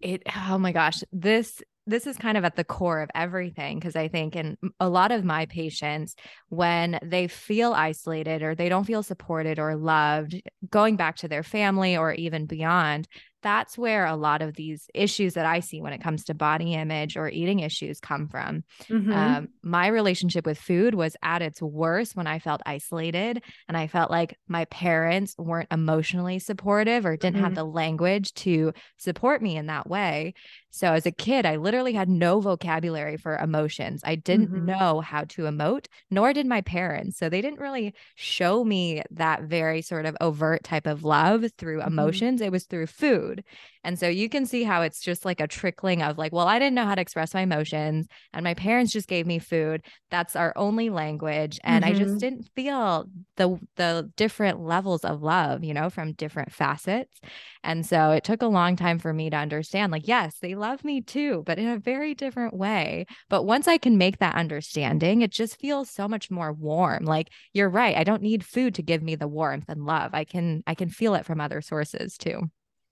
it 0.00 0.22
oh 0.48 0.58
my 0.58 0.70
gosh 0.70 1.02
this 1.10 1.60
this 1.90 2.06
is 2.06 2.16
kind 2.16 2.38
of 2.38 2.44
at 2.44 2.56
the 2.56 2.64
core 2.64 3.00
of 3.00 3.10
everything 3.14 3.78
because 3.78 3.96
I 3.96 4.08
think 4.08 4.36
in 4.36 4.56
a 4.78 4.88
lot 4.88 5.12
of 5.12 5.24
my 5.24 5.46
patients, 5.46 6.14
when 6.48 6.98
they 7.02 7.28
feel 7.28 7.72
isolated 7.72 8.42
or 8.42 8.54
they 8.54 8.68
don't 8.68 8.84
feel 8.84 9.02
supported 9.02 9.58
or 9.58 9.76
loved, 9.76 10.40
going 10.70 10.96
back 10.96 11.16
to 11.16 11.28
their 11.28 11.42
family 11.42 11.96
or 11.96 12.12
even 12.12 12.46
beyond, 12.46 13.08
that's 13.42 13.78
where 13.78 14.06
a 14.06 14.16
lot 14.16 14.42
of 14.42 14.54
these 14.54 14.88
issues 14.94 15.34
that 15.34 15.46
I 15.46 15.60
see 15.60 15.80
when 15.80 15.92
it 15.92 16.02
comes 16.02 16.24
to 16.24 16.34
body 16.34 16.74
image 16.74 17.16
or 17.16 17.28
eating 17.28 17.60
issues 17.60 18.00
come 18.00 18.28
from. 18.28 18.64
Mm-hmm. 18.88 19.12
Um, 19.12 19.48
my 19.62 19.86
relationship 19.88 20.44
with 20.46 20.58
food 20.58 20.94
was 20.94 21.16
at 21.22 21.42
its 21.42 21.62
worst 21.62 22.16
when 22.16 22.26
I 22.26 22.38
felt 22.38 22.60
isolated 22.66 23.42
and 23.68 23.76
I 23.76 23.86
felt 23.86 24.10
like 24.10 24.36
my 24.48 24.66
parents 24.66 25.34
weren't 25.38 25.68
emotionally 25.70 26.38
supportive 26.38 27.06
or 27.06 27.16
didn't 27.16 27.36
mm-hmm. 27.36 27.44
have 27.44 27.54
the 27.54 27.64
language 27.64 28.34
to 28.34 28.72
support 28.98 29.42
me 29.42 29.56
in 29.56 29.66
that 29.66 29.88
way. 29.88 30.34
So 30.70 30.92
as 30.92 31.06
a 31.06 31.12
kid, 31.12 31.46
I 31.46 31.56
literally 31.56 31.92
had 31.92 32.08
no 32.08 32.40
vocabulary 32.40 33.16
for 33.16 33.36
emotions. 33.36 34.02
I 34.04 34.14
didn't 34.14 34.48
mm-hmm. 34.48 34.66
know 34.66 35.00
how 35.00 35.24
to 35.24 35.42
emote, 35.42 35.86
nor 36.10 36.32
did 36.32 36.46
my 36.46 36.60
parents. 36.62 37.18
So 37.18 37.28
they 37.28 37.40
didn't 37.40 37.60
really 37.60 37.94
show 38.14 38.64
me 38.64 39.02
that 39.10 39.42
very 39.42 39.82
sort 39.82 40.06
of 40.06 40.16
overt 40.20 40.64
type 40.64 40.86
of 40.86 41.04
love 41.04 41.44
through 41.58 41.78
mm-hmm. 41.78 41.88
emotions. 41.88 42.40
It 42.40 42.52
was 42.52 42.64
through 42.64 42.86
food 42.86 43.20
food. 43.30 43.44
And 43.82 43.98
so 43.98 44.08
you 44.08 44.28
can 44.28 44.44
see 44.44 44.62
how 44.62 44.82
it's 44.82 45.00
just 45.00 45.24
like 45.24 45.40
a 45.40 45.46
trickling 45.46 46.02
of 46.02 46.18
like, 46.18 46.32
well, 46.32 46.46
I 46.46 46.58
didn't 46.58 46.74
know 46.74 46.84
how 46.84 46.94
to 46.94 47.00
express 47.00 47.32
my 47.32 47.40
emotions 47.40 48.08
and 48.34 48.44
my 48.44 48.52
parents 48.52 48.92
just 48.92 49.08
gave 49.08 49.26
me 49.26 49.38
food. 49.38 49.82
That's 50.10 50.36
our 50.36 50.52
only 50.54 50.90
language 50.90 51.58
and 51.64 51.84
mm-hmm. 51.84 51.94
I 51.94 51.98
just 51.98 52.10
mm-hmm. 52.10 52.18
didn't 52.18 52.50
feel 52.54 53.06
the 53.36 53.58
the 53.76 54.10
different 54.16 54.60
levels 54.60 55.04
of 55.04 55.22
love, 55.22 55.64
you 55.64 55.72
know, 55.72 55.88
from 55.88 56.12
different 56.12 56.52
facets. 56.52 57.20
And 57.64 57.86
so 57.86 58.10
it 58.10 58.24
took 58.24 58.42
a 58.42 58.46
long 58.46 58.76
time 58.76 58.98
for 58.98 59.14
me 59.14 59.30
to 59.30 59.36
understand 59.36 59.92
like, 59.92 60.06
yes, 60.06 60.36
they 60.40 60.54
love 60.60 60.84
me 60.84 61.00
too, 61.00 61.42
but 61.44 61.58
in 61.58 61.66
a 61.66 61.78
very 61.78 62.14
different 62.14 62.54
way. 62.54 63.06
But 63.28 63.44
once 63.44 63.66
I 63.66 63.78
can 63.78 63.98
make 63.98 64.18
that 64.18 64.36
understanding, 64.36 65.22
it 65.22 65.32
just 65.32 65.58
feels 65.58 65.90
so 65.90 66.06
much 66.06 66.30
more 66.30 66.52
warm. 66.52 67.04
Like 67.04 67.30
you're 67.52 67.68
right, 67.68 67.96
I 67.96 68.04
don't 68.04 68.22
need 68.22 68.44
food 68.44 68.76
to 68.76 68.82
give 68.82 69.02
me 69.02 69.16
the 69.16 69.26
warmth 69.26 69.64
and 69.68 69.84
love. 69.84 70.12
I 70.14 70.24
can 70.24 70.62
I 70.66 70.74
can 70.74 70.88
feel 70.90 71.14
it 71.14 71.26
from 71.26 71.40
other 71.40 71.60
sources 71.60 72.16
too. 72.16 72.42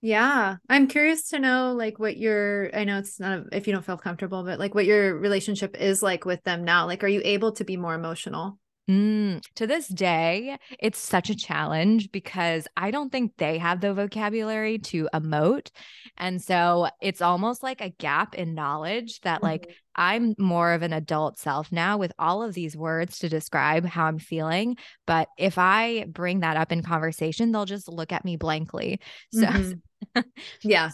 Yeah. 0.01 0.57
I'm 0.69 0.87
curious 0.87 1.29
to 1.31 1.39
know 1.39 1.75
like 1.77 1.99
what 1.99 2.17
your 2.17 2.75
I 2.75 2.85
know 2.85 2.99
it's 2.99 3.19
not 3.21 3.53
if 3.53 3.67
you 3.67 3.73
don't 3.73 3.85
feel 3.85 3.99
comfortable, 3.99 4.43
but 4.45 4.59
like 4.59 4.75
what 4.75 4.87
your 4.87 5.17
relationship 5.19 5.77
is 5.77 6.03
like 6.03 6.25
with 6.25 6.43
them 6.45 6.65
now. 6.65 6.87
Like 6.87 7.05
are 7.05 7.09
you 7.09 7.21
able 7.25 7.53
to 7.53 7.65
be 7.65 7.77
more 7.77 7.95
emotional? 7.95 8.59
Mm, 8.88 9.42
to 9.57 9.66
this 9.66 9.87
day, 9.87 10.57
it's 10.78 10.99
such 10.99 11.28
a 11.28 11.35
challenge 11.35 12.11
because 12.11 12.66
I 12.75 12.90
don't 12.90 13.12
think 13.12 13.37
they 13.37 13.59
have 13.59 13.83
the 13.83 13.92
vocabulary 13.92 14.78
to 14.78 15.09
emote. 15.12 15.71
And 16.16 16.40
so 16.40 16.88
it's 17.02 17.21
almost 17.21 17.62
like 17.62 17.83
a 17.83 17.90
gap 17.90 18.35
in 18.35 18.54
knowledge 18.54 19.21
that, 19.21 19.37
mm-hmm. 19.37 19.47
like, 19.47 19.76
I'm 19.95 20.35
more 20.38 20.73
of 20.73 20.83
an 20.83 20.95
adult 20.95 21.38
self 21.38 21.71
now 21.71 21.99
with 21.99 22.13
all 22.19 22.43
of 22.43 22.54
these 22.54 22.76
words 22.76 23.19
to 23.19 23.28
describe 23.28 23.84
how 23.84 24.06
I'm 24.06 24.19
feeling. 24.19 24.76
But 25.06 25.28
if 25.36 25.58
I 25.58 26.06
bring 26.08 26.41
that 26.41 26.56
up 26.56 26.73
in 26.73 26.82
conversation, 26.82 27.52
they'll 27.52 27.67
just 27.67 27.89
look 27.89 28.13
at 28.13 28.25
me 28.25 28.36
blankly. 28.36 29.00
So, 29.34 29.47
mm-hmm. 29.47 30.21
yeah. 30.63 30.91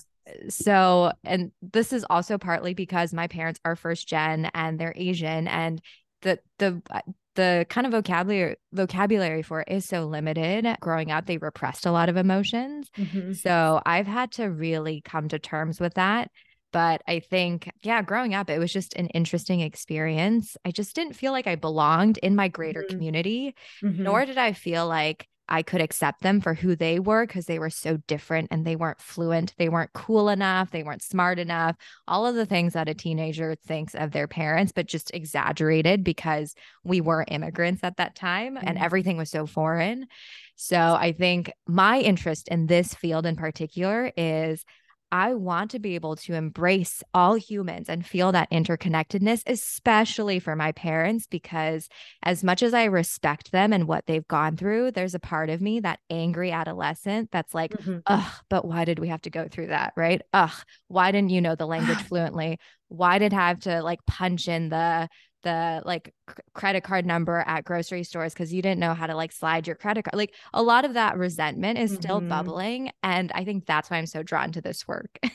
So, 0.48 1.12
and 1.22 1.52
this 1.60 1.92
is 1.92 2.04
also 2.10 2.38
partly 2.38 2.74
because 2.74 3.12
my 3.12 3.28
parents 3.28 3.60
are 3.64 3.76
first 3.76 4.08
gen 4.08 4.50
and 4.54 4.80
they're 4.80 4.94
Asian 4.96 5.46
and 5.46 5.80
the 6.22 6.40
the 6.58 6.82
uh, 6.90 7.00
the 7.34 7.66
kind 7.68 7.86
of 7.86 7.92
vocabulary 7.92 8.56
vocabulary 8.72 9.42
for 9.42 9.60
it 9.60 9.68
is 9.70 9.86
so 9.86 10.04
limited. 10.04 10.66
Growing 10.80 11.10
up, 11.10 11.26
they 11.26 11.38
repressed 11.38 11.86
a 11.86 11.92
lot 11.92 12.08
of 12.08 12.16
emotions. 12.16 12.88
Mm-hmm. 12.96 13.32
So 13.32 13.80
I've 13.84 14.06
had 14.06 14.32
to 14.32 14.46
really 14.46 15.00
come 15.04 15.28
to 15.28 15.38
terms 15.38 15.80
with 15.80 15.94
that. 15.94 16.30
But 16.72 17.02
I 17.06 17.20
think, 17.20 17.70
yeah, 17.82 18.02
growing 18.02 18.34
up, 18.34 18.50
it 18.50 18.58
was 18.58 18.72
just 18.72 18.94
an 18.94 19.06
interesting 19.08 19.60
experience. 19.60 20.56
I 20.64 20.72
just 20.72 20.96
didn't 20.96 21.14
feel 21.14 21.30
like 21.30 21.46
I 21.46 21.54
belonged 21.54 22.18
in 22.18 22.34
my 22.34 22.48
greater 22.48 22.80
mm-hmm. 22.80 22.90
community, 22.90 23.54
mm-hmm. 23.80 24.02
nor 24.02 24.26
did 24.26 24.38
I 24.38 24.54
feel 24.54 24.88
like 24.88 25.28
I 25.48 25.62
could 25.62 25.80
accept 25.80 26.22
them 26.22 26.40
for 26.40 26.54
who 26.54 26.74
they 26.74 26.98
were 26.98 27.26
because 27.26 27.46
they 27.46 27.58
were 27.58 27.70
so 27.70 27.98
different 28.06 28.48
and 28.50 28.64
they 28.64 28.76
weren't 28.76 29.00
fluent. 29.00 29.54
They 29.58 29.68
weren't 29.68 29.92
cool 29.92 30.28
enough. 30.28 30.70
They 30.70 30.82
weren't 30.82 31.02
smart 31.02 31.38
enough. 31.38 31.76
All 32.08 32.26
of 32.26 32.34
the 32.34 32.46
things 32.46 32.72
that 32.72 32.88
a 32.88 32.94
teenager 32.94 33.54
thinks 33.54 33.94
of 33.94 34.12
their 34.12 34.26
parents, 34.26 34.72
but 34.72 34.86
just 34.86 35.12
exaggerated 35.12 36.02
because 36.02 36.54
we 36.82 37.00
were 37.00 37.24
immigrants 37.28 37.84
at 37.84 37.98
that 37.98 38.14
time 38.14 38.56
mm-hmm. 38.56 38.66
and 38.66 38.78
everything 38.78 39.16
was 39.16 39.30
so 39.30 39.46
foreign. 39.46 40.06
So 40.56 40.76
I 40.76 41.12
think 41.12 41.52
my 41.66 41.98
interest 42.00 42.48
in 42.48 42.66
this 42.66 42.94
field 42.94 43.26
in 43.26 43.36
particular 43.36 44.12
is 44.16 44.64
I 45.14 45.34
want 45.34 45.70
to 45.70 45.78
be 45.78 45.94
able 45.94 46.16
to 46.16 46.34
embrace 46.34 47.00
all 47.14 47.36
humans 47.36 47.88
and 47.88 48.04
feel 48.04 48.32
that 48.32 48.50
interconnectedness, 48.50 49.44
especially 49.46 50.40
for 50.40 50.56
my 50.56 50.72
parents, 50.72 51.28
because 51.28 51.88
as 52.24 52.42
much 52.42 52.64
as 52.64 52.74
I 52.74 52.86
respect 52.86 53.52
them 53.52 53.72
and 53.72 53.86
what 53.86 54.06
they've 54.06 54.26
gone 54.26 54.56
through, 54.56 54.90
there's 54.90 55.14
a 55.14 55.20
part 55.20 55.50
of 55.50 55.60
me, 55.60 55.78
that 55.78 56.00
angry 56.10 56.50
adolescent, 56.50 57.30
that's 57.30 57.54
like, 57.54 57.70
mm-hmm. 57.70 57.98
ugh, 58.08 58.32
but 58.50 58.64
why 58.64 58.84
did 58.84 58.98
we 58.98 59.06
have 59.06 59.22
to 59.22 59.30
go 59.30 59.46
through 59.46 59.68
that? 59.68 59.92
Right? 59.96 60.20
Ugh, 60.32 60.50
why 60.88 61.12
didn't 61.12 61.30
you 61.30 61.40
know 61.40 61.54
the 61.54 61.64
language 61.64 61.98
fluently? 62.08 62.58
Why 62.88 63.20
did 63.20 63.32
I 63.32 63.46
have 63.50 63.60
to 63.60 63.84
like 63.84 64.00
punch 64.06 64.48
in 64.48 64.68
the 64.68 65.08
the 65.44 65.82
like 65.84 66.12
c- 66.28 66.34
credit 66.52 66.82
card 66.82 67.06
number 67.06 67.44
at 67.46 67.64
grocery 67.64 68.02
stores 68.02 68.34
because 68.34 68.52
you 68.52 68.60
didn't 68.60 68.80
know 68.80 68.94
how 68.94 69.06
to 69.06 69.14
like 69.14 69.30
slide 69.30 69.66
your 69.66 69.76
credit 69.76 70.04
card. 70.04 70.16
Like 70.16 70.34
a 70.52 70.62
lot 70.62 70.84
of 70.84 70.94
that 70.94 71.16
resentment 71.16 71.78
is 71.78 71.94
still 71.94 72.18
mm-hmm. 72.18 72.28
bubbling. 72.28 72.90
And 73.02 73.30
I 73.32 73.44
think 73.44 73.66
that's 73.66 73.90
why 73.90 73.98
I'm 73.98 74.06
so 74.06 74.22
drawn 74.22 74.50
to 74.52 74.60
this 74.60 74.88
work. 74.88 75.18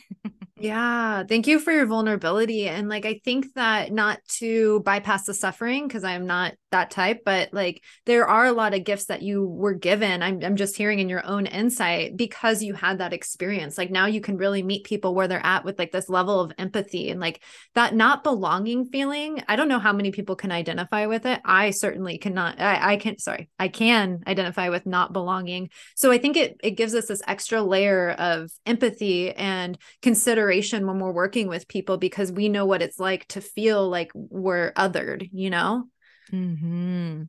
Yeah, 0.59 1.23
thank 1.23 1.47
you 1.47 1.57
for 1.57 1.71
your 1.71 1.85
vulnerability. 1.85 2.67
And 2.67 2.89
like, 2.89 3.05
I 3.05 3.21
think 3.23 3.53
that 3.53 3.93
not 3.93 4.19
to 4.39 4.81
bypass 4.81 5.25
the 5.25 5.33
suffering, 5.33 5.87
because 5.87 6.03
I'm 6.03 6.27
not 6.27 6.53
that 6.71 6.91
type, 6.91 7.21
but 7.25 7.53
like, 7.53 7.83
there 8.05 8.27
are 8.27 8.45
a 8.45 8.51
lot 8.51 8.73
of 8.73 8.83
gifts 8.83 9.05
that 9.05 9.21
you 9.21 9.45
were 9.45 9.73
given. 9.73 10.21
I'm, 10.21 10.43
I'm 10.43 10.55
just 10.55 10.77
hearing 10.77 10.99
in 10.99 11.09
your 11.09 11.25
own 11.25 11.45
insight 11.45 12.15
because 12.15 12.61
you 12.63 12.73
had 12.73 12.99
that 12.99 13.13
experience. 13.13 13.77
Like, 13.77 13.91
now 13.91 14.05
you 14.05 14.21
can 14.21 14.37
really 14.37 14.63
meet 14.63 14.85
people 14.85 15.15
where 15.15 15.27
they're 15.27 15.45
at 15.45 15.65
with 15.65 15.79
like 15.79 15.91
this 15.91 16.09
level 16.09 16.39
of 16.39 16.51
empathy 16.57 17.09
and 17.09 17.19
like 17.19 17.41
that 17.75 17.95
not 17.95 18.23
belonging 18.23 18.85
feeling. 18.85 19.43
I 19.47 19.55
don't 19.55 19.67
know 19.67 19.79
how 19.79 19.93
many 19.93 20.11
people 20.11 20.35
can 20.35 20.51
identify 20.51 21.05
with 21.05 21.25
it. 21.25 21.41
I 21.43 21.71
certainly 21.71 22.17
cannot, 22.17 22.59
I, 22.59 22.93
I 22.93 22.97
can, 22.97 23.17
sorry, 23.17 23.49
I 23.59 23.67
can 23.67 24.23
identify 24.27 24.69
with 24.69 24.85
not 24.85 25.13
belonging. 25.13 25.69
So 25.95 26.11
I 26.11 26.17
think 26.17 26.37
it, 26.37 26.57
it 26.63 26.71
gives 26.71 26.95
us 26.95 27.07
this 27.07 27.21
extra 27.27 27.61
layer 27.61 28.11
of 28.11 28.51
empathy 28.65 29.31
and 29.31 29.77
consideration 30.01 30.87
when 30.87 30.99
we're 30.99 31.11
working 31.11 31.47
with 31.47 31.67
people 31.67 31.97
because 31.97 32.31
we 32.31 32.49
know 32.49 32.65
what 32.65 32.81
it's 32.81 32.99
like 32.99 33.27
to 33.29 33.41
feel 33.41 33.89
like 33.89 34.11
we're 34.13 34.71
othered, 34.73 35.29
you 35.31 35.49
know? 35.49 35.85
Mm-hmm. 36.33 37.23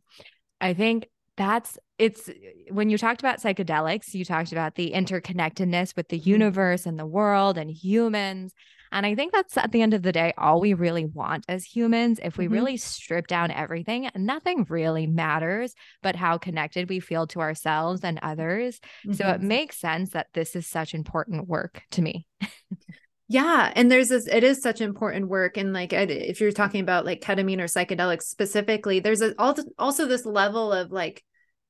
I 0.61 0.75
think 0.75 1.09
that's 1.37 1.79
it's 1.99 2.29
when 2.71 2.91
you 2.91 2.99
talked 2.99 3.21
about 3.21 3.41
psychedelics, 3.41 4.15
you 4.15 4.25
talked 4.25 4.53
about 4.53 4.75
the 4.75 4.93
interconnectedness 4.93 5.97
with 5.97 6.09
the 6.09 6.19
mm-hmm. 6.19 6.31
universe 6.31 6.87
and 6.87 6.99
the 6.99 7.07
world 7.07 7.59
and 7.59 7.71
humans. 7.71 8.53
And 8.93 9.07
I 9.07 9.15
think 9.15 9.33
that's 9.33 9.57
at 9.57 9.71
the 9.71 9.83
end 9.83 9.95
of 9.95 10.03
the 10.03 10.11
day, 10.13 10.33
all 10.37 10.61
we 10.61 10.75
really 10.75 11.05
want 11.05 11.45
as 11.49 11.65
humans. 11.65 12.19
If 12.23 12.37
we 12.37 12.47
mm-hmm. 12.47 12.55
really 12.55 12.77
strip 12.77 13.29
down 13.29 13.53
everything, 13.53 14.11
nothing 14.17 14.67
really 14.69 15.07
matters 15.07 15.75
but 16.03 16.17
how 16.17 16.39
connected 16.39 16.89
we 16.89 16.99
feel 17.01 17.27
to 17.29 17.41
ourselves 17.41 18.03
and 18.03 18.19
others. 18.23 18.81
Mm-hmm. 19.07 19.13
So 19.13 19.29
it 19.29 19.39
mm-hmm. 19.39 19.49
makes 19.49 19.79
sense 19.79 20.11
that 20.11 20.27
this 20.35 20.57
is 20.57 20.67
such 20.67 20.93
important 20.93 21.49
work 21.49 21.83
to 21.93 22.03
me. 22.03 22.27
Yeah. 23.31 23.73
And 23.77 23.93
there's 23.93 24.09
this, 24.09 24.27
it 24.27 24.43
is 24.43 24.61
such 24.61 24.81
important 24.81 25.29
work. 25.29 25.57
And 25.57 25.73
like, 25.73 25.93
if 25.93 26.41
you're 26.41 26.51
talking 26.51 26.81
about 26.81 27.05
like 27.05 27.21
ketamine 27.21 27.61
or 27.61 27.67
psychedelics 27.67 28.25
specifically, 28.25 28.99
there's 28.99 29.23
a, 29.23 29.37
also 29.39 30.07
this 30.07 30.27
level 30.27 30.73
of 30.73 30.91
like 30.91 31.23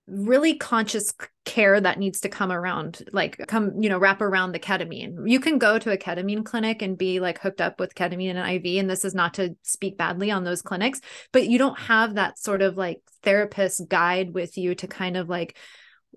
really 0.07 0.55
conscious 0.55 1.13
care 1.45 1.79
that 1.79 1.99
needs 1.99 2.21
to 2.21 2.29
come 2.29 2.51
around 2.51 3.05
like 3.13 3.39
come 3.47 3.81
you 3.81 3.89
know 3.89 3.99
wrap 3.99 4.21
around 4.21 4.51
the 4.51 4.59
ketamine 4.59 5.17
you 5.25 5.39
can 5.39 5.57
go 5.57 5.79
to 5.79 5.93
a 5.93 5.97
ketamine 5.97 6.45
clinic 6.45 6.83
and 6.83 6.99
be 6.99 7.21
like 7.21 7.39
hooked 7.39 7.61
up 7.61 7.79
with 7.79 7.95
ketamine 7.95 8.35
and 8.35 8.39
iv 8.39 8.79
and 8.81 8.91
this 8.91 9.05
is 9.05 9.15
not 9.15 9.35
to 9.35 9.55
speak 9.63 9.97
badly 9.97 10.31
on 10.33 10.43
those 10.43 10.63
clinics 10.63 11.01
but 11.33 11.47
you 11.47 11.59
don't 11.59 11.79
have 11.79 12.17
that 12.17 12.39
sort 12.41 12.61
of 12.61 12.77
like 12.77 13.01
therapist 13.23 13.89
guide 13.89 14.35
with 14.35 14.59
you 14.59 14.75
to 14.75 14.89
kind 14.89 15.17
of 15.17 15.29
like 15.29 15.57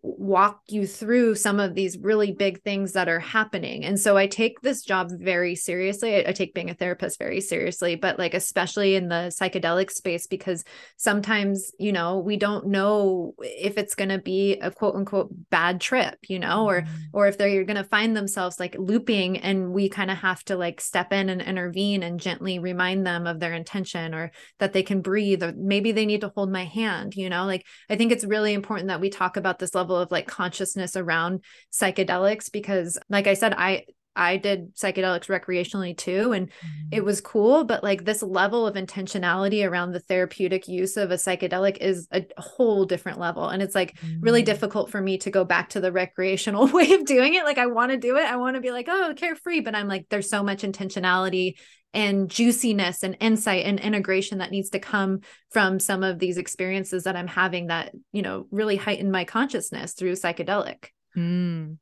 walk 0.02 0.62
you 0.68 0.88
through 0.88 1.36
some 1.36 1.60
of 1.60 1.76
these 1.76 1.98
really 1.98 2.32
big 2.32 2.62
things 2.64 2.94
that 2.94 3.08
are 3.08 3.20
happening. 3.20 3.86
And 3.86 4.00
so 4.00 4.18
I 4.18 4.28
take 4.28 4.60
this 4.62 4.84
job 4.84 5.10
very 5.12 5.56
seriously. 5.56 6.16
I, 6.16 6.30
I, 6.30 6.32
take 6.34 6.54
being 6.54 6.70
a 6.70 6.74
therapist 6.74 7.20
very 7.20 7.40
seriously, 7.40 7.96
but 7.96 8.18
like 8.18 8.34
especially 8.34 8.96
in 8.96 9.08
the 9.08 9.32
psychedelic 9.40 9.92
space, 9.92 10.28
because 10.28 10.66
sometimes, 10.98 11.72
you 11.80 11.92
know, 11.92 12.20
we 12.20 12.38
don't 12.38 12.68
know 12.68 13.34
if 13.40 13.78
it's 13.78 13.96
going 13.96 14.10
to 14.10 14.18
be 14.18 14.58
a 14.60 14.72
quote 14.72 14.96
unquote 14.96 15.30
bad 15.50 15.80
trip, 15.80 16.18
you 16.28 16.40
know, 16.40 16.68
or, 16.68 16.82
mm-hmm. 16.82 16.94
or 17.14 17.28
if 17.28 17.38
they're 17.38 17.64
going 17.64 17.78
to 17.78 17.84
find 17.84 18.16
themselves 18.16 18.60
like 18.60 18.76
looping 18.78 19.38
and 19.38 19.72
we 19.72 19.90
kind 19.90 20.12
of 20.12 20.18
have 20.18 20.44
to 20.46 20.58
like 20.58 20.82
step 20.82 21.14
in 21.14 21.30
and 21.30 21.42
intervene 21.42 22.04
and 22.04 22.20
gently 22.20 22.60
remind 22.60 23.06
them 23.06 23.28
of 23.28 23.40
their 23.40 23.54
intention 23.54 24.14
or 24.14 24.32
that 24.60 24.74
they 24.74 24.84
can 24.84 25.02
breathe, 25.02 25.44
or 25.44 25.54
maybe 25.56 25.92
they 25.92 26.06
need 26.06 26.22
to 26.22 26.32
hold 26.36 26.52
my 26.52 26.66
hand, 26.66 27.16
you 27.16 27.30
know, 27.30 27.46
like 27.46 27.66
I 27.90 27.96
think 27.96 28.12
it's 28.12 28.26
really 28.26 28.54
important 28.54 28.90
that 28.90 29.00
we 29.00 29.10
talk 29.10 29.38
about 29.38 29.60
this 29.60 29.74
level 29.74 29.83
of 29.92 30.12
like 30.12 30.28
consciousness 30.28 30.96
around 30.96 31.44
psychedelics 31.72 32.52
because 32.52 32.98
like 33.10 33.28
I 33.28 33.34
said 33.34 33.54
I 33.54 33.86
I 34.16 34.38
did 34.38 34.76
psychedelics 34.76 35.26
recreationally 35.26 35.98
too 35.98 36.34
and 36.34 36.48
mm-hmm. 36.48 36.88
it 36.92 37.04
was 37.04 37.20
cool 37.22 37.64
but 37.64 37.84
like 37.84 38.06
this 38.06 38.22
level 38.22 38.68
of 38.68 38.76
intentionality 38.76 39.68
around 39.68 39.92
the 39.92 40.00
therapeutic 40.00 40.68
use 40.68 40.98
of 40.98 41.12
a 41.12 41.16
psychedelic 41.16 41.78
is 41.78 42.08
a 42.12 42.24
whole 42.38 42.86
different 42.86 43.20
level 43.20 43.48
and 43.48 43.62
it's 43.62 43.76
like 43.76 43.96
mm-hmm. 43.98 44.22
really 44.22 44.44
difficult 44.44 44.92
for 44.92 45.02
me 45.02 45.18
to 45.18 45.32
go 45.32 45.44
back 45.44 45.70
to 45.70 45.82
the 45.82 45.92
recreational 45.92 46.68
way 46.74 46.92
of 46.94 47.06
doing 47.06 47.34
it 47.34 47.44
like 47.44 47.58
I 47.58 47.68
want 47.68 47.92
to 47.92 47.98
do 47.98 48.18
it 48.18 48.26
I 48.26 48.36
want 48.36 48.56
to 48.56 48.62
be 48.62 48.72
like 48.72 48.88
oh 48.90 49.14
carefree 49.16 49.62
but 49.62 49.76
I'm 49.76 49.88
like 49.88 50.08
there's 50.10 50.30
so 50.30 50.44
much 50.44 50.62
intentionality 50.62 51.56
and 51.94 52.30
juiciness 52.30 53.04
and 53.04 53.16
insight 53.20 53.66
and 53.66 53.80
integration 53.80 54.40
that 54.40 54.52
needs 54.52 54.70
to 54.72 54.80
come 54.80 55.22
from 55.52 55.80
some 55.80 56.04
of 56.04 56.20
these 56.20 56.38
experiences 56.38 57.04
that 57.04 57.16
I'm 57.16 57.28
having 57.28 57.68
that, 57.68 57.94
you 58.12 58.22
know, 58.22 58.48
really 58.52 58.76
heighten 58.76 59.12
my 59.12 59.26
consciousness 59.26 59.94
through 59.94 60.14
psychedelic. 60.14 60.88
Mm. 61.16 61.78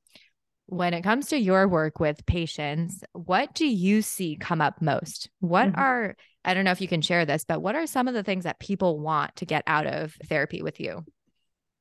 When 0.66 0.94
it 0.94 1.02
comes 1.02 1.28
to 1.28 1.38
your 1.38 1.68
work 1.68 2.00
with 2.00 2.26
patients, 2.26 3.04
what 3.14 3.54
do 3.54 3.66
you 3.66 4.02
see 4.02 4.38
come 4.38 4.62
up 4.62 4.82
most? 4.82 5.30
What 5.40 5.68
mm-hmm. 5.68 5.80
are, 5.80 6.16
I 6.46 6.54
don't 6.54 6.64
know 6.64 6.72
if 6.72 6.82
you 6.82 6.88
can 6.88 7.02
share 7.02 7.26
this, 7.26 7.44
but 7.44 7.62
what 7.62 7.76
are 7.76 7.88
some 7.88 8.08
of 8.08 8.14
the 8.14 8.24
things 8.24 8.46
that 8.46 8.60
people 8.60 9.00
want 9.00 9.36
to 9.38 9.46
get 9.46 9.64
out 9.68 9.86
of 9.86 10.16
therapy 10.28 10.62
with 10.62 10.80
you? 10.80 11.04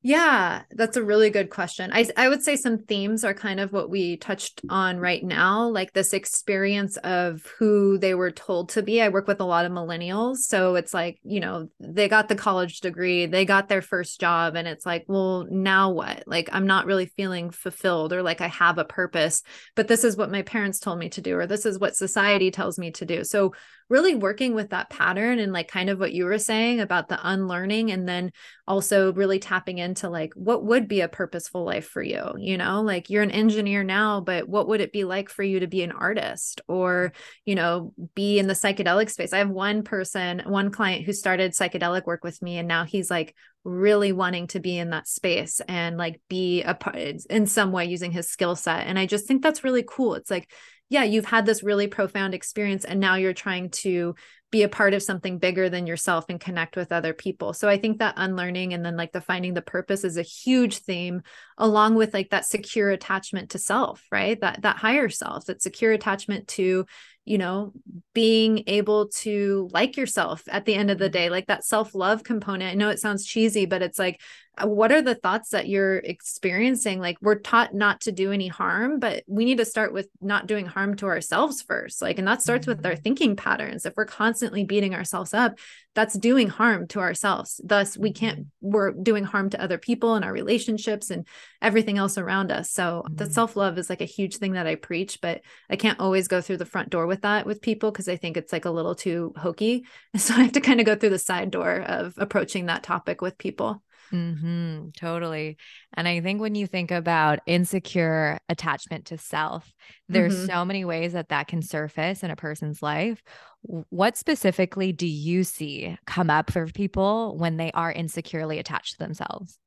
Yeah, 0.02 0.62
that's 0.70 0.96
a 0.96 1.04
really 1.04 1.28
good 1.28 1.50
question. 1.50 1.90
I 1.92 2.08
I 2.16 2.30
would 2.30 2.42
say 2.42 2.56
some 2.56 2.78
themes 2.78 3.22
are 3.22 3.34
kind 3.34 3.60
of 3.60 3.70
what 3.70 3.90
we 3.90 4.16
touched 4.16 4.62
on 4.70 4.96
right 4.98 5.22
now, 5.22 5.68
like 5.68 5.92
this 5.92 6.14
experience 6.14 6.96
of 6.98 7.44
who 7.58 7.98
they 7.98 8.14
were 8.14 8.30
told 8.30 8.70
to 8.70 8.82
be. 8.82 9.02
I 9.02 9.10
work 9.10 9.26
with 9.28 9.40
a 9.40 9.44
lot 9.44 9.66
of 9.66 9.72
millennials, 9.72 10.36
so 10.38 10.76
it's 10.76 10.94
like, 10.94 11.18
you 11.22 11.40
know, 11.40 11.68
they 11.80 12.08
got 12.08 12.28
the 12.28 12.34
college 12.34 12.80
degree, 12.80 13.26
they 13.26 13.44
got 13.44 13.68
their 13.68 13.82
first 13.82 14.18
job 14.18 14.56
and 14.56 14.66
it's 14.66 14.86
like, 14.86 15.04
well, 15.06 15.46
now 15.50 15.90
what? 15.90 16.24
Like 16.26 16.48
I'm 16.50 16.66
not 16.66 16.86
really 16.86 17.06
feeling 17.06 17.50
fulfilled 17.50 18.14
or 18.14 18.22
like 18.22 18.40
I 18.40 18.48
have 18.48 18.78
a 18.78 18.86
purpose, 18.86 19.42
but 19.76 19.86
this 19.86 20.02
is 20.02 20.16
what 20.16 20.30
my 20.30 20.40
parents 20.40 20.78
told 20.78 20.98
me 20.98 21.10
to 21.10 21.20
do 21.20 21.36
or 21.36 21.46
this 21.46 21.66
is 21.66 21.78
what 21.78 21.94
society 21.94 22.50
tells 22.50 22.78
me 22.78 22.90
to 22.92 23.04
do. 23.04 23.22
So 23.22 23.52
really 23.90 24.14
working 24.14 24.54
with 24.54 24.70
that 24.70 24.88
pattern 24.88 25.40
and 25.40 25.52
like 25.52 25.68
kind 25.68 25.90
of 25.90 25.98
what 25.98 26.12
you 26.12 26.24
were 26.24 26.38
saying 26.38 26.80
about 26.80 27.08
the 27.08 27.18
unlearning 27.22 27.90
and 27.90 28.08
then 28.08 28.32
also 28.66 29.12
really 29.12 29.40
tapping 29.40 29.78
into 29.78 30.08
like 30.08 30.32
what 30.34 30.64
would 30.64 30.86
be 30.86 31.00
a 31.00 31.08
purposeful 31.08 31.64
life 31.64 31.86
for 31.86 32.02
you 32.02 32.34
you 32.38 32.56
know? 32.56 32.80
Like 32.80 33.10
you're 33.10 33.24
an 33.24 33.30
engineer 33.30 33.82
now 33.84 34.20
but 34.20 34.48
what 34.48 34.68
would 34.68 34.80
it 34.80 34.92
be 34.92 35.04
like 35.04 35.28
for 35.28 35.42
you 35.42 35.60
to 35.60 35.66
be 35.66 35.82
an 35.82 35.92
artist 35.92 36.60
or 36.68 37.12
you 37.44 37.56
know 37.56 37.92
be 38.14 38.38
in 38.38 38.46
the 38.46 38.54
psychedelic 38.54 39.10
space? 39.10 39.32
I 39.32 39.38
have 39.38 39.50
one 39.50 39.82
person 39.82 40.42
one 40.46 40.70
client 40.70 41.04
who 41.04 41.12
started 41.12 41.52
psychedelic 41.52 42.06
work 42.06 42.24
with 42.24 42.40
me 42.40 42.58
and 42.58 42.68
now 42.68 42.84
he's 42.84 43.10
like 43.10 43.34
really 43.64 44.12
wanting 44.12 44.46
to 44.46 44.60
be 44.60 44.78
in 44.78 44.90
that 44.90 45.06
space 45.06 45.60
and 45.68 45.98
like 45.98 46.20
be 46.28 46.62
a 46.62 46.74
part 46.74 46.96
in 46.96 47.46
some 47.46 47.72
way 47.72 47.84
using 47.84 48.10
his 48.10 48.28
skill 48.28 48.56
set 48.56 48.86
and 48.86 48.98
i 48.98 49.04
just 49.04 49.26
think 49.26 49.42
that's 49.42 49.64
really 49.64 49.84
cool 49.86 50.14
it's 50.14 50.30
like 50.30 50.48
yeah, 50.90 51.04
you've 51.04 51.24
had 51.24 51.46
this 51.46 51.62
really 51.62 51.86
profound 51.86 52.34
experience 52.34 52.84
and 52.84 52.98
now 52.98 53.14
you're 53.14 53.32
trying 53.32 53.70
to 53.70 54.16
be 54.50 54.64
a 54.64 54.68
part 54.68 54.92
of 54.92 55.02
something 55.04 55.38
bigger 55.38 55.68
than 55.68 55.86
yourself 55.86 56.24
and 56.28 56.40
connect 56.40 56.74
with 56.74 56.90
other 56.90 57.14
people. 57.14 57.52
So 57.52 57.68
I 57.68 57.78
think 57.78 57.98
that 58.00 58.14
unlearning 58.16 58.74
and 58.74 58.84
then 58.84 58.96
like 58.96 59.12
the 59.12 59.20
finding 59.20 59.54
the 59.54 59.62
purpose 59.62 60.02
is 60.02 60.16
a 60.16 60.22
huge 60.22 60.78
theme 60.78 61.22
along 61.56 61.94
with 61.94 62.12
like 62.12 62.30
that 62.30 62.44
secure 62.44 62.90
attachment 62.90 63.50
to 63.50 63.60
self, 63.60 64.04
right? 64.10 64.40
That 64.40 64.62
that 64.62 64.78
higher 64.78 65.08
self, 65.08 65.44
that 65.44 65.62
secure 65.62 65.92
attachment 65.92 66.48
to 66.48 66.86
you 67.24 67.38
know, 67.38 67.72
being 68.14 68.64
able 68.66 69.08
to 69.08 69.68
like 69.72 69.96
yourself 69.96 70.42
at 70.48 70.64
the 70.64 70.74
end 70.74 70.90
of 70.90 70.98
the 70.98 71.06
mm-hmm. 71.06 71.12
day, 71.12 71.30
like 71.30 71.46
that 71.46 71.64
self 71.64 71.94
love 71.94 72.22
component. 72.24 72.72
I 72.72 72.74
know 72.74 72.90
it 72.90 73.00
sounds 73.00 73.26
cheesy, 73.26 73.66
but 73.66 73.82
it's 73.82 73.98
like, 73.98 74.20
what 74.64 74.92
are 74.92 75.00
the 75.00 75.14
thoughts 75.14 75.50
that 75.50 75.68
you're 75.68 75.96
experiencing? 75.96 77.00
Like, 77.00 77.16
we're 77.20 77.38
taught 77.38 77.74
not 77.74 78.02
to 78.02 78.12
do 78.12 78.32
any 78.32 78.48
harm, 78.48 78.98
but 78.98 79.22
we 79.26 79.44
need 79.44 79.58
to 79.58 79.64
start 79.64 79.92
with 79.92 80.08
not 80.20 80.46
doing 80.46 80.66
harm 80.66 80.96
to 80.96 81.06
ourselves 81.06 81.62
first. 81.62 82.02
Like, 82.02 82.18
and 82.18 82.28
that 82.28 82.42
starts 82.42 82.66
with 82.66 82.84
our 82.84 82.92
mm-hmm. 82.92 83.02
thinking 83.02 83.36
patterns. 83.36 83.86
If 83.86 83.94
we're 83.96 84.04
constantly 84.04 84.64
beating 84.64 84.94
ourselves 84.94 85.32
up, 85.32 85.58
that's 85.94 86.16
doing 86.16 86.48
harm 86.48 86.86
to 86.88 87.00
ourselves. 87.00 87.60
Thus, 87.64 87.96
we 87.96 88.12
can't, 88.12 88.40
mm-hmm. 88.40 88.70
we're 88.70 88.92
doing 88.92 89.24
harm 89.24 89.50
to 89.50 89.62
other 89.62 89.78
people 89.78 90.14
and 90.14 90.24
our 90.24 90.32
relationships 90.32 91.10
and 91.10 91.26
everything 91.62 91.98
else 91.98 92.18
around 92.18 92.52
us. 92.52 92.70
So, 92.70 93.04
mm-hmm. 93.04 93.16
the 93.16 93.30
self 93.30 93.56
love 93.56 93.78
is 93.78 93.88
like 93.88 94.00
a 94.00 94.06
huge 94.06 94.36
thing 94.36 94.52
that 94.52 94.66
I 94.66 94.74
preach, 94.74 95.20
but 95.22 95.40
I 95.70 95.76
can't 95.76 96.00
always 96.00 96.28
go 96.28 96.40
through 96.40 96.58
the 96.58 96.66
front 96.66 96.90
door 96.90 97.06
with 97.06 97.22
that 97.22 97.46
with 97.46 97.62
people 97.62 97.90
because 97.90 98.08
I 98.08 98.16
think 98.16 98.36
it's 98.36 98.52
like 98.52 98.66
a 98.66 98.70
little 98.70 98.94
too 98.94 99.32
hokey. 99.36 99.84
So, 100.16 100.34
I 100.34 100.42
have 100.42 100.52
to 100.52 100.60
kind 100.60 100.80
of 100.80 100.86
go 100.86 100.96
through 100.96 101.10
the 101.10 101.18
side 101.18 101.50
door 101.50 101.80
of 101.80 102.14
approaching 102.18 102.66
that 102.66 102.82
topic 102.82 103.22
with 103.22 103.38
people. 103.38 103.82
Mm-hmm, 104.12 104.88
totally. 104.96 105.56
And 105.94 106.08
I 106.08 106.20
think 106.20 106.40
when 106.40 106.54
you 106.54 106.66
think 106.66 106.90
about 106.90 107.38
insecure 107.46 108.38
attachment 108.48 109.06
to 109.06 109.18
self, 109.18 109.72
there's 110.08 110.34
mm-hmm. 110.34 110.46
so 110.46 110.64
many 110.64 110.84
ways 110.84 111.12
that 111.12 111.28
that 111.28 111.46
can 111.46 111.62
surface 111.62 112.22
in 112.22 112.30
a 112.30 112.36
person's 112.36 112.82
life. 112.82 113.22
What 113.62 114.16
specifically 114.16 114.92
do 114.92 115.06
you 115.06 115.44
see 115.44 115.96
come 116.06 116.30
up 116.30 116.50
for 116.50 116.66
people 116.66 117.36
when 117.38 117.56
they 117.56 117.70
are 117.72 117.92
insecurely 117.92 118.58
attached 118.58 118.92
to 118.94 118.98
themselves? 118.98 119.58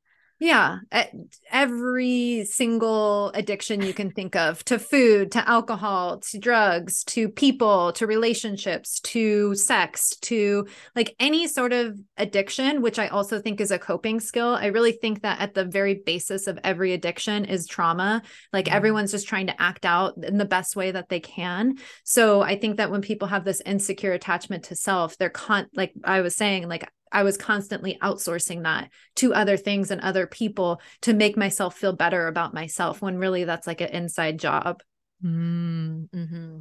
Yeah, 0.44 0.80
every 1.50 2.44
single 2.44 3.30
addiction 3.30 3.82
you 3.82 3.94
can 3.94 4.12
think 4.12 4.36
of 4.36 4.62
to 4.66 4.78
food, 4.78 5.32
to 5.32 5.50
alcohol, 5.50 6.20
to 6.20 6.38
drugs, 6.38 7.06
to 7.06 7.30
people, 7.30 7.94
to 7.94 8.06
relationships, 8.06 9.00
to 9.00 9.56
sex, 9.56 10.18
to 10.24 10.68
like 10.98 11.16
any 11.18 11.48
sort 11.48 11.72
of 11.72 11.98
addiction, 12.18 12.82
which 12.82 13.00
I 13.00 13.08
also 13.08 13.40
think 13.40 13.62
is 13.62 13.72
a 13.72 13.80
coping 13.80 14.20
skill. 14.20 14.50
I 14.50 14.66
really 14.66 14.92
think 14.92 15.22
that 15.22 15.40
at 15.40 15.54
the 15.54 15.64
very 15.64 16.02
basis 16.06 16.48
of 16.48 16.60
every 16.62 16.92
addiction 16.92 17.46
is 17.46 17.66
trauma. 17.66 18.22
Like 18.52 18.66
mm-hmm. 18.66 18.76
everyone's 18.76 19.12
just 19.12 19.30
trying 19.30 19.48
to 19.48 19.62
act 19.62 19.86
out 19.86 20.18
in 20.22 20.38
the 20.38 20.44
best 20.44 20.76
way 20.76 20.92
that 20.92 21.08
they 21.08 21.22
can. 21.22 21.76
So 22.04 22.42
I 22.42 22.60
think 22.60 22.76
that 22.78 22.92
when 22.92 23.02
people 23.02 23.30
have 23.30 23.46
this 23.46 23.62
insecure 23.66 24.12
attachment 24.12 24.66
to 24.66 24.76
self, 24.76 25.18
they're 25.18 25.30
con 25.30 25.68
like 25.74 25.94
I 26.04 26.20
was 26.20 26.36
saying, 26.36 26.68
like 26.68 26.86
I 27.14 27.24
was 27.24 27.38
constantly 27.38 27.98
outsourcing 28.02 28.64
that 28.64 28.90
to 29.18 29.34
other 29.34 29.56
things 29.56 29.92
and 29.92 30.02
other 30.02 30.28
people 30.28 30.82
to 31.02 31.14
make 31.14 31.38
myself 31.38 31.78
feel 31.78 31.94
better 31.94 32.28
about 32.28 32.54
myself 32.54 33.02
when 33.02 33.18
really 33.18 33.44
that's 33.44 33.68
like 33.68 33.82
an 33.82 33.90
inside 33.90 34.40
job. 34.40 34.82
Mm-hmm. 35.24 36.60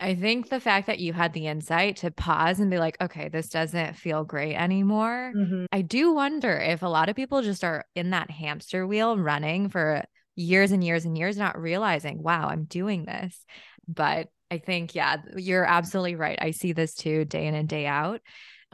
I 0.00 0.14
think 0.16 0.48
the 0.48 0.60
fact 0.60 0.88
that 0.88 0.98
you 0.98 1.12
had 1.12 1.32
the 1.32 1.46
insight 1.46 1.98
to 1.98 2.10
pause 2.10 2.58
and 2.58 2.70
be 2.70 2.78
like, 2.78 2.96
okay, 3.00 3.28
this 3.28 3.48
doesn't 3.48 3.96
feel 3.96 4.24
great 4.24 4.56
anymore. 4.56 5.32
Mm-hmm. 5.34 5.66
I 5.70 5.82
do 5.82 6.12
wonder 6.12 6.58
if 6.58 6.82
a 6.82 6.88
lot 6.88 7.08
of 7.08 7.16
people 7.16 7.42
just 7.42 7.62
are 7.62 7.84
in 7.94 8.10
that 8.10 8.30
hamster 8.30 8.86
wheel 8.86 9.16
running 9.16 9.68
for 9.68 10.04
years 10.34 10.72
and 10.72 10.82
years 10.82 11.04
and 11.04 11.16
years, 11.16 11.36
not 11.36 11.60
realizing, 11.60 12.22
wow, 12.22 12.48
I'm 12.48 12.64
doing 12.64 13.04
this. 13.04 13.38
But 13.86 14.28
I 14.50 14.58
think, 14.58 14.96
yeah, 14.96 15.18
you're 15.36 15.64
absolutely 15.64 16.16
right. 16.16 16.38
I 16.40 16.50
see 16.50 16.72
this 16.72 16.94
too 16.94 17.24
day 17.24 17.46
in 17.46 17.54
and 17.54 17.68
day 17.68 17.86
out. 17.86 18.20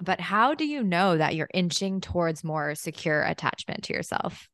But 0.03 0.21
how 0.21 0.55
do 0.55 0.65
you 0.65 0.83
know 0.83 1.17
that 1.17 1.35
you're 1.35 1.51
inching 1.53 2.01
towards 2.01 2.45
more 2.45 2.75
secure 2.75 3.23
attachment 3.23 3.85
to 3.85 3.93
yourself? 3.93 4.49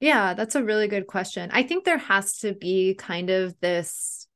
Yeah, 0.00 0.34
that's 0.34 0.54
a 0.54 0.64
really 0.64 0.88
good 0.88 1.06
question. 1.06 1.50
I 1.52 1.62
think 1.62 1.84
there 1.84 1.98
has 1.98 2.38
to 2.38 2.54
be 2.54 2.94
kind 2.94 3.30
of 3.30 3.54
this 3.60 4.26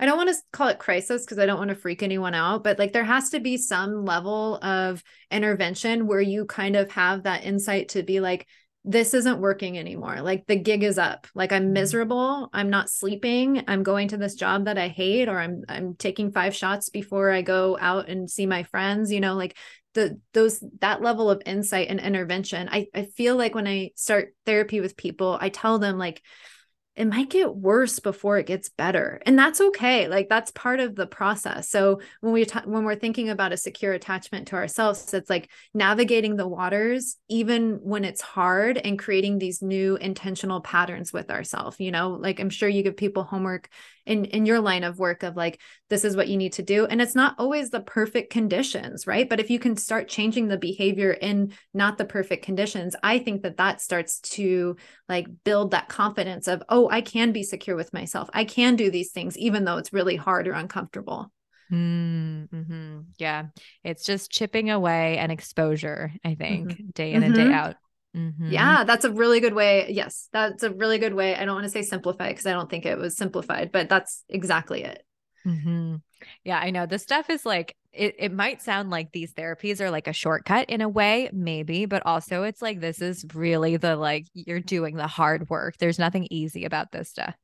I 0.00 0.06
don't 0.06 0.16
want 0.16 0.30
to 0.30 0.36
call 0.50 0.68
it 0.68 0.78
crisis 0.78 1.26
because 1.26 1.38
I 1.38 1.44
don't 1.44 1.58
want 1.58 1.68
to 1.68 1.76
freak 1.76 2.02
anyone 2.02 2.32
out, 2.32 2.64
but 2.64 2.78
like 2.78 2.94
there 2.94 3.04
has 3.04 3.28
to 3.30 3.40
be 3.40 3.58
some 3.58 4.06
level 4.06 4.56
of 4.62 5.04
intervention 5.30 6.06
where 6.06 6.22
you 6.22 6.46
kind 6.46 6.74
of 6.74 6.90
have 6.92 7.24
that 7.24 7.44
insight 7.44 7.90
to 7.90 8.02
be 8.02 8.18
like, 8.18 8.46
this 8.84 9.12
isn't 9.12 9.40
working 9.40 9.78
anymore. 9.78 10.22
Like 10.22 10.46
the 10.46 10.56
gig 10.56 10.82
is 10.82 10.98
up. 10.98 11.26
Like 11.34 11.52
I'm 11.52 11.64
mm-hmm. 11.64 11.72
miserable. 11.74 12.48
I'm 12.52 12.70
not 12.70 12.88
sleeping. 12.88 13.64
I'm 13.68 13.82
going 13.82 14.08
to 14.08 14.16
this 14.16 14.34
job 14.34 14.64
that 14.64 14.78
I 14.78 14.88
hate, 14.88 15.28
or 15.28 15.38
I'm 15.38 15.62
I'm 15.68 15.94
taking 15.94 16.32
five 16.32 16.54
shots 16.54 16.88
before 16.88 17.30
I 17.30 17.42
go 17.42 17.76
out 17.80 18.08
and 18.08 18.30
see 18.30 18.46
my 18.46 18.62
friends. 18.64 19.12
You 19.12 19.20
know, 19.20 19.34
like 19.34 19.56
the 19.94 20.18
those 20.32 20.62
that 20.80 21.02
level 21.02 21.30
of 21.30 21.42
insight 21.44 21.88
and 21.88 22.00
intervention. 22.00 22.68
I 22.70 22.86
I 22.94 23.04
feel 23.04 23.36
like 23.36 23.54
when 23.54 23.66
I 23.66 23.90
start 23.96 24.34
therapy 24.46 24.80
with 24.80 24.96
people, 24.96 25.36
I 25.38 25.50
tell 25.50 25.78
them 25.78 25.98
like 25.98 26.22
it 26.96 27.04
might 27.06 27.30
get 27.30 27.54
worse 27.54 27.98
before 28.00 28.38
it 28.38 28.46
gets 28.46 28.68
better 28.68 29.22
and 29.24 29.38
that's 29.38 29.60
okay 29.60 30.08
like 30.08 30.28
that's 30.28 30.50
part 30.50 30.80
of 30.80 30.96
the 30.96 31.06
process. 31.06 31.70
So 31.70 32.00
when 32.20 32.32
we 32.32 32.44
ta- 32.44 32.64
when 32.64 32.84
we're 32.84 32.96
thinking 32.96 33.30
about 33.30 33.52
a 33.52 33.56
secure 33.56 33.92
attachment 33.92 34.48
to 34.48 34.56
ourselves 34.56 35.14
it's 35.14 35.30
like 35.30 35.50
navigating 35.72 36.36
the 36.36 36.48
waters 36.48 37.16
even 37.28 37.78
when 37.82 38.04
it's 38.04 38.20
hard 38.20 38.76
and 38.76 38.98
creating 38.98 39.38
these 39.38 39.62
new 39.62 39.96
intentional 39.96 40.60
patterns 40.60 41.12
with 41.12 41.30
ourselves 41.30 41.78
you 41.78 41.90
know? 41.90 42.10
Like 42.10 42.40
i'm 42.40 42.50
sure 42.50 42.68
you 42.68 42.82
give 42.82 42.96
people 42.96 43.22
homework 43.22 43.68
in 44.04 44.24
in 44.24 44.46
your 44.46 44.60
line 44.60 44.84
of 44.84 44.98
work 44.98 45.22
of 45.22 45.36
like 45.36 45.60
this 45.90 46.04
is 46.04 46.16
what 46.16 46.28
you 46.28 46.36
need 46.36 46.54
to 46.54 46.62
do 46.62 46.86
and 46.86 47.02
it's 47.02 47.14
not 47.14 47.34
always 47.38 47.68
the 47.68 47.80
perfect 47.80 48.32
conditions 48.32 49.06
right 49.06 49.28
but 49.28 49.40
if 49.40 49.50
you 49.50 49.58
can 49.58 49.76
start 49.76 50.08
changing 50.08 50.48
the 50.48 50.56
behavior 50.56 51.10
in 51.10 51.52
not 51.74 51.98
the 51.98 52.04
perfect 52.04 52.44
conditions 52.44 52.96
i 53.02 53.18
think 53.18 53.42
that 53.42 53.58
that 53.58 53.80
starts 53.80 54.20
to 54.20 54.76
like 55.08 55.26
build 55.44 55.72
that 55.72 55.88
confidence 55.88 56.48
of 56.48 56.62
oh 56.68 56.88
i 56.90 57.00
can 57.00 57.32
be 57.32 57.42
secure 57.42 57.76
with 57.76 57.92
myself 57.92 58.30
i 58.32 58.44
can 58.44 58.76
do 58.76 58.90
these 58.90 59.10
things 59.10 59.36
even 59.36 59.64
though 59.64 59.76
it's 59.76 59.92
really 59.92 60.16
hard 60.16 60.48
or 60.48 60.52
uncomfortable 60.52 61.30
mm-hmm. 61.70 63.00
yeah 63.18 63.46
it's 63.84 64.04
just 64.04 64.30
chipping 64.30 64.70
away 64.70 65.18
and 65.18 65.30
exposure 65.30 66.12
i 66.24 66.34
think 66.34 66.70
mm-hmm. 66.70 66.90
day 66.94 67.12
in 67.12 67.22
and 67.22 67.34
day 67.34 67.42
mm-hmm. 67.42 67.52
out 67.52 67.76
Mm-hmm. 68.16 68.50
Yeah, 68.50 68.82
that's 68.82 69.04
a 69.04 69.12
really 69.12 69.38
good 69.38 69.54
way. 69.54 69.86
Yes, 69.88 70.28
that's 70.32 70.64
a 70.64 70.72
really 70.72 70.98
good 70.98 71.14
way. 71.14 71.36
I 71.36 71.44
don't 71.44 71.54
want 71.54 71.66
to 71.66 71.70
say 71.70 71.82
simplify 71.82 72.30
because 72.30 72.44
I 72.44 72.50
don't 72.50 72.68
think 72.68 72.84
it 72.84 72.98
was 72.98 73.16
simplified, 73.16 73.70
but 73.70 73.88
that's 73.88 74.24
exactly 74.28 74.82
it. 74.82 75.04
Mm-hmm. 75.46 75.96
Yeah, 76.44 76.58
I 76.58 76.70
know. 76.70 76.86
This 76.86 77.02
stuff 77.02 77.30
is 77.30 77.46
like, 77.46 77.74
it, 77.92 78.14
it 78.18 78.32
might 78.32 78.62
sound 78.62 78.90
like 78.90 79.10
these 79.12 79.32
therapies 79.32 79.80
are 79.80 79.90
like 79.90 80.06
a 80.06 80.12
shortcut 80.12 80.68
in 80.70 80.80
a 80.80 80.88
way, 80.88 81.28
maybe, 81.32 81.86
but 81.86 82.04
also 82.06 82.44
it's 82.44 82.62
like 82.62 82.80
this 82.80 83.00
is 83.00 83.24
really 83.34 83.76
the 83.76 83.96
like 83.96 84.26
you're 84.34 84.60
doing 84.60 84.96
the 84.96 85.06
hard 85.06 85.48
work. 85.50 85.76
There's 85.78 85.98
nothing 85.98 86.28
easy 86.30 86.64
about 86.64 86.92
this 86.92 87.08
stuff. 87.08 87.34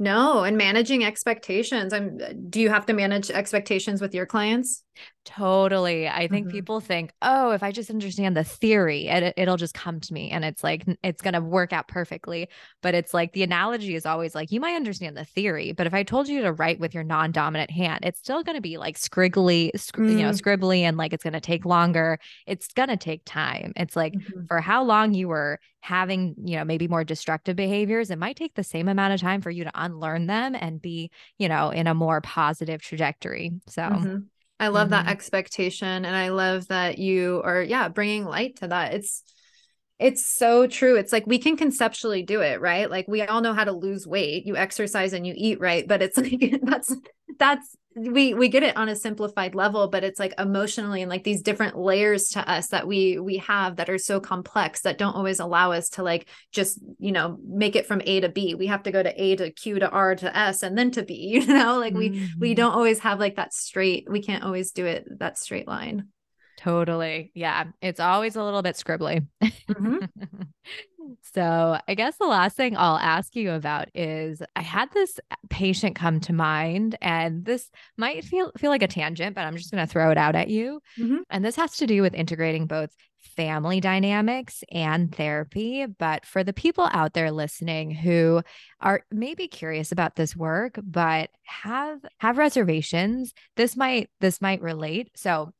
No, 0.00 0.44
and 0.44 0.56
managing 0.56 1.04
expectations. 1.04 1.92
I'm 1.92 2.18
do 2.50 2.60
you 2.60 2.68
have 2.68 2.86
to 2.86 2.92
manage 2.92 3.30
expectations 3.30 4.00
with 4.00 4.14
your 4.14 4.26
clients? 4.26 4.84
Totally. 5.24 6.08
I 6.08 6.26
think 6.26 6.46
mm-hmm. 6.46 6.56
people 6.56 6.80
think, 6.80 7.12
oh, 7.20 7.50
if 7.50 7.62
I 7.62 7.70
just 7.70 7.90
understand 7.90 8.36
the 8.36 8.44
theory, 8.44 9.08
it, 9.08 9.34
it'll 9.36 9.56
just 9.56 9.74
come 9.74 10.00
to 10.00 10.14
me 10.14 10.30
and 10.30 10.44
it's 10.44 10.64
like, 10.64 10.84
it's 11.02 11.20
going 11.20 11.34
to 11.34 11.40
work 11.40 11.72
out 11.72 11.86
perfectly. 11.86 12.48
But 12.80 12.94
it's 12.94 13.12
like 13.12 13.32
the 13.32 13.42
analogy 13.42 13.94
is 13.94 14.06
always 14.06 14.34
like, 14.34 14.50
you 14.50 14.60
might 14.60 14.76
understand 14.76 15.16
the 15.16 15.24
theory, 15.24 15.72
but 15.72 15.86
if 15.86 15.94
I 15.94 16.02
told 16.02 16.28
you 16.28 16.42
to 16.42 16.52
write 16.52 16.80
with 16.80 16.94
your 16.94 17.04
non 17.04 17.32
dominant 17.32 17.70
hand, 17.70 18.04
it's 18.04 18.20
still 18.20 18.42
going 18.42 18.56
to 18.56 18.62
be 18.62 18.78
like 18.78 18.98
scriggly, 18.98 19.70
mm. 19.72 20.10
you 20.10 20.18
know, 20.18 20.30
mm. 20.30 20.40
scribbly 20.40 20.80
and 20.80 20.96
like 20.96 21.12
it's 21.12 21.24
going 21.24 21.34
to 21.34 21.40
take 21.40 21.66
longer. 21.66 22.18
It's 22.46 22.68
going 22.68 22.88
to 22.88 22.96
take 22.96 23.22
time. 23.24 23.72
It's 23.76 23.96
like 23.96 24.14
mm-hmm. 24.14 24.46
for 24.46 24.60
how 24.60 24.84
long 24.84 25.12
you 25.12 25.28
were 25.28 25.60
having, 25.88 26.34
you 26.44 26.56
know, 26.56 26.64
maybe 26.64 26.86
more 26.86 27.02
destructive 27.02 27.56
behaviors, 27.56 28.10
it 28.10 28.18
might 28.18 28.36
take 28.36 28.54
the 28.54 28.62
same 28.62 28.88
amount 28.88 29.14
of 29.14 29.20
time 29.20 29.40
for 29.40 29.50
you 29.50 29.64
to 29.64 29.70
unlearn 29.74 30.26
them 30.26 30.54
and 30.54 30.82
be, 30.82 31.10
you 31.38 31.48
know, 31.48 31.70
in 31.70 31.86
a 31.86 31.94
more 31.94 32.20
positive 32.20 32.82
trajectory. 32.82 33.52
So, 33.68 33.82
mm-hmm. 33.82 34.18
I 34.60 34.68
love 34.68 34.88
mm-hmm. 34.88 35.06
that 35.06 35.08
expectation 35.08 36.04
and 36.04 36.14
I 36.14 36.28
love 36.28 36.68
that 36.68 36.98
you 36.98 37.40
are 37.42 37.62
yeah, 37.62 37.88
bringing 37.88 38.26
light 38.26 38.56
to 38.56 38.68
that. 38.68 38.92
It's 38.92 39.22
it's 39.98 40.26
so 40.26 40.66
true. 40.66 40.96
It's 40.96 41.12
like 41.12 41.26
we 41.26 41.38
can 41.38 41.56
conceptually 41.56 42.22
do 42.22 42.42
it, 42.42 42.60
right? 42.60 42.90
Like 42.90 43.08
we 43.08 43.22
all 43.22 43.40
know 43.40 43.54
how 43.54 43.64
to 43.64 43.72
lose 43.72 44.06
weight. 44.06 44.46
You 44.46 44.56
exercise 44.56 45.14
and 45.14 45.26
you 45.26 45.32
eat 45.36 45.58
right, 45.58 45.88
but 45.88 46.02
it's 46.02 46.18
like 46.18 46.60
that's 46.62 46.94
that's 47.38 47.76
we 47.98 48.34
we 48.34 48.48
get 48.48 48.62
it 48.62 48.76
on 48.76 48.88
a 48.88 48.96
simplified 48.96 49.54
level, 49.54 49.88
but 49.88 50.04
it's 50.04 50.18
like 50.18 50.34
emotionally 50.38 51.02
and 51.02 51.10
like 51.10 51.24
these 51.24 51.42
different 51.42 51.76
layers 51.76 52.28
to 52.30 52.50
us 52.50 52.68
that 52.68 52.86
we 52.86 53.18
we 53.18 53.38
have 53.38 53.76
that 53.76 53.90
are 53.90 53.98
so 53.98 54.20
complex 54.20 54.82
that 54.82 54.98
don't 54.98 55.14
always 55.14 55.40
allow 55.40 55.72
us 55.72 55.88
to 55.90 56.02
like 56.02 56.28
just, 56.52 56.78
you 56.98 57.12
know, 57.12 57.38
make 57.46 57.76
it 57.76 57.86
from 57.86 58.02
A 58.04 58.20
to 58.20 58.28
B. 58.28 58.54
We 58.54 58.66
have 58.68 58.82
to 58.84 58.90
go 58.90 59.02
to 59.02 59.22
A 59.22 59.36
to 59.36 59.50
Q 59.50 59.80
to 59.80 59.88
R 59.88 60.14
to 60.16 60.36
S 60.36 60.62
and 60.62 60.76
then 60.76 60.90
to 60.92 61.02
B, 61.02 61.14
you 61.46 61.46
know? 61.46 61.78
Like 61.78 61.94
we 61.94 62.10
mm-hmm. 62.10 62.40
we 62.40 62.54
don't 62.54 62.74
always 62.74 63.00
have 63.00 63.18
like 63.18 63.36
that 63.36 63.52
straight. 63.52 64.06
We 64.10 64.22
can't 64.22 64.44
always 64.44 64.72
do 64.72 64.86
it 64.86 65.06
that 65.18 65.38
straight 65.38 65.68
line. 65.68 66.08
Totally. 66.58 67.30
Yeah. 67.34 67.66
It's 67.80 68.00
always 68.00 68.34
a 68.34 68.42
little 68.42 68.62
bit 68.62 68.74
scribbly. 68.74 69.26
Mm-hmm. 69.42 70.04
so, 71.34 71.78
I 71.86 71.94
guess 71.94 72.16
the 72.16 72.26
last 72.26 72.56
thing 72.56 72.76
I'll 72.76 72.98
ask 72.98 73.34
you 73.36 73.52
about 73.52 73.88
is 73.94 74.42
I 74.56 74.62
had 74.62 74.90
this 74.92 75.18
patient 75.50 75.96
come 75.96 76.20
to 76.20 76.32
mind, 76.32 76.96
and 77.00 77.44
this 77.44 77.70
might 77.96 78.24
feel 78.24 78.52
feel 78.58 78.70
like 78.70 78.82
a 78.82 78.88
tangent, 78.88 79.34
but 79.34 79.44
I'm 79.44 79.56
just 79.56 79.70
going 79.70 79.86
to 79.86 79.90
throw 79.90 80.10
it 80.10 80.18
out 80.18 80.34
at 80.34 80.48
you. 80.48 80.80
Mm-hmm. 80.98 81.18
And 81.30 81.44
this 81.44 81.56
has 81.56 81.76
to 81.78 81.86
do 81.86 82.02
with 82.02 82.14
integrating 82.14 82.66
both 82.66 82.90
family 83.36 83.80
dynamics 83.80 84.64
and 84.72 85.14
therapy. 85.14 85.86
But 85.86 86.26
for 86.26 86.42
the 86.42 86.52
people 86.52 86.88
out 86.92 87.14
there 87.14 87.30
listening 87.30 87.90
who 87.90 88.42
are 88.80 89.02
maybe 89.10 89.48
curious 89.48 89.92
about 89.92 90.16
this 90.16 90.36
work, 90.36 90.78
but 90.82 91.30
have 91.44 92.00
have 92.18 92.38
reservations, 92.38 93.32
this 93.56 93.76
might 93.76 94.10
this 94.20 94.40
might 94.40 94.62
relate. 94.62 95.10
So 95.16 95.52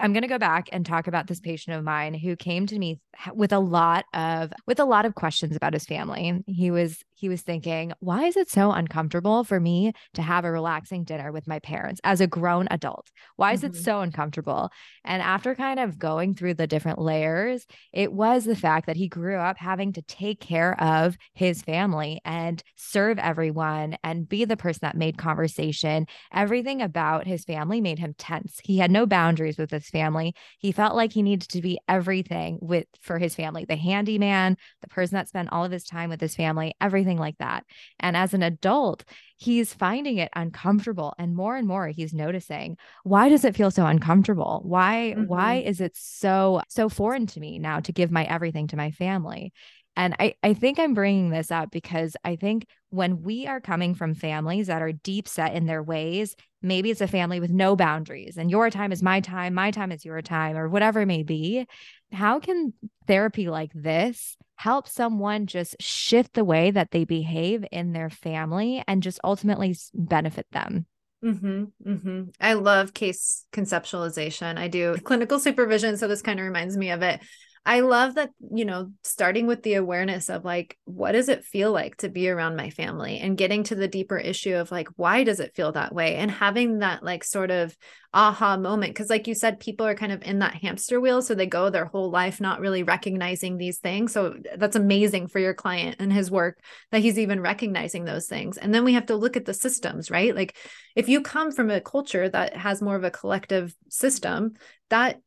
I'm 0.00 0.12
going 0.12 0.22
to 0.22 0.28
go 0.28 0.38
back 0.38 0.68
and 0.72 0.84
talk 0.84 1.06
about 1.06 1.26
this 1.26 1.40
patient 1.40 1.76
of 1.76 1.84
mine 1.84 2.14
who 2.14 2.34
came 2.34 2.66
to 2.66 2.78
me 2.78 3.00
with 3.34 3.52
a 3.52 3.58
lot 3.58 4.06
of 4.14 4.52
with 4.66 4.80
a 4.80 4.84
lot 4.84 5.04
of 5.04 5.14
questions 5.14 5.54
about 5.54 5.74
his 5.74 5.84
family. 5.84 6.42
He 6.46 6.70
was 6.70 7.04
he 7.20 7.28
was 7.28 7.42
thinking, 7.42 7.92
why 8.00 8.24
is 8.24 8.36
it 8.36 8.48
so 8.48 8.72
uncomfortable 8.72 9.44
for 9.44 9.60
me 9.60 9.92
to 10.14 10.22
have 10.22 10.44
a 10.44 10.50
relaxing 10.50 11.04
dinner 11.04 11.30
with 11.30 11.46
my 11.46 11.58
parents 11.58 12.00
as 12.02 12.22
a 12.22 12.26
grown 12.26 12.66
adult? 12.70 13.10
Why 13.36 13.52
is 13.52 13.60
mm-hmm. 13.60 13.76
it 13.76 13.82
so 13.82 14.00
uncomfortable? 14.00 14.70
And 15.04 15.22
after 15.22 15.54
kind 15.54 15.78
of 15.78 15.98
going 15.98 16.34
through 16.34 16.54
the 16.54 16.66
different 16.66 16.98
layers, 16.98 17.66
it 17.92 18.12
was 18.12 18.44
the 18.44 18.56
fact 18.56 18.86
that 18.86 18.96
he 18.96 19.06
grew 19.06 19.36
up 19.36 19.58
having 19.58 19.92
to 19.92 20.02
take 20.02 20.40
care 20.40 20.80
of 20.82 21.18
his 21.34 21.60
family 21.60 22.20
and 22.24 22.62
serve 22.76 23.18
everyone 23.18 23.98
and 24.02 24.28
be 24.28 24.46
the 24.46 24.56
person 24.56 24.80
that 24.82 24.96
made 24.96 25.18
conversation. 25.18 26.06
Everything 26.32 26.80
about 26.80 27.26
his 27.26 27.44
family 27.44 27.82
made 27.82 27.98
him 27.98 28.14
tense. 28.16 28.60
He 28.64 28.78
had 28.78 28.90
no 28.90 29.04
boundaries 29.04 29.58
with 29.58 29.70
his 29.70 29.90
family. 29.90 30.34
He 30.58 30.72
felt 30.72 30.96
like 30.96 31.12
he 31.12 31.22
needed 31.22 31.50
to 31.50 31.60
be 31.60 31.78
everything 31.86 32.58
with 32.62 32.86
for 33.02 33.18
his 33.18 33.34
family, 33.34 33.66
the 33.66 33.76
handyman, 33.76 34.56
the 34.80 34.88
person 34.88 35.16
that 35.16 35.28
spent 35.28 35.52
all 35.52 35.64
of 35.64 35.72
his 35.72 35.84
time 35.84 36.08
with 36.08 36.20
his 36.20 36.34
family, 36.34 36.74
everything 36.80 37.09
like 37.18 37.38
that. 37.38 37.64
And 37.98 38.16
as 38.16 38.34
an 38.34 38.42
adult, 38.42 39.04
he's 39.36 39.72
finding 39.72 40.18
it 40.18 40.30
uncomfortable 40.36 41.14
and 41.18 41.34
more 41.34 41.56
and 41.56 41.66
more 41.66 41.88
he's 41.88 42.12
noticing, 42.12 42.76
why 43.04 43.28
does 43.28 43.44
it 43.44 43.56
feel 43.56 43.70
so 43.70 43.86
uncomfortable? 43.86 44.60
Why 44.64 45.14
mm-hmm. 45.16 45.26
why 45.26 45.56
is 45.56 45.80
it 45.80 45.96
so 45.96 46.62
so 46.68 46.88
foreign 46.88 47.26
to 47.28 47.40
me 47.40 47.58
now 47.58 47.80
to 47.80 47.92
give 47.92 48.10
my 48.10 48.24
everything 48.24 48.66
to 48.68 48.76
my 48.76 48.90
family? 48.90 49.52
And 49.96 50.14
I, 50.20 50.34
I 50.42 50.54
think 50.54 50.78
I'm 50.78 50.94
bringing 50.94 51.30
this 51.30 51.50
up 51.50 51.70
because 51.70 52.16
I 52.24 52.36
think 52.36 52.66
when 52.90 53.22
we 53.22 53.46
are 53.46 53.60
coming 53.60 53.94
from 53.94 54.14
families 54.14 54.68
that 54.68 54.82
are 54.82 54.92
deep 54.92 55.26
set 55.26 55.54
in 55.54 55.66
their 55.66 55.82
ways, 55.82 56.36
maybe 56.62 56.90
it's 56.90 57.00
a 57.00 57.08
family 57.08 57.40
with 57.40 57.50
no 57.50 57.76
boundaries 57.76 58.36
and 58.36 58.50
your 58.50 58.70
time 58.70 58.92
is 58.92 59.02
my 59.02 59.20
time, 59.20 59.52
my 59.54 59.70
time 59.70 59.90
is 59.92 60.04
your 60.04 60.22
time, 60.22 60.56
or 60.56 60.68
whatever 60.68 61.00
it 61.00 61.06
may 61.06 61.22
be. 61.22 61.66
How 62.12 62.38
can 62.40 62.72
therapy 63.06 63.48
like 63.48 63.72
this 63.74 64.36
help 64.60 64.86
someone 64.86 65.46
just 65.46 65.74
shift 65.80 66.34
the 66.34 66.44
way 66.44 66.70
that 66.70 66.90
they 66.90 67.04
behave 67.04 67.64
in 67.72 67.92
their 67.92 68.10
family 68.10 68.84
and 68.86 69.02
just 69.02 69.18
ultimately 69.24 69.74
benefit 69.94 70.46
them? 70.52 70.84
Mm-hmm, 71.24 71.64
mm-hmm. 71.86 72.22
I 72.38 72.52
love 72.52 72.92
case 72.92 73.46
conceptualization. 73.52 74.58
I 74.58 74.68
do 74.68 74.96
clinical 74.98 75.38
supervision. 75.38 75.96
So 75.96 76.08
this 76.08 76.20
kind 76.20 76.38
of 76.38 76.44
reminds 76.44 76.76
me 76.76 76.90
of 76.90 77.00
it. 77.00 77.20
I 77.66 77.80
love 77.80 78.14
that, 78.14 78.30
you 78.54 78.64
know, 78.64 78.90
starting 79.04 79.46
with 79.46 79.62
the 79.62 79.74
awareness 79.74 80.30
of 80.30 80.46
like, 80.46 80.78
what 80.86 81.12
does 81.12 81.28
it 81.28 81.44
feel 81.44 81.70
like 81.72 81.96
to 81.98 82.08
be 82.08 82.30
around 82.30 82.56
my 82.56 82.70
family 82.70 83.18
and 83.18 83.36
getting 83.36 83.64
to 83.64 83.74
the 83.74 83.86
deeper 83.86 84.16
issue 84.16 84.54
of 84.54 84.72
like, 84.72 84.88
why 84.96 85.24
does 85.24 85.40
it 85.40 85.54
feel 85.54 85.70
that 85.72 85.94
way? 85.94 86.16
And 86.16 86.30
having 86.30 86.78
that 86.78 87.02
like 87.02 87.22
sort 87.22 87.50
of 87.50 87.76
aha 88.14 88.56
moment. 88.56 88.96
Cause 88.96 89.10
like 89.10 89.26
you 89.26 89.34
said, 89.34 89.60
people 89.60 89.86
are 89.86 89.94
kind 89.94 90.10
of 90.10 90.22
in 90.22 90.38
that 90.38 90.54
hamster 90.54 91.00
wheel. 91.00 91.20
So 91.20 91.34
they 91.34 91.46
go 91.46 91.68
their 91.68 91.84
whole 91.84 92.10
life 92.10 92.40
not 92.40 92.60
really 92.60 92.82
recognizing 92.82 93.58
these 93.58 93.78
things. 93.78 94.12
So 94.12 94.36
that's 94.56 94.74
amazing 94.74 95.28
for 95.28 95.38
your 95.38 95.54
client 95.54 95.96
and 95.98 96.10
his 96.10 96.30
work 96.30 96.58
that 96.92 97.02
he's 97.02 97.18
even 97.18 97.42
recognizing 97.42 98.06
those 98.06 98.26
things. 98.26 98.56
And 98.56 98.74
then 98.74 98.84
we 98.84 98.94
have 98.94 99.06
to 99.06 99.16
look 99.16 99.36
at 99.36 99.44
the 99.44 99.54
systems, 99.54 100.10
right? 100.10 100.34
Like 100.34 100.56
if 100.96 101.10
you 101.10 101.20
come 101.20 101.52
from 101.52 101.70
a 101.70 101.80
culture 101.80 102.26
that 102.26 102.56
has 102.56 102.80
more 102.80 102.96
of 102.96 103.04
a 103.04 103.10
collective 103.10 103.76
system, 103.90 104.54
that 104.88 105.20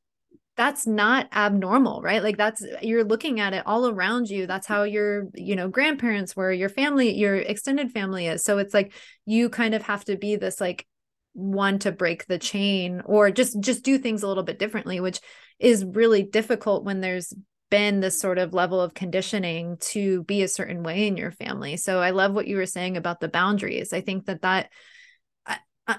that's 0.55 0.85
not 0.85 1.27
abnormal 1.33 2.01
right? 2.01 2.21
Like 2.21 2.37
that's 2.37 2.63
you're 2.81 3.03
looking 3.03 3.39
at 3.39 3.53
it 3.53 3.63
all 3.65 3.87
around 3.87 4.29
you. 4.29 4.45
That's 4.45 4.67
how 4.67 4.83
your 4.83 5.27
you 5.33 5.55
know 5.55 5.67
grandparents 5.67 6.35
were 6.35 6.51
your 6.51 6.69
family 6.69 7.15
your 7.15 7.35
extended 7.35 7.91
family 7.91 8.27
is. 8.27 8.43
So 8.43 8.57
it's 8.59 8.73
like 8.73 8.93
you 9.25 9.49
kind 9.49 9.73
of 9.73 9.83
have 9.83 10.05
to 10.05 10.17
be 10.17 10.35
this 10.35 10.61
like 10.61 10.85
one 11.33 11.79
to 11.79 11.91
break 11.91 12.27
the 12.27 12.37
chain 12.37 13.01
or 13.05 13.31
just 13.31 13.59
just 13.59 13.83
do 13.83 13.97
things 13.97 14.21
a 14.21 14.27
little 14.27 14.43
bit 14.43 14.59
differently 14.59 14.99
which 14.99 15.19
is 15.57 15.83
really 15.83 16.21
difficult 16.21 16.83
when 16.83 17.01
there's 17.01 17.33
been 17.71 18.01
this 18.01 18.19
sort 18.19 18.37
of 18.37 18.53
level 18.53 18.79
of 18.79 18.93
conditioning 18.93 19.77
to 19.77 20.21
be 20.25 20.43
a 20.43 20.47
certain 20.47 20.83
way 20.83 21.07
in 21.07 21.17
your 21.17 21.31
family. 21.31 21.75
So 21.75 21.99
i 21.99 22.11
love 22.11 22.33
what 22.33 22.47
you 22.47 22.57
were 22.57 22.67
saying 22.67 22.97
about 22.97 23.19
the 23.19 23.29
boundaries. 23.29 23.93
I 23.93 24.01
think 24.01 24.27
that 24.27 24.43
that 24.43 24.69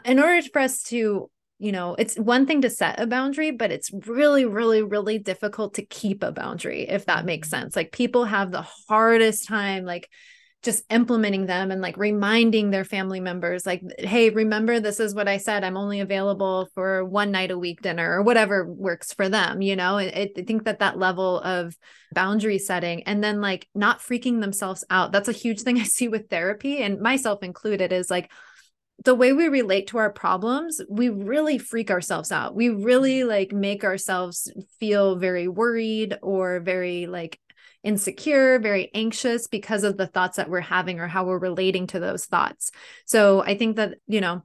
in 0.05 0.21
order 0.21 0.41
for 0.53 0.61
us 0.61 0.85
to 0.85 1.31
you 1.59 1.73
know, 1.73 1.95
it's 1.99 2.17
one 2.17 2.47
thing 2.47 2.63
to 2.63 2.71
set 2.71 3.01
a 3.01 3.07
boundary, 3.07 3.51
but 3.51 3.71
it's 3.71 3.91
really, 4.07 4.45
really, 4.45 4.83
really 4.83 5.19
difficult 5.19 5.75
to 5.75 5.87
keep 5.87 6.23
a 6.23 6.33
boundary, 6.33 6.89
if 6.89 7.07
that 7.07 7.25
makes 7.25 7.49
mm-hmm. 7.49 7.63
sense. 7.63 7.77
Like 7.77 7.93
people 7.93 8.25
have 8.25 8.51
the 8.51 8.67
hardest 8.89 9.47
time, 9.47 9.85
like, 9.85 10.09
just 10.65 10.83
implementing 10.89 11.45
them 11.45 11.71
and 11.71 11.83
like 11.83 11.99
reminding 11.99 12.71
their 12.71 12.87
family 12.87 13.21
members 13.21 13.67
like 13.67 13.83
hey 13.99 14.31
remember 14.31 14.81
this 14.81 14.99
is 14.99 15.15
what 15.15 15.29
i 15.29 15.37
said 15.37 15.63
i'm 15.63 15.77
only 15.77 16.01
available 16.01 16.67
for 16.75 17.05
one 17.05 17.31
night 17.31 17.51
a 17.51 17.59
week 17.59 17.83
dinner 17.83 18.19
or 18.19 18.23
whatever 18.23 18.67
works 18.67 19.13
for 19.13 19.29
them 19.29 19.61
you 19.61 19.77
know 19.77 19.99
i, 19.99 20.31
I 20.37 20.43
think 20.43 20.65
that 20.65 20.79
that 20.79 20.99
level 20.99 21.39
of 21.41 21.77
boundary 22.13 22.59
setting 22.59 23.03
and 23.03 23.23
then 23.23 23.43
like 23.43 23.69
not 23.75 24.01
freaking 24.01 24.41
themselves 24.41 24.85
out 24.89 25.13
that's 25.13 25.29
a 25.29 25.33
huge 25.33 25.61
thing 25.61 25.79
i 25.81 25.85
see 25.85 26.09
with 26.09 26.31
therapy 26.31 26.79
and 26.79 26.99
myself 26.99 27.43
included 27.43 27.93
is 27.93 28.11
like 28.11 28.33
the 29.05 29.15
way 29.15 29.33
we 29.33 29.49
relate 29.49 29.89
to 29.89 29.99
our 29.99 30.11
problems, 30.11 30.81
we 30.89 31.09
really 31.09 31.59
freak 31.59 31.91
ourselves 31.91 32.31
out. 32.31 32.55
We 32.55 32.69
really 32.69 33.21
mm-hmm. 33.21 33.29
like 33.29 33.53
make 33.53 33.85
ourselves 33.85 34.53
feel 34.79 35.17
very 35.17 35.49
worried 35.49 36.17
or 36.23 36.61
very 36.61 37.07
like 37.07 37.41
insecure, 37.83 38.59
very 38.59 38.91
anxious 38.95 39.47
because 39.47 39.85
of 39.85 39.97
the 39.97 40.07
thoughts 40.07 40.37
that 40.37 40.49
we're 40.49 40.61
having 40.61 41.01
or 41.01 41.07
how 41.07 41.25
we're 41.25 41.39
relating 41.39 41.87
to 41.89 42.01
those 42.01 42.25
thoughts. 42.25 42.71
So 43.05 43.43
I 43.43 43.57
think 43.57 43.77
that, 43.77 43.97
you 44.07 44.21
know, 44.21 44.43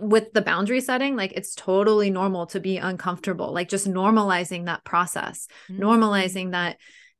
with 0.00 0.32
the 0.32 0.42
boundary 0.42 0.80
setting, 0.80 1.16
like 1.16 1.32
it's 1.32 1.54
totally 1.54 2.10
normal 2.10 2.46
to 2.46 2.60
be 2.60 2.78
uncomfortable, 2.78 3.52
like 3.52 3.68
just 3.68 3.88
normalizing 3.88 4.66
that 4.66 4.84
process, 4.84 5.46
mm-hmm. 5.68 5.82
normalizing 5.82 6.50
that 6.52 6.78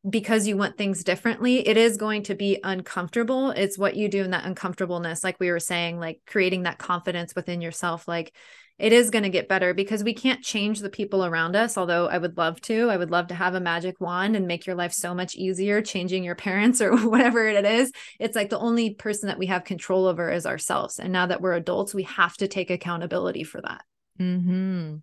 because 0.09 0.47
you 0.47 0.57
want 0.57 0.77
things 0.77 1.03
differently, 1.03 1.67
it 1.67 1.77
is 1.77 1.97
going 1.97 2.25
to 2.25 2.35
be 2.35 2.59
uncomfortable. 2.63 3.51
It's 3.51 3.79
what 3.79 3.97
you 3.97 4.09
do 4.09 4.23
in 4.23 4.33
that 4.33 4.45
uncomfortableness, 4.45 5.25
like 5.25 5.41
we 5.41 5.51
were 5.51 5.61
saying, 5.61 5.99
like 5.99 6.21
creating 6.27 6.65
that 6.65 6.79
confidence 6.79 7.35
within 7.35 7.63
yourself. 7.63 8.07
Like 8.07 8.35
it 8.79 8.93
is 8.93 9.11
going 9.11 9.23
to 9.23 9.31
get 9.31 9.49
better 9.49 9.73
because 9.73 10.05
we 10.05 10.13
can't 10.13 10.43
change 10.43 10.81
the 10.81 10.91
people 10.91 11.25
around 11.25 11.57
us. 11.57 11.79
Although 11.79 12.09
I 12.09 12.19
would 12.19 12.37
love 12.37 12.61
to, 12.63 12.91
I 12.91 12.97
would 12.97 13.11
love 13.11 13.29
to 13.29 13.35
have 13.35 13.55
a 13.55 13.61
magic 13.61 14.01
wand 14.01 14.37
and 14.37 14.47
make 14.47 14.67
your 14.67 14.77
life 14.77 14.93
so 14.93 15.15
much 15.15 15.37
easier, 15.37 15.81
changing 15.81 16.23
your 16.23 16.35
parents 16.35 16.83
or 16.83 16.97
whatever 17.09 17.47
it 17.47 17.65
is. 17.65 17.91
It's 18.21 18.37
like 18.37 18.51
the 18.51 18.59
only 18.59 18.95
person 18.95 19.29
that 19.29 19.39
we 19.39 19.47
have 19.47 19.65
control 19.65 20.07
over 20.07 20.31
is 20.31 20.45
ourselves. 20.45 20.99
And 20.99 21.13
now 21.13 21.27
that 21.27 21.41
we're 21.41 21.55
adults, 21.55 21.95
we 21.95 22.03
have 22.03 22.37
to 22.39 22.49
take 22.49 22.71
accountability 22.71 23.45
for 23.45 23.63
that. 23.63 23.83
Hmm. 24.19 24.97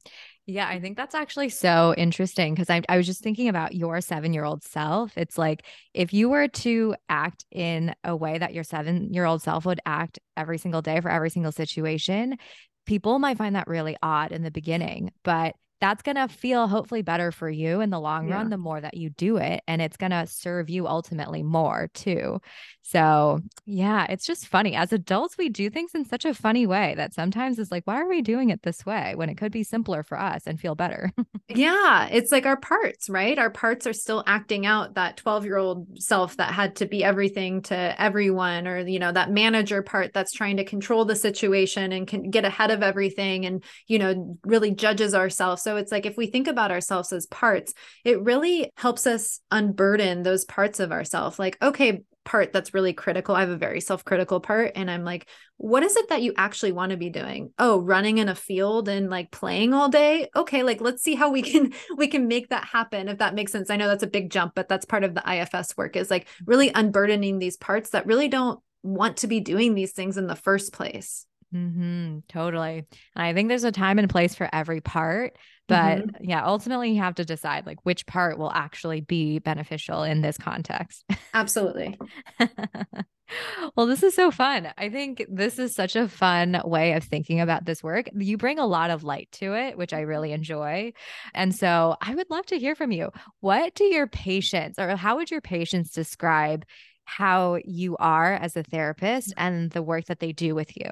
Yeah, 0.52 0.68
I 0.68 0.82
think 0.82 0.98
that's 0.98 1.16
actually 1.16 1.48
so 1.48 1.96
interesting 1.98 2.54
because 2.54 2.70
I, 2.70 2.82
I 2.90 2.98
was 2.98 3.06
just 3.06 3.24
thinking 3.24 3.48
about 3.48 3.74
your 3.74 4.02
seven 4.02 4.34
year 4.34 4.44
old 4.44 4.64
self. 4.64 5.18
It's 5.18 5.38
like 5.38 5.64
if 5.94 6.14
you 6.14 6.28
were 6.28 6.50
to 6.50 6.94
act 7.08 7.46
in 7.52 7.96
a 8.04 8.18
way 8.18 8.38
that 8.38 8.54
your 8.54 8.66
seven 8.66 9.14
year 9.14 9.24
old 9.24 9.42
self 9.42 9.66
would 9.66 9.80
act 9.86 10.20
every 10.36 10.58
single 10.58 10.82
day 10.82 11.00
for 11.00 11.10
every 11.10 11.30
single 11.30 11.54
situation, 11.54 12.38
people 12.86 13.18
might 13.18 13.38
find 13.38 13.56
that 13.56 13.70
really 13.70 13.96
odd 14.04 14.34
in 14.34 14.44
the 14.44 14.52
beginning. 14.52 15.14
But 15.24 15.56
that's 15.82 16.04
going 16.04 16.16
to 16.16 16.28
feel 16.28 16.68
hopefully 16.68 17.02
better 17.02 17.32
for 17.32 17.50
you 17.50 17.82
in 17.82 17.90
the 17.90 18.00
long 18.00 18.28
yeah. 18.28 18.36
run 18.36 18.50
the 18.50 18.58
more 18.58 18.80
that 18.80 18.96
you 18.96 19.10
do 19.10 19.38
it 19.38 19.62
and 19.68 19.82
it's 19.82 19.98
going 19.98 20.12
to 20.12 20.28
serve 20.28 20.70
you 20.70 20.88
ultimately 20.88 21.44
more 21.44 21.90
too. 21.94 22.40
So 22.84 23.42
yeah 23.66 24.06
it's 24.10 24.26
just 24.26 24.48
funny. 24.48 24.76
As 24.76 24.94
adults 24.94 25.38
we 25.38 25.50
do 25.50 25.70
things 25.70 25.92
in 25.96 26.06
such 26.06 26.24
a 26.24 26.34
funny 26.34 26.68
way 26.68 26.94
that 26.98 27.14
sometimes 27.14 27.60
it's 27.60 27.72
like 27.72 27.86
why 27.86 28.00
are 28.00 28.08
we 28.08 28.22
doing 28.22 28.50
it 28.50 28.62
this 28.62 28.86
way? 28.86 29.14
when 29.16 29.30
it 29.30 29.36
could 29.36 29.52
be 29.52 29.64
simpler 29.64 30.04
for 30.04 30.20
us 30.20 30.44
and 30.46 30.60
feel 30.60 30.76
better. 30.76 31.12
Yeah 31.50 32.08
it's 32.10 32.32
like 32.32 32.46
our 32.46 32.58
parts 32.58 33.10
right? 33.10 33.38
Our 33.38 33.50
parts 33.50 33.86
are 33.86 33.94
still 33.94 34.24
acting 34.26 34.66
out 34.66 34.96
that 34.96 35.18
12 35.18 35.46
year 35.46 35.58
old 35.58 36.00
self 36.00 36.38
that 36.38 36.54
had 36.54 36.78
to 36.78 36.86
be 36.86 37.04
everything 37.04 37.62
to 37.64 38.02
everyone 38.02 38.68
or 38.68 38.80
you 38.80 39.00
know 39.00 39.12
that 39.12 39.32
manager 39.32 39.82
part 39.82 40.14
that's 40.14 40.32
trying 40.32 40.58
to 40.58 40.64
control 40.64 41.04
the 41.04 41.16
situation 41.16 41.92
and 41.92 42.08
can 42.08 42.30
get 42.30 42.46
ahead 42.46 42.72
of 42.72 42.84
everything 42.84 43.46
and 43.46 43.64
you 43.88 44.00
know 44.00 44.38
really 44.44 44.72
judges 44.72 45.14
ourselves. 45.14 45.62
So 45.62 45.71
so 45.72 45.78
it's 45.78 45.92
like 45.92 46.06
if 46.06 46.18
we 46.18 46.28
think 46.28 46.50
about 46.50 46.70
ourselves 46.70 47.14
as 47.14 47.28
parts, 47.28 47.74
it 48.04 48.22
really 48.22 48.70
helps 48.76 49.08
us 49.08 49.40
unburden 49.52 50.22
those 50.22 50.44
parts 50.44 50.82
of 50.82 50.92
ourselves. 50.92 51.40
Like, 51.40 51.58
okay, 51.62 52.04
part 52.26 52.52
that's 52.52 52.74
really 52.74 52.92
critical. 52.92 53.36
I 53.36 53.40
have 53.40 53.50
a 53.50 53.56
very 53.56 53.80
self 53.80 54.04
critical 54.04 54.42
part. 54.42 54.74
And 54.76 54.92
I'm 54.92 55.06
like, 55.06 55.30
what 55.56 55.82
is 55.82 55.96
it 55.96 56.10
that 56.10 56.24
you 56.24 56.34
actually 56.36 56.74
want 56.74 56.90
to 56.90 56.98
be 56.98 57.10
doing? 57.10 57.54
Oh, 57.58 57.80
running 57.80 58.18
in 58.18 58.28
a 58.28 58.36
field 58.36 58.90
and 58.90 59.10
like 59.10 59.32
playing 59.32 59.74
all 59.74 59.88
day. 59.88 60.28
Okay, 60.36 60.62
like 60.64 60.82
let's 60.82 61.04
see 61.04 61.16
how 61.16 61.32
we 61.32 61.42
can 61.42 61.72
we 61.96 62.10
can 62.10 62.28
make 62.28 62.50
that 62.50 62.66
happen 62.66 63.08
if 63.08 63.20
that 63.20 63.34
makes 63.34 63.54
sense. 63.54 63.70
I 63.70 63.78
know 63.78 63.88
that's 63.88 64.04
a 64.04 64.08
big 64.08 64.30
jump, 64.30 64.56
but 64.56 64.68
that's 64.68 64.84
part 64.84 65.06
of 65.06 65.16
the 65.16 65.24
IFS 65.26 65.78
work 65.78 65.96
is 65.96 66.12
like 66.12 66.28
really 66.46 66.70
unburdening 66.76 67.40
these 67.40 67.56
parts 67.56 67.92
that 67.92 68.06
really 68.08 68.28
don't 68.28 68.60
want 68.84 69.18
to 69.18 69.28
be 69.28 69.40
doing 69.40 69.74
these 69.74 69.94
things 69.94 70.18
in 70.18 70.28
the 70.28 70.36
first 70.36 70.74
place. 70.74 71.26
Mm-hmm, 71.54 72.20
totally. 72.30 72.86
And 73.16 73.26
I 73.26 73.34
think 73.34 73.50
there's 73.50 73.64
a 73.64 73.72
time 73.72 74.00
and 74.00 74.10
place 74.10 74.36
for 74.36 74.50
every 74.54 74.82
part. 74.82 75.38
But 75.68 76.00
mm-hmm. 76.00 76.30
yeah, 76.30 76.46
ultimately, 76.46 76.92
you 76.92 77.02
have 77.02 77.16
to 77.16 77.26
decide 77.26 77.66
like 77.66 77.86
which 77.86 78.06
part 78.06 78.38
will 78.38 78.52
actually 78.52 79.02
be 79.02 79.40
beneficial 79.40 80.04
in 80.04 80.22
this 80.22 80.38
context. 80.38 81.06
Absolutely. 81.34 81.98
well, 83.76 83.86
this 83.86 84.04
is 84.04 84.14
so 84.14 84.32
fun. 84.32 84.70
I 84.78 84.90
think 84.90 85.26
this 85.30 85.60
is 85.60 85.74
such 85.74 85.96
a 85.96 86.08
fun 86.08 86.62
way 86.66 86.94
of 86.94 87.04
thinking 87.04 87.40
about 87.40 87.66
this 87.66 87.84
work. 87.84 88.10
You 88.14 88.38
bring 88.38 88.60
a 88.60 88.66
lot 88.66 88.90
of 88.90 89.04
light 89.04 89.30
to 89.34 89.54
it, 89.54 89.78
which 89.78 89.94
I 89.94 90.02
really 90.02 90.34
enjoy. 90.34 90.94
And 91.34 91.56
so 91.56 91.96
I 92.02 92.16
would 92.16 92.30
love 92.30 92.46
to 92.48 92.60
hear 92.60 92.76
from 92.76 92.92
you. 92.92 93.12
What 93.40 93.76
do 93.76 93.86
your 93.86 94.08
patients, 94.08 94.78
or 94.78 94.96
how 94.96 95.18
would 95.18 95.32
your 95.32 95.42
patients 95.42 95.92
describe 95.92 96.66
how 97.06 97.60
you 97.64 97.98
are 97.98 98.34
as 98.34 98.56
a 98.56 98.64
therapist 98.64 99.34
and 99.38 99.72
the 99.72 99.82
work 99.82 100.06
that 100.06 100.20
they 100.20 100.34
do 100.34 100.56
with 100.56 100.76
you? 100.76 100.90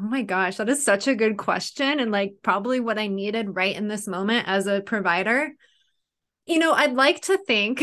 Oh 0.00 0.06
my 0.06 0.22
gosh, 0.22 0.58
that 0.58 0.68
is 0.68 0.84
such 0.84 1.08
a 1.08 1.14
good 1.16 1.36
question. 1.36 1.98
And 1.98 2.12
like 2.12 2.34
probably 2.42 2.78
what 2.78 2.98
I 2.98 3.08
needed 3.08 3.56
right 3.56 3.74
in 3.74 3.88
this 3.88 4.06
moment 4.06 4.46
as 4.46 4.68
a 4.68 4.80
provider. 4.80 5.50
You 6.46 6.60
know, 6.60 6.72
I'd 6.72 6.94
like 6.94 7.22
to 7.22 7.36
think, 7.36 7.82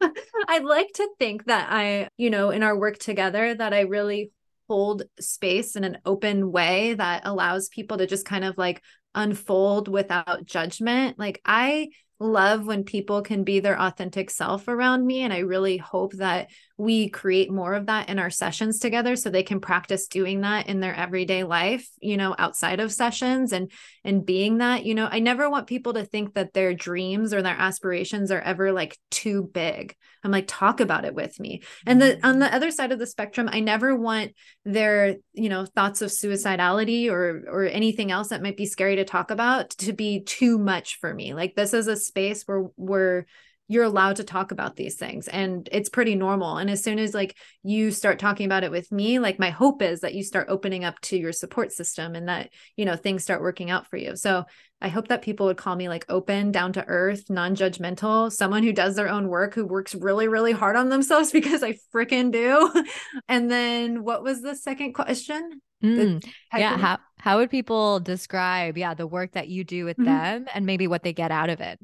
I'd 0.48 0.64
like 0.64 0.88
to 0.94 1.08
think 1.20 1.44
that 1.44 1.68
I, 1.70 2.08
you 2.16 2.30
know, 2.30 2.50
in 2.50 2.64
our 2.64 2.76
work 2.76 2.98
together, 2.98 3.54
that 3.54 3.72
I 3.72 3.82
really 3.82 4.32
hold 4.68 5.04
space 5.20 5.76
in 5.76 5.84
an 5.84 5.98
open 6.04 6.50
way 6.50 6.94
that 6.94 7.22
allows 7.26 7.68
people 7.68 7.98
to 7.98 8.08
just 8.08 8.26
kind 8.26 8.44
of 8.44 8.58
like 8.58 8.82
unfold 9.14 9.86
without 9.86 10.44
judgment. 10.44 11.16
Like 11.16 11.40
I 11.44 11.90
love 12.18 12.66
when 12.66 12.82
people 12.82 13.22
can 13.22 13.44
be 13.44 13.60
their 13.60 13.80
authentic 13.80 14.30
self 14.30 14.66
around 14.66 15.06
me. 15.06 15.20
And 15.20 15.32
I 15.32 15.40
really 15.40 15.76
hope 15.76 16.14
that 16.14 16.50
we 16.78 17.08
create 17.08 17.50
more 17.50 17.74
of 17.74 17.86
that 17.86 18.08
in 18.08 18.18
our 18.18 18.30
sessions 18.30 18.78
together 18.78 19.16
so 19.16 19.30
they 19.30 19.42
can 19.42 19.60
practice 19.60 20.06
doing 20.06 20.40
that 20.40 20.66
in 20.68 20.80
their 20.80 20.94
everyday 20.94 21.44
life 21.44 21.88
you 22.00 22.16
know 22.16 22.34
outside 22.38 22.80
of 22.80 22.92
sessions 22.92 23.52
and 23.52 23.70
and 24.04 24.26
being 24.26 24.58
that 24.58 24.84
you 24.84 24.94
know 24.94 25.08
i 25.10 25.18
never 25.18 25.48
want 25.48 25.66
people 25.66 25.94
to 25.94 26.04
think 26.04 26.34
that 26.34 26.52
their 26.52 26.74
dreams 26.74 27.32
or 27.32 27.42
their 27.42 27.56
aspirations 27.56 28.30
are 28.30 28.40
ever 28.40 28.72
like 28.72 28.98
too 29.10 29.48
big. 29.52 29.94
I'm 30.24 30.30
like 30.30 30.46
talk 30.46 30.80
about 30.80 31.04
it 31.04 31.14
with 31.14 31.38
me. 31.40 31.62
And 31.86 32.00
the 32.00 32.06
mm-hmm. 32.06 32.26
on 32.26 32.38
the 32.38 32.54
other 32.54 32.70
side 32.70 32.92
of 32.92 32.98
the 32.98 33.06
spectrum 33.06 33.48
i 33.50 33.60
never 33.60 33.94
want 33.96 34.32
their 34.64 35.16
you 35.32 35.48
know 35.48 35.66
thoughts 35.66 36.02
of 36.02 36.10
suicidality 36.10 37.10
or 37.10 37.42
or 37.48 37.64
anything 37.64 38.10
else 38.10 38.28
that 38.28 38.42
might 38.42 38.56
be 38.56 38.66
scary 38.66 38.96
to 38.96 39.04
talk 39.04 39.30
about 39.30 39.70
to 39.70 39.92
be 39.92 40.22
too 40.22 40.58
much 40.58 40.98
for 41.00 41.12
me. 41.12 41.34
Like 41.34 41.54
this 41.54 41.74
is 41.74 41.88
a 41.88 41.96
space 41.96 42.44
where 42.44 42.66
we're 42.76 43.26
you're 43.72 43.84
allowed 43.84 44.16
to 44.16 44.24
talk 44.24 44.52
about 44.52 44.76
these 44.76 44.96
things 44.96 45.28
and 45.28 45.66
it's 45.72 45.88
pretty 45.88 46.14
normal. 46.14 46.58
And 46.58 46.68
as 46.68 46.84
soon 46.84 46.98
as 46.98 47.14
like 47.14 47.36
you 47.62 47.90
start 47.90 48.18
talking 48.18 48.44
about 48.44 48.64
it 48.64 48.70
with 48.70 48.92
me 48.92 49.18
like 49.18 49.38
my 49.38 49.48
hope 49.48 49.80
is 49.80 50.00
that 50.00 50.14
you 50.14 50.22
start 50.22 50.48
opening 50.50 50.84
up 50.84 51.00
to 51.00 51.16
your 51.16 51.32
support 51.32 51.72
system 51.72 52.14
and 52.14 52.28
that 52.28 52.50
you 52.76 52.84
know 52.84 52.96
things 52.96 53.22
start 53.22 53.40
working 53.40 53.70
out 53.70 53.86
for 53.86 53.96
you. 53.96 54.14
So 54.14 54.44
i 54.82 54.88
hope 54.88 55.08
that 55.08 55.22
people 55.22 55.46
would 55.46 55.56
call 55.56 55.76
me 55.76 55.88
like 55.88 56.04
open 56.08 56.50
down 56.50 56.72
to 56.72 56.84
earth 56.88 57.30
non-judgmental 57.30 58.32
someone 58.32 58.64
who 58.64 58.72
does 58.72 58.96
their 58.96 59.08
own 59.08 59.28
work 59.28 59.54
who 59.54 59.64
works 59.64 59.94
really 59.94 60.26
really 60.26 60.50
hard 60.50 60.74
on 60.74 60.88
themselves 60.88 61.30
because 61.38 61.62
i 61.62 61.74
freaking 61.94 62.30
do. 62.32 62.84
And 63.28 63.50
then 63.50 64.02
what 64.02 64.22
was 64.22 64.42
the 64.42 64.56
second 64.56 64.92
question? 64.92 65.62
Mm, 65.82 66.24
yeah 66.56 66.76
how, 66.76 66.98
how 67.18 67.38
would 67.38 67.50
people 67.50 68.00
describe 68.00 68.76
yeah 68.76 68.94
the 68.94 69.06
work 69.06 69.32
that 69.32 69.48
you 69.48 69.64
do 69.64 69.84
with 69.84 69.96
mm-hmm. 69.96 70.04
them 70.04 70.46
and 70.54 70.66
maybe 70.66 70.86
what 70.86 71.02
they 71.02 71.12
get 71.12 71.30
out 71.30 71.48
of 71.48 71.60
it 71.60 71.78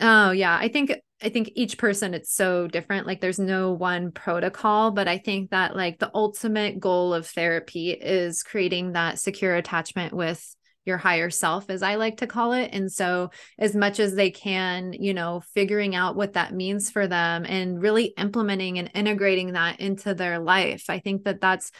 Oh 0.00 0.30
yeah, 0.30 0.56
I 0.60 0.68
think 0.68 0.92
I 1.22 1.30
think 1.30 1.52
each 1.54 1.78
person 1.78 2.12
it's 2.12 2.32
so 2.32 2.66
different. 2.66 3.06
Like 3.06 3.20
there's 3.20 3.38
no 3.38 3.72
one 3.72 4.12
protocol, 4.12 4.90
but 4.90 5.08
I 5.08 5.18
think 5.18 5.50
that 5.50 5.74
like 5.74 5.98
the 5.98 6.10
ultimate 6.14 6.78
goal 6.78 7.14
of 7.14 7.26
therapy 7.26 7.90
is 7.92 8.42
creating 8.42 8.92
that 8.92 9.18
secure 9.18 9.54
attachment 9.54 10.12
with 10.12 10.54
your 10.84 10.98
higher 10.98 11.30
self 11.30 11.68
as 11.68 11.82
I 11.82 11.96
like 11.96 12.18
to 12.18 12.26
call 12.26 12.52
it. 12.52 12.70
And 12.72 12.92
so 12.92 13.30
as 13.58 13.74
much 13.74 13.98
as 13.98 14.14
they 14.14 14.30
can, 14.30 14.92
you 14.92 15.14
know, 15.14 15.42
figuring 15.52 15.96
out 15.96 16.16
what 16.16 16.34
that 16.34 16.54
means 16.54 16.90
for 16.90 17.08
them 17.08 17.44
and 17.44 17.82
really 17.82 18.14
implementing 18.16 18.78
and 18.78 18.90
integrating 18.94 19.52
that 19.52 19.80
into 19.80 20.14
their 20.14 20.38
life. 20.38 20.84
I 20.88 21.00
think 21.00 21.24
that 21.24 21.40
that's 21.40 21.72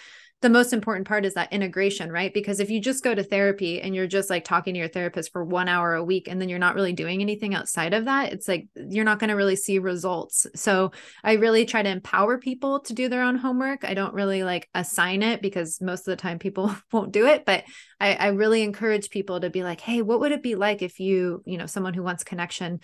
the 0.43 0.51
most 0.51 0.75
important 0.75 1.09
part 1.09 1.25
is 1.25 1.33
that 1.35 1.53
integration, 1.53 2.13
right? 2.13 2.33
Because 2.33 2.61
if 2.61 2.69
you 2.69 2.79
just 2.79 3.03
go 3.03 3.15
to 3.15 3.23
therapy 3.23 3.81
and 3.81 3.95
you're 3.95 4.07
just 4.07 4.29
like 4.29 4.45
talking 4.45 4.75
to 4.75 4.79
your 4.79 4.89
therapist 4.89 5.33
for 5.33 5.43
one 5.43 5.67
hour 5.67 5.95
a 5.95 6.05
week 6.05 6.29
and 6.29 6.41
then 6.41 6.51
you're 6.51 6.59
not 6.59 6.75
really 6.75 6.93
doing 6.93 7.23
anything 7.23 7.55
outside 7.55 7.95
of 7.95 8.05
that, 8.05 8.35
it's 8.35 8.47
like 8.47 8.69
you're 8.75 9.05
not 9.05 9.19
going 9.19 9.31
to 9.31 9.35
really 9.35 9.57
see 9.57 9.79
results. 9.79 10.47
So 10.55 10.93
I 11.25 11.35
really 11.35 11.65
try 11.65 11.83
to 11.83 11.89
empower 11.89 12.37
people 12.37 12.81
to 12.81 12.93
do 12.93 13.09
their 13.09 13.23
own 13.23 13.37
homework. 13.37 13.83
I 13.85 13.95
don't 13.95 14.13
really 14.13 14.45
like 14.45 14.69
assign 14.75 15.23
it 15.23 15.41
because 15.41 15.81
most 15.81 16.01
of 16.01 16.13
the 16.13 16.17
time 16.17 16.39
people 16.39 16.75
won't 16.93 17.13
do 17.13 17.27
it, 17.27 17.47
but 17.47 17.65
I, 17.99 18.15
I 18.15 18.27
really 18.29 18.63
encourage 18.63 19.09
people 19.09 19.41
to 19.41 19.49
be 19.49 19.65
like, 19.65 19.81
hey, 19.81 20.03
what 20.03 20.21
would 20.21 20.33
it 20.33 20.43
be 20.43 20.55
like 20.55 20.83
if 20.83 21.01
you, 21.01 21.43
you 21.47 21.57
know, 21.57 21.67
someone 21.67 21.95
who 21.95 22.03
wants 22.03 22.25
connection 22.25 22.81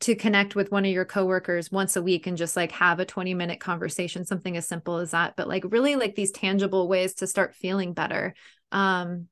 to 0.00 0.14
connect 0.14 0.54
with 0.54 0.70
one 0.70 0.84
of 0.84 0.90
your 0.90 1.04
coworkers 1.04 1.72
once 1.72 1.96
a 1.96 2.02
week 2.02 2.26
and 2.26 2.36
just 2.36 2.56
like 2.56 2.72
have 2.72 3.00
a 3.00 3.04
20 3.04 3.34
minute 3.34 3.60
conversation 3.60 4.24
something 4.24 4.56
as 4.56 4.68
simple 4.68 4.96
as 4.98 5.12
that 5.12 5.34
but 5.36 5.48
like 5.48 5.64
really 5.68 5.96
like 5.96 6.14
these 6.14 6.30
tangible 6.30 6.88
ways 6.88 7.14
to 7.14 7.26
start 7.26 7.54
feeling 7.54 7.92
better 7.92 8.34
um 8.72 9.26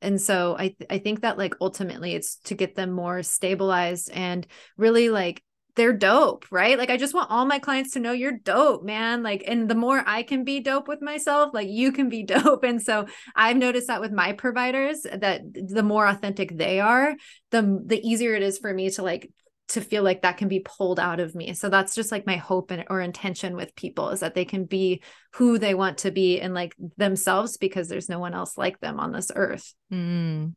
and 0.00 0.20
so 0.20 0.56
i 0.58 0.74
i 0.88 0.98
think 0.98 1.20
that 1.20 1.38
like 1.38 1.54
ultimately 1.60 2.14
it's 2.14 2.36
to 2.36 2.54
get 2.54 2.74
them 2.74 2.90
more 2.90 3.22
stabilized 3.22 4.10
and 4.12 4.46
really 4.76 5.10
like 5.10 5.42
they're 5.76 5.92
dope, 5.92 6.46
right? 6.50 6.78
Like 6.78 6.88
I 6.88 6.96
just 6.96 7.14
want 7.14 7.30
all 7.30 7.44
my 7.44 7.58
clients 7.58 7.92
to 7.92 8.00
know 8.00 8.12
you're 8.12 8.32
dope, 8.32 8.82
man. 8.82 9.22
Like 9.22 9.44
and 9.46 9.68
the 9.68 9.74
more 9.74 10.02
I 10.04 10.22
can 10.22 10.42
be 10.42 10.60
dope 10.60 10.88
with 10.88 11.02
myself, 11.02 11.50
like 11.52 11.68
you 11.68 11.92
can 11.92 12.08
be 12.08 12.22
dope. 12.24 12.64
And 12.64 12.82
so 12.82 13.06
I've 13.36 13.58
noticed 13.58 13.88
that 13.88 14.00
with 14.00 14.10
my 14.10 14.32
providers 14.32 15.02
that 15.02 15.42
the 15.52 15.82
more 15.82 16.06
authentic 16.06 16.56
they 16.56 16.80
are, 16.80 17.14
the 17.50 17.82
the 17.84 18.00
easier 18.00 18.34
it 18.34 18.42
is 18.42 18.58
for 18.58 18.72
me 18.72 18.90
to 18.90 19.02
like 19.02 19.30
to 19.68 19.80
feel 19.80 20.02
like 20.02 20.22
that 20.22 20.36
can 20.36 20.48
be 20.48 20.60
pulled 20.60 21.00
out 21.00 21.20
of 21.20 21.34
me. 21.34 21.52
So 21.54 21.68
that's 21.68 21.94
just 21.94 22.12
like 22.12 22.26
my 22.26 22.36
hope 22.36 22.70
and, 22.70 22.84
or 22.88 23.00
intention 23.00 23.56
with 23.56 23.74
people 23.74 24.10
is 24.10 24.20
that 24.20 24.34
they 24.34 24.44
can 24.44 24.64
be 24.64 25.02
who 25.34 25.58
they 25.58 25.74
want 25.74 25.98
to 25.98 26.10
be 26.10 26.40
and 26.40 26.54
like 26.54 26.74
themselves 26.96 27.56
because 27.56 27.88
there's 27.88 28.08
no 28.08 28.18
one 28.18 28.34
else 28.34 28.56
like 28.56 28.78
them 28.80 29.00
on 29.00 29.12
this 29.12 29.30
earth. 29.34 29.74
Mm. 29.92 30.54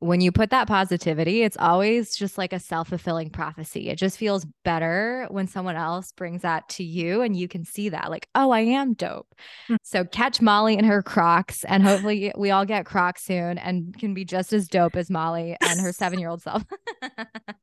When 0.00 0.22
you 0.22 0.32
put 0.32 0.48
that 0.50 0.66
positivity, 0.66 1.42
it's 1.42 1.58
always 1.58 2.16
just 2.16 2.38
like 2.38 2.54
a 2.54 2.58
self 2.58 2.88
fulfilling 2.88 3.28
prophecy. 3.28 3.90
It 3.90 3.96
just 3.96 4.16
feels 4.16 4.46
better 4.64 5.26
when 5.30 5.46
someone 5.46 5.76
else 5.76 6.10
brings 6.12 6.40
that 6.40 6.66
to 6.70 6.82
you 6.82 7.20
and 7.20 7.36
you 7.36 7.48
can 7.48 7.66
see 7.66 7.90
that, 7.90 8.10
like, 8.10 8.26
oh, 8.34 8.50
I 8.50 8.60
am 8.60 8.94
dope. 8.94 9.28
Mm. 9.68 9.76
So 9.82 10.04
catch 10.04 10.40
Molly 10.40 10.78
in 10.78 10.86
her 10.86 11.02
Crocs, 11.02 11.64
and 11.64 11.82
hopefully 11.82 12.32
we 12.34 12.50
all 12.50 12.64
get 12.64 12.86
Crocs 12.86 13.24
soon 13.24 13.58
and 13.58 13.96
can 13.98 14.14
be 14.14 14.24
just 14.24 14.54
as 14.54 14.68
dope 14.68 14.96
as 14.96 15.10
Molly 15.10 15.54
and 15.60 15.78
her 15.80 15.92
seven 15.92 16.18
year 16.18 16.30
old 16.30 16.40
self. 16.40 16.64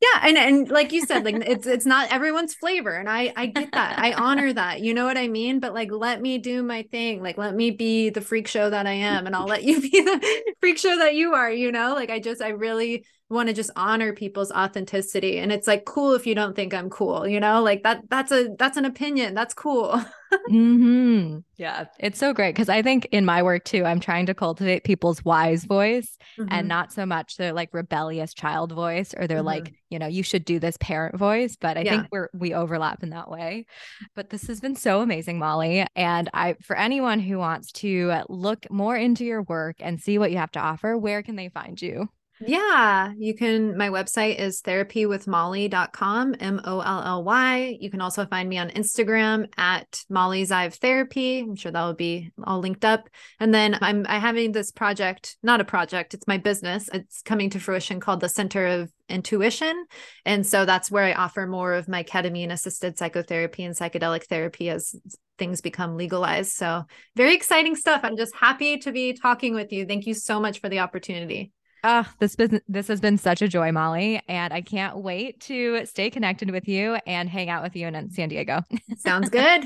yeah 0.00 0.20
and 0.22 0.38
and 0.38 0.70
like 0.70 0.92
you 0.92 1.04
said 1.04 1.24
like 1.24 1.34
it's 1.46 1.66
it's 1.66 1.86
not 1.86 2.12
everyone's 2.12 2.54
flavor 2.54 2.94
and 2.94 3.08
i 3.08 3.32
i 3.36 3.46
get 3.46 3.72
that 3.72 3.98
i 3.98 4.12
honor 4.12 4.52
that 4.52 4.80
you 4.80 4.94
know 4.94 5.04
what 5.04 5.16
i 5.16 5.26
mean? 5.26 5.58
But 5.58 5.74
like 5.74 5.90
let 5.90 6.20
me 6.20 6.38
do 6.38 6.62
my 6.62 6.82
thing 6.90 7.22
like 7.22 7.36
let 7.36 7.54
me 7.54 7.70
be 7.72 8.10
the 8.10 8.20
freak 8.20 8.46
show 8.46 8.70
that 8.70 8.86
i 8.86 8.92
am 8.92 9.26
and 9.26 9.34
i'll 9.34 9.46
let 9.46 9.64
you 9.64 9.80
be 9.90 9.90
the 9.90 10.54
freak 10.60 10.78
show 10.78 10.96
that 10.98 11.14
you 11.14 11.34
are 11.34 11.50
you 11.50 11.72
know? 11.72 11.94
Like 11.94 12.10
i 12.10 12.20
just 12.20 12.40
i 12.40 12.48
really 12.50 13.04
want 13.28 13.48
to 13.48 13.54
just 13.54 13.70
honor 13.76 14.12
people's 14.12 14.52
authenticity 14.52 15.38
and 15.38 15.52
it's 15.52 15.66
like 15.66 15.84
cool 15.84 16.14
if 16.14 16.26
you 16.26 16.34
don't 16.34 16.54
think 16.54 16.74
i'm 16.74 16.90
cool 16.90 17.26
you 17.26 17.40
know? 17.40 17.62
Like 17.62 17.82
that 17.82 18.02
that's 18.08 18.30
a 18.30 18.50
that's 18.58 18.76
an 18.76 18.84
opinion 18.84 19.34
that's 19.34 19.54
cool 19.54 20.00
mm-hmm. 20.50 21.38
yeah 21.56 21.86
it's 21.98 22.18
so 22.18 22.32
great 22.32 22.54
because 22.54 22.68
i 22.68 22.82
think 22.82 23.06
in 23.12 23.24
my 23.24 23.42
work 23.42 23.64
too 23.64 23.84
i'm 23.84 24.00
trying 24.00 24.26
to 24.26 24.34
cultivate 24.34 24.84
people's 24.84 25.24
wise 25.24 25.64
voice 25.64 26.18
mm-hmm. 26.38 26.48
and 26.50 26.68
not 26.68 26.92
so 26.92 27.06
much 27.06 27.36
their 27.36 27.52
like 27.52 27.68
rebellious 27.72 28.34
child 28.34 28.72
voice 28.72 29.14
or 29.16 29.26
their 29.26 29.38
mm-hmm. 29.38 29.46
like 29.46 29.74
you 29.90 29.98
know 29.98 30.06
you 30.06 30.22
should 30.22 30.44
do 30.44 30.58
this 30.58 30.76
parent 30.78 31.16
voice 31.16 31.56
but 31.60 31.76
i 31.76 31.82
yeah. 31.82 31.90
think 31.90 32.06
we're 32.10 32.28
we 32.34 32.52
overlap 32.54 33.02
in 33.02 33.10
that 33.10 33.30
way 33.30 33.66
but 34.14 34.30
this 34.30 34.46
has 34.46 34.60
been 34.60 34.76
so 34.76 35.00
amazing 35.00 35.38
molly 35.38 35.86
and 35.96 36.30
i 36.34 36.54
for 36.62 36.76
anyone 36.76 37.20
who 37.20 37.38
wants 37.38 37.72
to 37.72 38.22
look 38.28 38.70
more 38.70 38.96
into 38.96 39.24
your 39.24 39.42
work 39.42 39.76
and 39.80 40.00
see 40.00 40.18
what 40.18 40.30
you 40.30 40.38
have 40.38 40.52
to 40.52 40.60
offer 40.60 40.96
where 40.96 41.22
can 41.22 41.36
they 41.36 41.48
find 41.48 41.80
you 41.80 42.08
yeah, 42.40 43.12
you 43.16 43.34
can. 43.34 43.76
My 43.76 43.88
website 43.88 44.38
is 44.38 44.62
therapywithmolly.com, 44.62 46.36
M 46.40 46.60
O 46.64 46.80
L 46.80 47.02
L 47.04 47.24
Y. 47.24 47.76
You 47.80 47.90
can 47.90 48.00
also 48.00 48.26
find 48.26 48.48
me 48.48 48.58
on 48.58 48.70
Instagram 48.70 49.48
at 49.56 50.02
Molly 50.08 50.44
Zive 50.44 50.74
Therapy. 50.74 51.40
I'm 51.40 51.56
sure 51.56 51.72
that 51.72 51.84
will 51.84 51.94
be 51.94 52.30
all 52.44 52.60
linked 52.60 52.84
up. 52.84 53.08
And 53.40 53.52
then 53.52 53.78
I'm 53.80 54.06
I 54.08 54.18
having 54.18 54.52
this 54.52 54.70
project, 54.70 55.36
not 55.42 55.60
a 55.60 55.64
project, 55.64 56.14
it's 56.14 56.26
my 56.26 56.38
business. 56.38 56.88
It's 56.92 57.22
coming 57.22 57.50
to 57.50 57.60
fruition 57.60 58.00
called 58.00 58.20
the 58.20 58.28
Center 58.28 58.66
of 58.66 58.92
Intuition. 59.08 59.86
And 60.24 60.46
so 60.46 60.64
that's 60.64 60.90
where 60.90 61.04
I 61.04 61.14
offer 61.14 61.46
more 61.46 61.74
of 61.74 61.88
my 61.88 62.02
ketamine 62.02 62.52
assisted 62.52 62.98
psychotherapy 62.98 63.64
and 63.64 63.74
psychedelic 63.74 64.24
therapy 64.24 64.70
as 64.70 64.94
things 65.38 65.60
become 65.60 65.96
legalized. 65.96 66.52
So 66.52 66.84
very 67.16 67.34
exciting 67.34 67.76
stuff. 67.76 68.00
I'm 68.02 68.16
just 68.16 68.34
happy 68.34 68.78
to 68.78 68.92
be 68.92 69.14
talking 69.14 69.54
with 69.54 69.72
you. 69.72 69.86
Thank 69.86 70.06
you 70.06 70.14
so 70.14 70.40
much 70.40 70.60
for 70.60 70.68
the 70.68 70.80
opportunity. 70.80 71.52
Uh, 71.88 72.04
this 72.18 72.36
been, 72.36 72.60
this 72.68 72.86
has 72.86 73.00
been 73.00 73.16
such 73.16 73.40
a 73.40 73.48
joy, 73.48 73.72
Molly, 73.72 74.20
and 74.28 74.52
I 74.52 74.60
can't 74.60 74.98
wait 74.98 75.40
to 75.40 75.86
stay 75.86 76.10
connected 76.10 76.50
with 76.50 76.68
you 76.68 76.98
and 77.06 77.30
hang 77.30 77.48
out 77.48 77.62
with 77.62 77.74
you 77.74 77.86
in 77.86 78.10
San 78.10 78.28
Diego. 78.28 78.62
Sounds 78.98 79.30
good. 79.30 79.64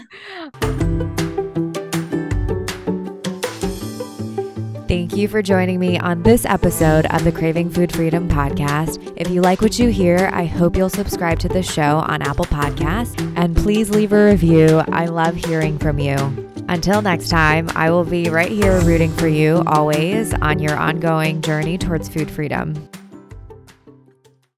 Thank 4.86 5.16
you 5.16 5.26
for 5.26 5.42
joining 5.42 5.80
me 5.80 5.98
on 5.98 6.22
this 6.22 6.44
episode 6.44 7.06
of 7.06 7.24
the 7.24 7.32
Craving 7.32 7.70
Food 7.70 7.92
Freedom 7.92 8.28
podcast. 8.28 9.14
If 9.16 9.28
you 9.28 9.40
like 9.40 9.60
what 9.60 9.80
you 9.80 9.88
hear, 9.88 10.30
I 10.32 10.44
hope 10.44 10.76
you'll 10.76 10.90
subscribe 10.90 11.40
to 11.40 11.48
the 11.48 11.64
show 11.64 12.04
on 12.06 12.22
Apple 12.22 12.44
Podcasts 12.44 13.18
and 13.36 13.56
please 13.56 13.90
leave 13.90 14.12
a 14.12 14.26
review. 14.26 14.84
I 14.92 15.06
love 15.06 15.34
hearing 15.34 15.76
from 15.76 15.98
you. 15.98 16.51
Until 16.68 17.02
next 17.02 17.28
time, 17.28 17.68
I 17.74 17.90
will 17.90 18.04
be 18.04 18.30
right 18.30 18.50
here 18.50 18.80
rooting 18.80 19.12
for 19.12 19.28
you 19.28 19.62
always 19.66 20.32
on 20.34 20.58
your 20.58 20.76
ongoing 20.76 21.42
journey 21.42 21.78
towards 21.78 22.08
food 22.08 22.30
freedom. 22.30 22.88